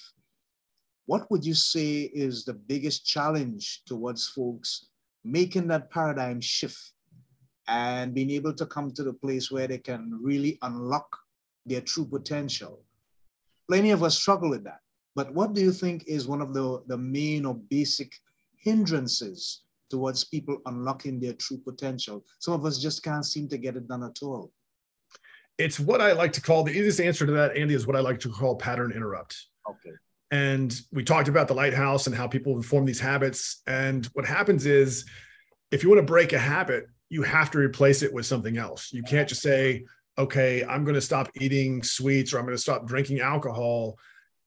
what 1.06 1.30
would 1.30 1.44
you 1.44 1.54
say 1.54 2.10
is 2.14 2.44
the 2.44 2.54
biggest 2.54 3.04
challenge 3.04 3.82
towards 3.86 4.28
folks 4.28 4.86
making 5.24 5.68
that 5.68 5.90
paradigm 5.90 6.40
shift 6.40 6.92
and 7.68 8.14
being 8.14 8.30
able 8.30 8.54
to 8.54 8.66
come 8.66 8.90
to 8.92 9.02
the 9.02 9.12
place 9.12 9.50
where 9.50 9.66
they 9.66 9.78
can 9.78 10.18
really 10.22 10.58
unlock 10.62 11.16
their 11.66 11.80
true 11.80 12.06
potential? 12.06 12.82
Plenty 13.68 13.90
of 13.90 14.02
us 14.02 14.16
struggle 14.16 14.50
with 14.50 14.64
that. 14.64 14.80
But 15.14 15.32
what 15.32 15.54
do 15.54 15.60
you 15.60 15.72
think 15.72 16.04
is 16.06 16.26
one 16.26 16.42
of 16.42 16.54
the, 16.54 16.82
the 16.86 16.98
main 16.98 17.44
or 17.44 17.54
basic 17.54 18.14
hindrances 18.56 19.62
towards 19.90 20.24
people 20.24 20.60
unlocking 20.66 21.20
their 21.20 21.34
true 21.34 21.58
potential? 21.58 22.24
Some 22.40 22.54
of 22.54 22.64
us 22.64 22.78
just 22.78 23.02
can't 23.02 23.24
seem 23.24 23.48
to 23.48 23.58
get 23.58 23.76
it 23.76 23.88
done 23.88 24.02
at 24.02 24.22
all. 24.22 24.50
It's 25.58 25.78
what 25.78 26.00
I 26.00 26.12
like 26.12 26.32
to 26.34 26.40
call 26.40 26.64
the 26.64 26.72
easiest 26.72 27.00
answer 27.00 27.26
to 27.26 27.32
that, 27.32 27.56
Andy, 27.56 27.74
is 27.74 27.86
what 27.86 27.96
I 27.96 28.00
like 28.00 28.20
to 28.20 28.28
call 28.28 28.56
pattern 28.56 28.92
interrupt. 28.92 29.36
Okay. 29.68 29.94
And 30.30 30.74
we 30.92 31.04
talked 31.04 31.28
about 31.28 31.46
the 31.46 31.54
lighthouse 31.54 32.06
and 32.06 32.16
how 32.16 32.26
people 32.26 32.60
form 32.62 32.84
these 32.84 32.98
habits. 32.98 33.62
And 33.66 34.06
what 34.14 34.24
happens 34.24 34.66
is, 34.66 35.04
if 35.70 35.82
you 35.82 35.88
want 35.88 36.00
to 36.00 36.06
break 36.06 36.32
a 36.32 36.38
habit, 36.38 36.86
you 37.08 37.22
have 37.22 37.50
to 37.52 37.58
replace 37.58 38.02
it 38.02 38.12
with 38.12 38.26
something 38.26 38.56
else. 38.56 38.92
You 38.92 39.02
can't 39.02 39.28
just 39.28 39.42
say, 39.42 39.84
okay, 40.18 40.64
I'm 40.64 40.84
going 40.84 40.94
to 40.94 41.00
stop 41.00 41.28
eating 41.40 41.82
sweets 41.82 42.32
or 42.32 42.38
I'm 42.38 42.44
going 42.44 42.56
to 42.56 42.62
stop 42.62 42.86
drinking 42.86 43.20
alcohol. 43.20 43.96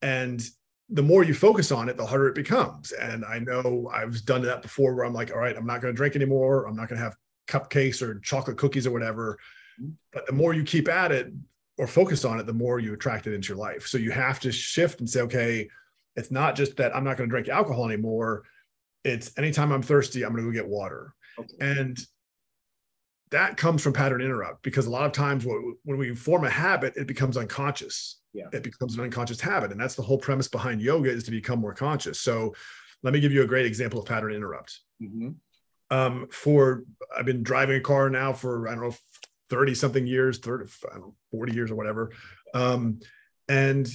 And 0.01 0.41
the 0.89 1.03
more 1.03 1.23
you 1.23 1.33
focus 1.33 1.71
on 1.71 1.89
it, 1.89 1.97
the 1.97 2.05
harder 2.05 2.27
it 2.27 2.35
becomes. 2.35 2.91
And 2.91 3.25
I 3.25 3.39
know 3.39 3.89
I've 3.93 4.25
done 4.25 4.41
that 4.43 4.61
before 4.61 4.95
where 4.95 5.05
I'm 5.05 5.13
like, 5.13 5.31
all 5.31 5.39
right, 5.39 5.55
I'm 5.55 5.65
not 5.65 5.81
going 5.81 5.93
to 5.93 5.97
drink 5.97 6.15
anymore. 6.15 6.65
I'm 6.65 6.75
not 6.75 6.89
going 6.89 6.97
to 6.97 7.03
have 7.03 7.15
cupcakes 7.47 8.01
or 8.01 8.19
chocolate 8.19 8.57
cookies 8.57 8.87
or 8.87 8.91
whatever. 8.91 9.37
But 10.11 10.25
the 10.25 10.33
more 10.33 10.53
you 10.53 10.63
keep 10.63 10.89
at 10.89 11.11
it, 11.11 11.31
or 11.77 11.87
focus 11.87 12.25
on 12.25 12.39
it, 12.39 12.45
the 12.45 12.53
more 12.53 12.79
you 12.79 12.93
attract 12.93 13.27
it 13.27 13.33
into 13.33 13.49
your 13.49 13.57
life. 13.57 13.87
So 13.87 13.97
you 13.97 14.11
have 14.11 14.39
to 14.41 14.51
shift 14.51 14.99
and 14.99 15.09
say, 15.09 15.21
okay, 15.21 15.69
it's 16.15 16.31
not 16.31 16.55
just 16.55 16.77
that 16.77 16.95
I'm 16.95 17.03
not 17.03 17.17
going 17.17 17.29
to 17.29 17.31
drink 17.31 17.49
alcohol 17.49 17.85
anymore. 17.85 18.43
It's 19.03 19.31
anytime 19.37 19.71
I'm 19.71 19.83
thirsty, 19.83 20.23
I'm 20.23 20.31
going 20.31 20.43
to 20.43 20.51
go 20.51 20.53
get 20.53 20.67
water. 20.67 21.13
Okay. 21.37 21.53
And 21.61 21.97
that 23.29 23.57
comes 23.57 23.83
from 23.83 23.93
pattern 23.93 24.21
interrupt 24.21 24.63
because 24.63 24.87
a 24.87 24.89
lot 24.89 25.05
of 25.05 25.11
times 25.11 25.45
when 25.45 25.97
we 25.97 26.15
form 26.15 26.45
a 26.45 26.49
habit, 26.49 26.95
it 26.95 27.07
becomes 27.07 27.37
unconscious. 27.37 28.19
Yeah. 28.33 28.47
It 28.53 28.63
becomes 28.63 28.95
an 28.95 29.03
unconscious 29.03 29.39
habit. 29.39 29.71
And 29.71 29.79
that's 29.79 29.95
the 29.95 30.01
whole 30.01 30.17
premise 30.17 30.47
behind 30.47 30.81
yoga 30.81 31.11
is 31.11 31.25
to 31.25 31.31
become 31.31 31.59
more 31.59 31.73
conscious. 31.73 32.19
So 32.19 32.55
let 33.03 33.13
me 33.13 33.19
give 33.19 33.31
you 33.31 33.43
a 33.43 33.47
great 33.47 33.65
example 33.65 33.99
of 33.99 34.05
pattern 34.05 34.33
interrupt. 34.33 34.79
Mm-hmm. 35.01 35.29
Um, 35.89 36.27
for 36.31 36.83
I've 37.15 37.25
been 37.25 37.43
driving 37.43 37.77
a 37.77 37.81
car 37.81 38.09
now 38.09 38.33
for 38.33 38.67
I 38.67 38.71
don't 38.71 38.81
know 38.81 38.95
30 39.49 39.75
something 39.75 40.07
years, 40.07 40.39
30, 40.39 40.71
40 41.31 41.53
years 41.53 41.71
or 41.71 41.75
whatever. 41.75 42.11
Um, 42.53 42.99
and 43.47 43.87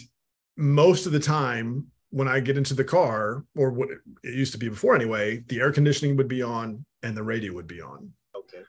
most 0.57 1.07
of 1.07 1.13
the 1.13 1.21
time 1.21 1.89
when 2.11 2.29
I 2.29 2.41
get 2.41 2.59
into 2.59 2.75
the 2.75 2.85
car, 2.85 3.45
or 3.57 3.71
what 3.71 3.89
it 3.91 4.35
used 4.35 4.53
to 4.53 4.59
be 4.59 4.69
before 4.69 4.95
anyway, 4.95 5.43
the 5.49 5.61
air 5.61 5.73
conditioning 5.73 6.17
would 6.19 6.29
be 6.29 6.43
on 6.43 6.85
and 7.03 7.17
the 7.17 7.23
radio 7.23 7.55
would 7.55 7.67
be 7.67 7.81
on. 7.81 8.13
Okay. 8.37 8.63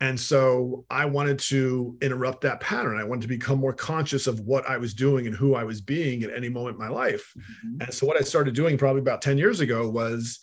And 0.00 0.18
so 0.18 0.84
I 0.88 1.06
wanted 1.06 1.40
to 1.40 1.98
interrupt 2.00 2.42
that 2.42 2.60
pattern. 2.60 2.98
I 2.98 3.04
wanted 3.04 3.22
to 3.22 3.28
become 3.28 3.58
more 3.58 3.72
conscious 3.72 4.28
of 4.28 4.38
what 4.40 4.68
I 4.68 4.76
was 4.76 4.94
doing 4.94 5.26
and 5.26 5.34
who 5.34 5.56
I 5.56 5.64
was 5.64 5.80
being 5.80 6.22
at 6.22 6.32
any 6.32 6.48
moment 6.48 6.74
in 6.74 6.80
my 6.80 6.88
life. 6.88 7.32
Mm-hmm. 7.36 7.82
And 7.82 7.94
so 7.94 8.06
what 8.06 8.18
I 8.18 8.20
started 8.20 8.54
doing 8.54 8.78
probably 8.78 9.00
about 9.00 9.20
10 9.20 9.36
years 9.36 9.58
ago 9.58 9.88
was 9.90 10.38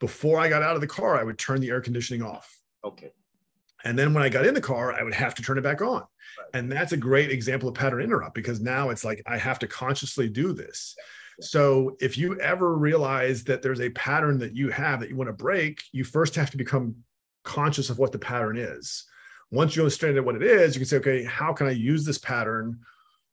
before 0.00 0.38
I 0.38 0.50
got 0.50 0.62
out 0.62 0.74
of 0.74 0.82
the 0.82 0.86
car, 0.86 1.18
I 1.18 1.24
would 1.24 1.38
turn 1.38 1.60
the 1.60 1.70
air 1.70 1.80
conditioning 1.80 2.22
off. 2.22 2.54
Okay. 2.84 3.12
And 3.84 3.98
then 3.98 4.12
when 4.12 4.22
I 4.22 4.28
got 4.28 4.46
in 4.46 4.54
the 4.54 4.60
car, 4.60 4.92
I 4.92 5.02
would 5.02 5.14
have 5.14 5.34
to 5.36 5.42
turn 5.42 5.58
it 5.58 5.62
back 5.62 5.80
on. 5.80 6.00
Right. 6.00 6.06
And 6.54 6.70
that's 6.70 6.92
a 6.92 6.96
great 6.96 7.30
example 7.30 7.68
of 7.68 7.74
pattern 7.74 8.02
interrupt 8.02 8.34
because 8.34 8.60
now 8.60 8.90
it's 8.90 9.04
like 9.04 9.22
I 9.26 9.38
have 9.38 9.58
to 9.60 9.66
consciously 9.66 10.28
do 10.28 10.52
this. 10.52 10.94
Yeah. 10.98 11.04
So 11.46 11.96
if 12.00 12.18
you 12.18 12.38
ever 12.40 12.76
realize 12.76 13.44
that 13.44 13.62
there's 13.62 13.80
a 13.80 13.90
pattern 13.90 14.38
that 14.40 14.54
you 14.54 14.68
have 14.68 15.00
that 15.00 15.08
you 15.08 15.16
want 15.16 15.28
to 15.28 15.34
break, 15.34 15.82
you 15.92 16.04
first 16.04 16.34
have 16.34 16.50
to 16.50 16.56
become 16.56 16.96
conscious 17.44 17.88
of 17.90 17.98
what 17.98 18.12
the 18.12 18.18
pattern 18.18 18.58
is. 18.58 19.04
Once 19.50 19.74
you 19.74 19.82
understand 19.82 20.22
what 20.24 20.36
it 20.36 20.42
is, 20.42 20.74
you 20.74 20.80
can 20.80 20.88
say, 20.88 20.98
okay, 20.98 21.24
how 21.24 21.52
can 21.52 21.66
I 21.66 21.72
use 21.72 22.04
this 22.04 22.18
pattern 22.18 22.80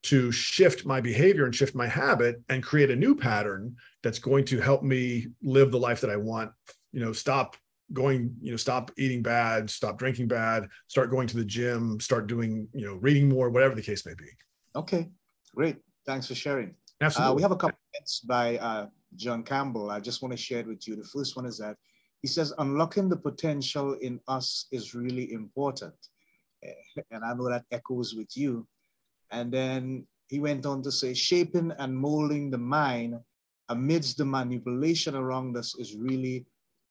to 0.04 0.32
shift 0.32 0.86
my 0.86 1.02
behavior 1.02 1.46
and 1.46 1.54
shift 1.54 1.76
my 1.76 1.88
habit 1.88 2.42
and 2.50 2.64
create 2.64 2.90
a 2.90 2.96
new 2.96 3.16
pattern 3.16 3.76
that's 4.04 4.20
going 4.20 4.46
to 4.46 4.60
help 4.60 4.84
me 4.84 5.28
live 5.44 5.72
the 5.72 5.80
life 5.80 6.02
that 6.02 6.10
I 6.10 6.16
want, 6.16 6.52
you 6.92 7.02
know, 7.02 7.12
stop 7.12 7.58
going 7.94 8.36
you 8.42 8.52
know 8.52 8.58
stop 8.58 8.92
eating 8.98 9.22
bad 9.22 9.70
stop 9.70 9.98
drinking 9.98 10.28
bad 10.28 10.68
start 10.88 11.10
going 11.10 11.26
to 11.26 11.38
the 11.38 11.46
gym 11.46 12.00
start 12.02 12.28
doing 12.28 12.68
you 12.74 12.86
know 12.86 12.96
reading 12.96 13.30
more 13.30 13.50
whatever 13.50 13.76
the 13.76 13.82
case 13.82 14.06
may 14.06 14.14
be. 14.14 14.30
Okay 14.76 15.10
great. 15.58 15.78
Thanks 16.06 16.28
for 16.28 16.36
sharing. 16.36 16.76
Absolutely. 17.02 17.32
Uh, 17.32 17.36
we 17.36 17.42
have 17.42 17.52
a 17.52 17.56
couple 17.56 17.80
minutes 17.94 18.20
by 18.22 18.58
uh, 18.58 18.88
john 19.16 19.44
campbell. 19.44 19.90
I 19.90 20.00
just 20.00 20.22
want 20.22 20.32
to 20.34 20.38
share 20.38 20.60
it 20.60 20.68
with 20.68 20.88
you. 20.88 20.96
The 20.96 21.12
first 21.16 21.36
one 21.36 21.48
is 21.48 21.58
that 21.58 21.76
he 22.22 22.28
says 22.28 22.54
unlocking 22.60 23.10
the 23.10 23.18
potential 23.18 23.94
in 24.02 24.20
us 24.28 24.68
is 24.72 24.94
really 24.94 25.34
important. 25.34 25.96
Eh, 26.64 27.02
and 27.12 27.24
i 27.24 27.34
know 27.34 27.50
that 27.50 27.66
echoes 27.72 28.14
with 28.14 28.32
you. 28.38 28.68
And 29.32 29.52
then 29.52 30.08
he 30.28 30.40
went 30.40 30.66
on 30.66 30.84
to 30.84 30.92
say 30.92 31.14
shaping 31.14 31.72
and 31.80 31.98
molding 31.98 32.52
the 32.52 32.58
mind 32.58 33.16
amidst 33.70 34.18
the 34.18 34.26
manipulation 34.26 35.16
around 35.16 35.58
us 35.58 35.76
is 35.78 35.96
really 35.96 36.46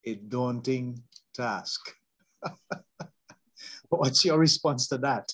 a 0.06 0.14
daunting 0.14 1.02
task. 1.34 1.80
What's 3.88 4.24
your 4.24 4.38
response 4.38 4.88
to 4.88 4.98
that? 4.98 5.32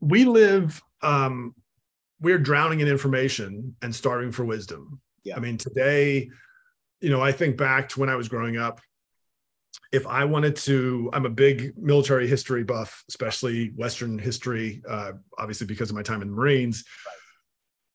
We 0.00 0.24
live, 0.24 0.80
um, 1.02 1.54
we're 2.20 2.38
drowning 2.38 2.80
in 2.80 2.88
information 2.88 3.76
and 3.82 3.94
starving 3.94 4.32
for 4.32 4.44
wisdom. 4.44 5.00
Yeah. 5.24 5.36
I 5.36 5.40
mean, 5.40 5.58
today, 5.58 6.30
you 7.00 7.10
know, 7.10 7.20
I 7.20 7.32
think 7.32 7.56
back 7.56 7.88
to 7.90 8.00
when 8.00 8.08
I 8.08 8.14
was 8.16 8.28
growing 8.28 8.56
up. 8.56 8.80
If 9.92 10.06
I 10.06 10.24
wanted 10.24 10.56
to, 10.56 11.10
I'm 11.12 11.26
a 11.26 11.30
big 11.30 11.74
military 11.76 12.26
history 12.26 12.64
buff, 12.64 13.04
especially 13.08 13.72
Western 13.76 14.18
history, 14.18 14.82
uh, 14.88 15.12
obviously 15.38 15.66
because 15.66 15.90
of 15.90 15.96
my 15.96 16.02
time 16.02 16.22
in 16.22 16.28
the 16.28 16.34
Marines. 16.34 16.84
Right. 17.06 17.14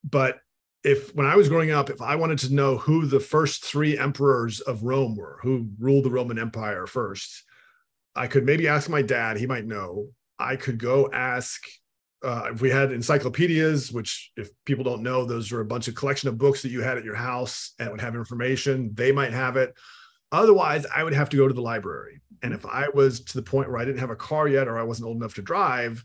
But 0.10 0.40
if 0.84 1.14
when 1.16 1.28
I 1.28 1.36
was 1.36 1.50
growing 1.50 1.72
up, 1.72 1.90
if 1.90 2.02
I 2.02 2.16
wanted 2.16 2.40
to 2.40 2.54
know 2.54 2.78
who 2.78 3.06
the 3.06 3.20
first 3.20 3.64
three 3.64 3.98
emperors 3.98 4.62
of 4.62 4.84
Rome 4.84 5.16
were, 5.16 5.40
who 5.44 5.70
ruled 5.80 6.06
the 6.06 6.12
Roman 6.12 6.40
Empire 6.40 6.88
first, 6.88 7.44
I 8.16 8.28
could 8.28 8.46
maybe 8.46 8.68
ask 8.68 8.90
my 8.90 9.02
dad. 9.02 9.38
He 9.38 9.46
might 9.46 9.66
know. 9.66 10.08
I 10.40 10.56
could 10.56 10.80
go 10.80 11.10
ask 11.14 11.62
uh, 12.24 12.50
if 12.54 12.62
we 12.62 12.70
had 12.70 12.92
encyclopedias, 12.92 13.92
which 13.92 14.32
if 14.36 14.50
people 14.66 14.84
don't 14.84 15.04
know, 15.04 15.26
those 15.26 15.52
are 15.52 15.62
a 15.62 15.66
bunch 15.66 15.88
of 15.88 15.96
collection 15.96 16.30
of 16.30 16.38
books 16.38 16.62
that 16.62 16.72
you 16.72 16.82
had 16.82 16.98
at 16.98 17.04
your 17.04 17.16
house 17.16 17.74
and 17.80 17.90
would 17.92 18.02
have 18.02 18.16
information. 18.16 18.92
They 18.94 19.12
might 19.12 19.34
have 19.34 19.58
it. 19.58 19.74
Otherwise, 20.32 20.86
I 20.94 21.04
would 21.04 21.14
have 21.14 21.30
to 21.30 21.38
go 21.38 21.48
to 21.48 21.54
the 21.54 21.62
library. 21.62 22.22
And 22.42 22.54
if 22.54 22.66
I 22.66 22.90
was 22.94 23.22
to 23.26 23.38
the 23.38 23.44
point 23.44 23.70
where 23.70 23.80
I 23.80 23.86
didn't 23.86 24.00
have 24.00 24.10
a 24.10 24.16
car 24.16 24.48
yet 24.48 24.68
or 24.68 24.80
I 24.80 24.84
wasn't 24.84 25.08
old 25.08 25.18
enough 25.18 25.36
to 25.36 25.42
drive, 25.42 26.04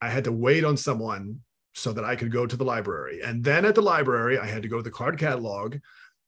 I 0.00 0.08
had 0.08 0.24
to 0.24 0.32
wait 0.32 0.64
on 0.64 0.76
someone 0.76 1.40
so 1.74 1.92
that 1.92 2.04
I 2.04 2.16
could 2.16 2.32
go 2.32 2.46
to 2.46 2.56
the 2.56 2.64
library. 2.64 3.20
And 3.22 3.42
then 3.42 3.64
at 3.64 3.74
the 3.74 3.82
library, 3.82 4.38
I 4.38 4.46
had 4.46 4.62
to 4.62 4.68
go 4.68 4.78
to 4.78 4.82
the 4.82 4.90
card 4.90 5.18
catalog 5.18 5.76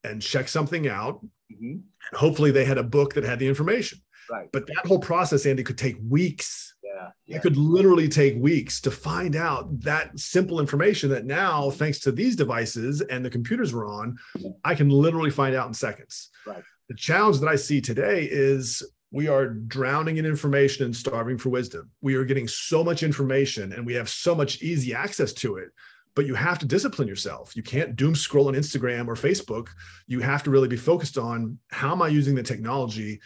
and 0.04 0.20
check 0.20 0.48
something 0.48 0.88
out. 0.88 1.24
Mm-hmm. 1.52 1.64
And 1.64 1.84
hopefully 2.14 2.50
they 2.50 2.64
had 2.64 2.78
a 2.78 2.82
book 2.82 3.14
that 3.14 3.24
had 3.24 3.38
the 3.38 3.48
information. 3.48 4.00
Right. 4.30 4.48
But 4.52 4.66
that 4.66 4.86
whole 4.86 4.98
process, 4.98 5.46
Andy, 5.46 5.62
could 5.62 5.78
take 5.78 5.96
weeks. 6.08 6.74
Yeah, 6.82 7.10
yeah. 7.26 7.36
It 7.36 7.42
could 7.42 7.56
literally 7.56 8.08
take 8.08 8.36
weeks 8.36 8.80
to 8.80 8.90
find 8.90 9.36
out 9.36 9.80
that 9.80 10.18
simple 10.18 10.58
information 10.58 11.10
that 11.10 11.26
now, 11.26 11.70
thanks 11.70 12.00
to 12.00 12.12
these 12.12 12.34
devices 12.34 13.00
and 13.02 13.24
the 13.24 13.30
computers 13.30 13.72
we're 13.72 13.88
on, 13.88 14.16
I 14.64 14.74
can 14.74 14.88
literally 14.88 15.30
find 15.30 15.54
out 15.54 15.68
in 15.68 15.74
seconds. 15.74 16.30
Right. 16.44 16.62
The 16.88 16.96
challenge 16.96 17.38
that 17.40 17.48
I 17.48 17.56
see 17.56 17.80
today 17.80 18.28
is 18.30 18.82
we 19.10 19.28
are 19.28 19.48
drowning 19.48 20.16
in 20.16 20.26
information 20.26 20.84
and 20.84 20.94
starving 20.94 21.38
for 21.38 21.50
wisdom. 21.50 21.90
We 22.00 22.16
are 22.16 22.24
getting 22.24 22.48
so 22.48 22.82
much 22.82 23.02
information 23.02 23.72
and 23.72 23.86
we 23.86 23.94
have 23.94 24.08
so 24.08 24.34
much 24.34 24.62
easy 24.62 24.94
access 24.94 25.32
to 25.34 25.56
it, 25.56 25.68
but 26.14 26.26
you 26.26 26.34
have 26.34 26.58
to 26.58 26.66
discipline 26.66 27.08
yourself. 27.08 27.54
You 27.54 27.62
can't 27.62 27.94
doom 27.94 28.14
scroll 28.14 28.48
on 28.48 28.54
Instagram 28.54 29.06
or 29.06 29.14
Facebook. 29.14 29.68
You 30.06 30.20
have 30.20 30.42
to 30.44 30.50
really 30.50 30.68
be 30.68 30.76
focused 30.76 31.18
on 31.18 31.58
how 31.70 31.92
am 31.92 32.02
I 32.02 32.08
using 32.08 32.34
the 32.34 32.42
technology 32.42 33.20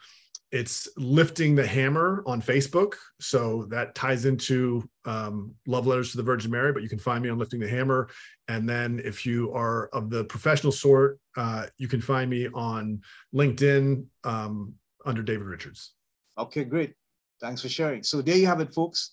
It's 0.56 0.88
lifting 0.95 1.53
the 1.53 1.68
hammer 1.68 2.24
on 2.26 2.41
Facebook, 2.41 2.93
so 3.20 3.66
that 3.66 3.93
ties 3.93 4.24
into 4.24 4.88
um, 5.03 5.53
love 5.68 5.86
letters 5.86 6.12
to 6.12 6.18
the 6.18 6.24
Virgin 6.24 6.49
Mary. 6.49 6.72
But 6.72 6.82
you 6.82 6.88
can 6.88 6.97
find 6.97 7.22
me 7.22 7.30
on 7.30 7.38
lifting 7.38 7.60
the 7.60 7.68
hammer, 7.68 8.08
and 8.47 8.64
then 8.68 9.01
if 9.03 9.26
you 9.26 9.51
are 9.51 9.88
of 9.88 10.10
the 10.10 10.24
professional 10.24 10.72
sort, 10.72 11.20
uh, 11.36 11.66
you 11.78 11.89
can 11.89 11.99
find 11.99 12.30
me 12.30 12.47
on 12.53 13.01
LinkedIn 13.34 14.06
um, 14.24 14.74
under 15.06 15.22
David 15.22 15.45
Richards. 15.45 15.91
Okay, 16.38 16.64
great. 16.64 16.93
Thanks 17.41 17.62
for 17.62 17.68
sharing. 17.68 18.01
So 18.01 18.22
there 18.22 18.38
you 18.38 18.47
have 18.47 18.62
it, 18.62 18.74
folks. 18.74 19.12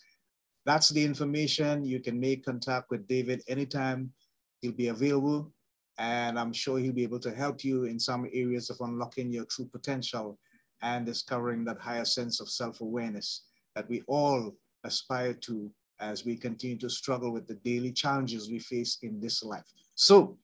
That's 0.65 0.91
the 0.91 1.05
information. 1.05 1.85
You 1.85 1.99
can 1.99 2.21
make 2.21 2.45
contact 2.45 2.89
with 2.89 3.09
David 3.09 3.43
anytime. 3.49 4.13
He'll 4.61 4.71
be 4.85 4.89
available. 4.89 5.53
And 5.99 6.39
I'm 6.39 6.53
sure 6.53 6.79
he'll 6.79 6.93
be 6.93 7.03
able 7.03 7.19
to 7.19 7.35
help 7.35 7.65
you 7.65 7.85
in 7.85 7.99
some 7.99 8.29
areas 8.33 8.71
of 8.71 8.77
unlocking 8.81 9.33
your 9.33 9.47
true 9.47 9.67
potential 9.67 10.39
and 10.83 11.07
discovering 11.07 11.65
that 11.65 11.79
higher 11.79 12.05
sense 12.05 12.41
of 12.41 12.49
self 12.49 12.81
awareness 12.81 13.45
that 13.75 13.89
we 13.89 14.03
all 14.07 14.55
aspire 14.85 15.35
to 15.35 15.71
as 16.01 16.25
we 16.25 16.37
continue 16.37 16.77
to 16.79 16.91
struggle 16.91 17.33
with 17.33 17.47
the 17.47 17.55
daily 17.55 17.93
challenges 17.93 18.51
we 18.51 18.59
face 18.59 18.99
in 19.03 19.21
this 19.21 19.43
life. 19.43 19.65
So, 19.95 20.37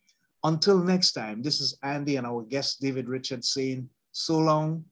until 0.45 0.79
next 0.79 1.13
time, 1.13 1.43
this 1.43 1.61
is 1.61 1.77
Andy 1.83 2.17
and 2.17 2.27
our 2.27 2.43
guest 2.43 2.81
David 2.81 3.09
Richards 3.09 3.51
saying, 3.51 3.89
So 4.13 4.39
long, 4.39 4.85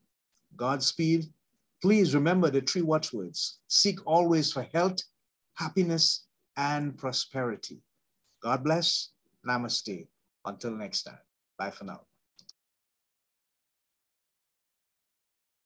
Godspeed. 0.55 1.25
Please 1.81 2.15
remember 2.15 2.49
the 2.49 2.61
three 2.61 2.81
watchwords 2.81 3.59
seek 3.67 3.99
always 4.05 4.51
for 4.51 4.63
health, 4.73 4.97
happiness, 5.53 6.25
and 6.57 6.97
prosperity. 6.97 7.79
God 8.41 8.63
bless. 8.63 9.11
Namaste. 9.47 10.07
Until 10.45 10.71
next 10.71 11.03
time. 11.03 11.19
Bye 11.57 11.71
for 11.71 11.85
now. 11.85 12.01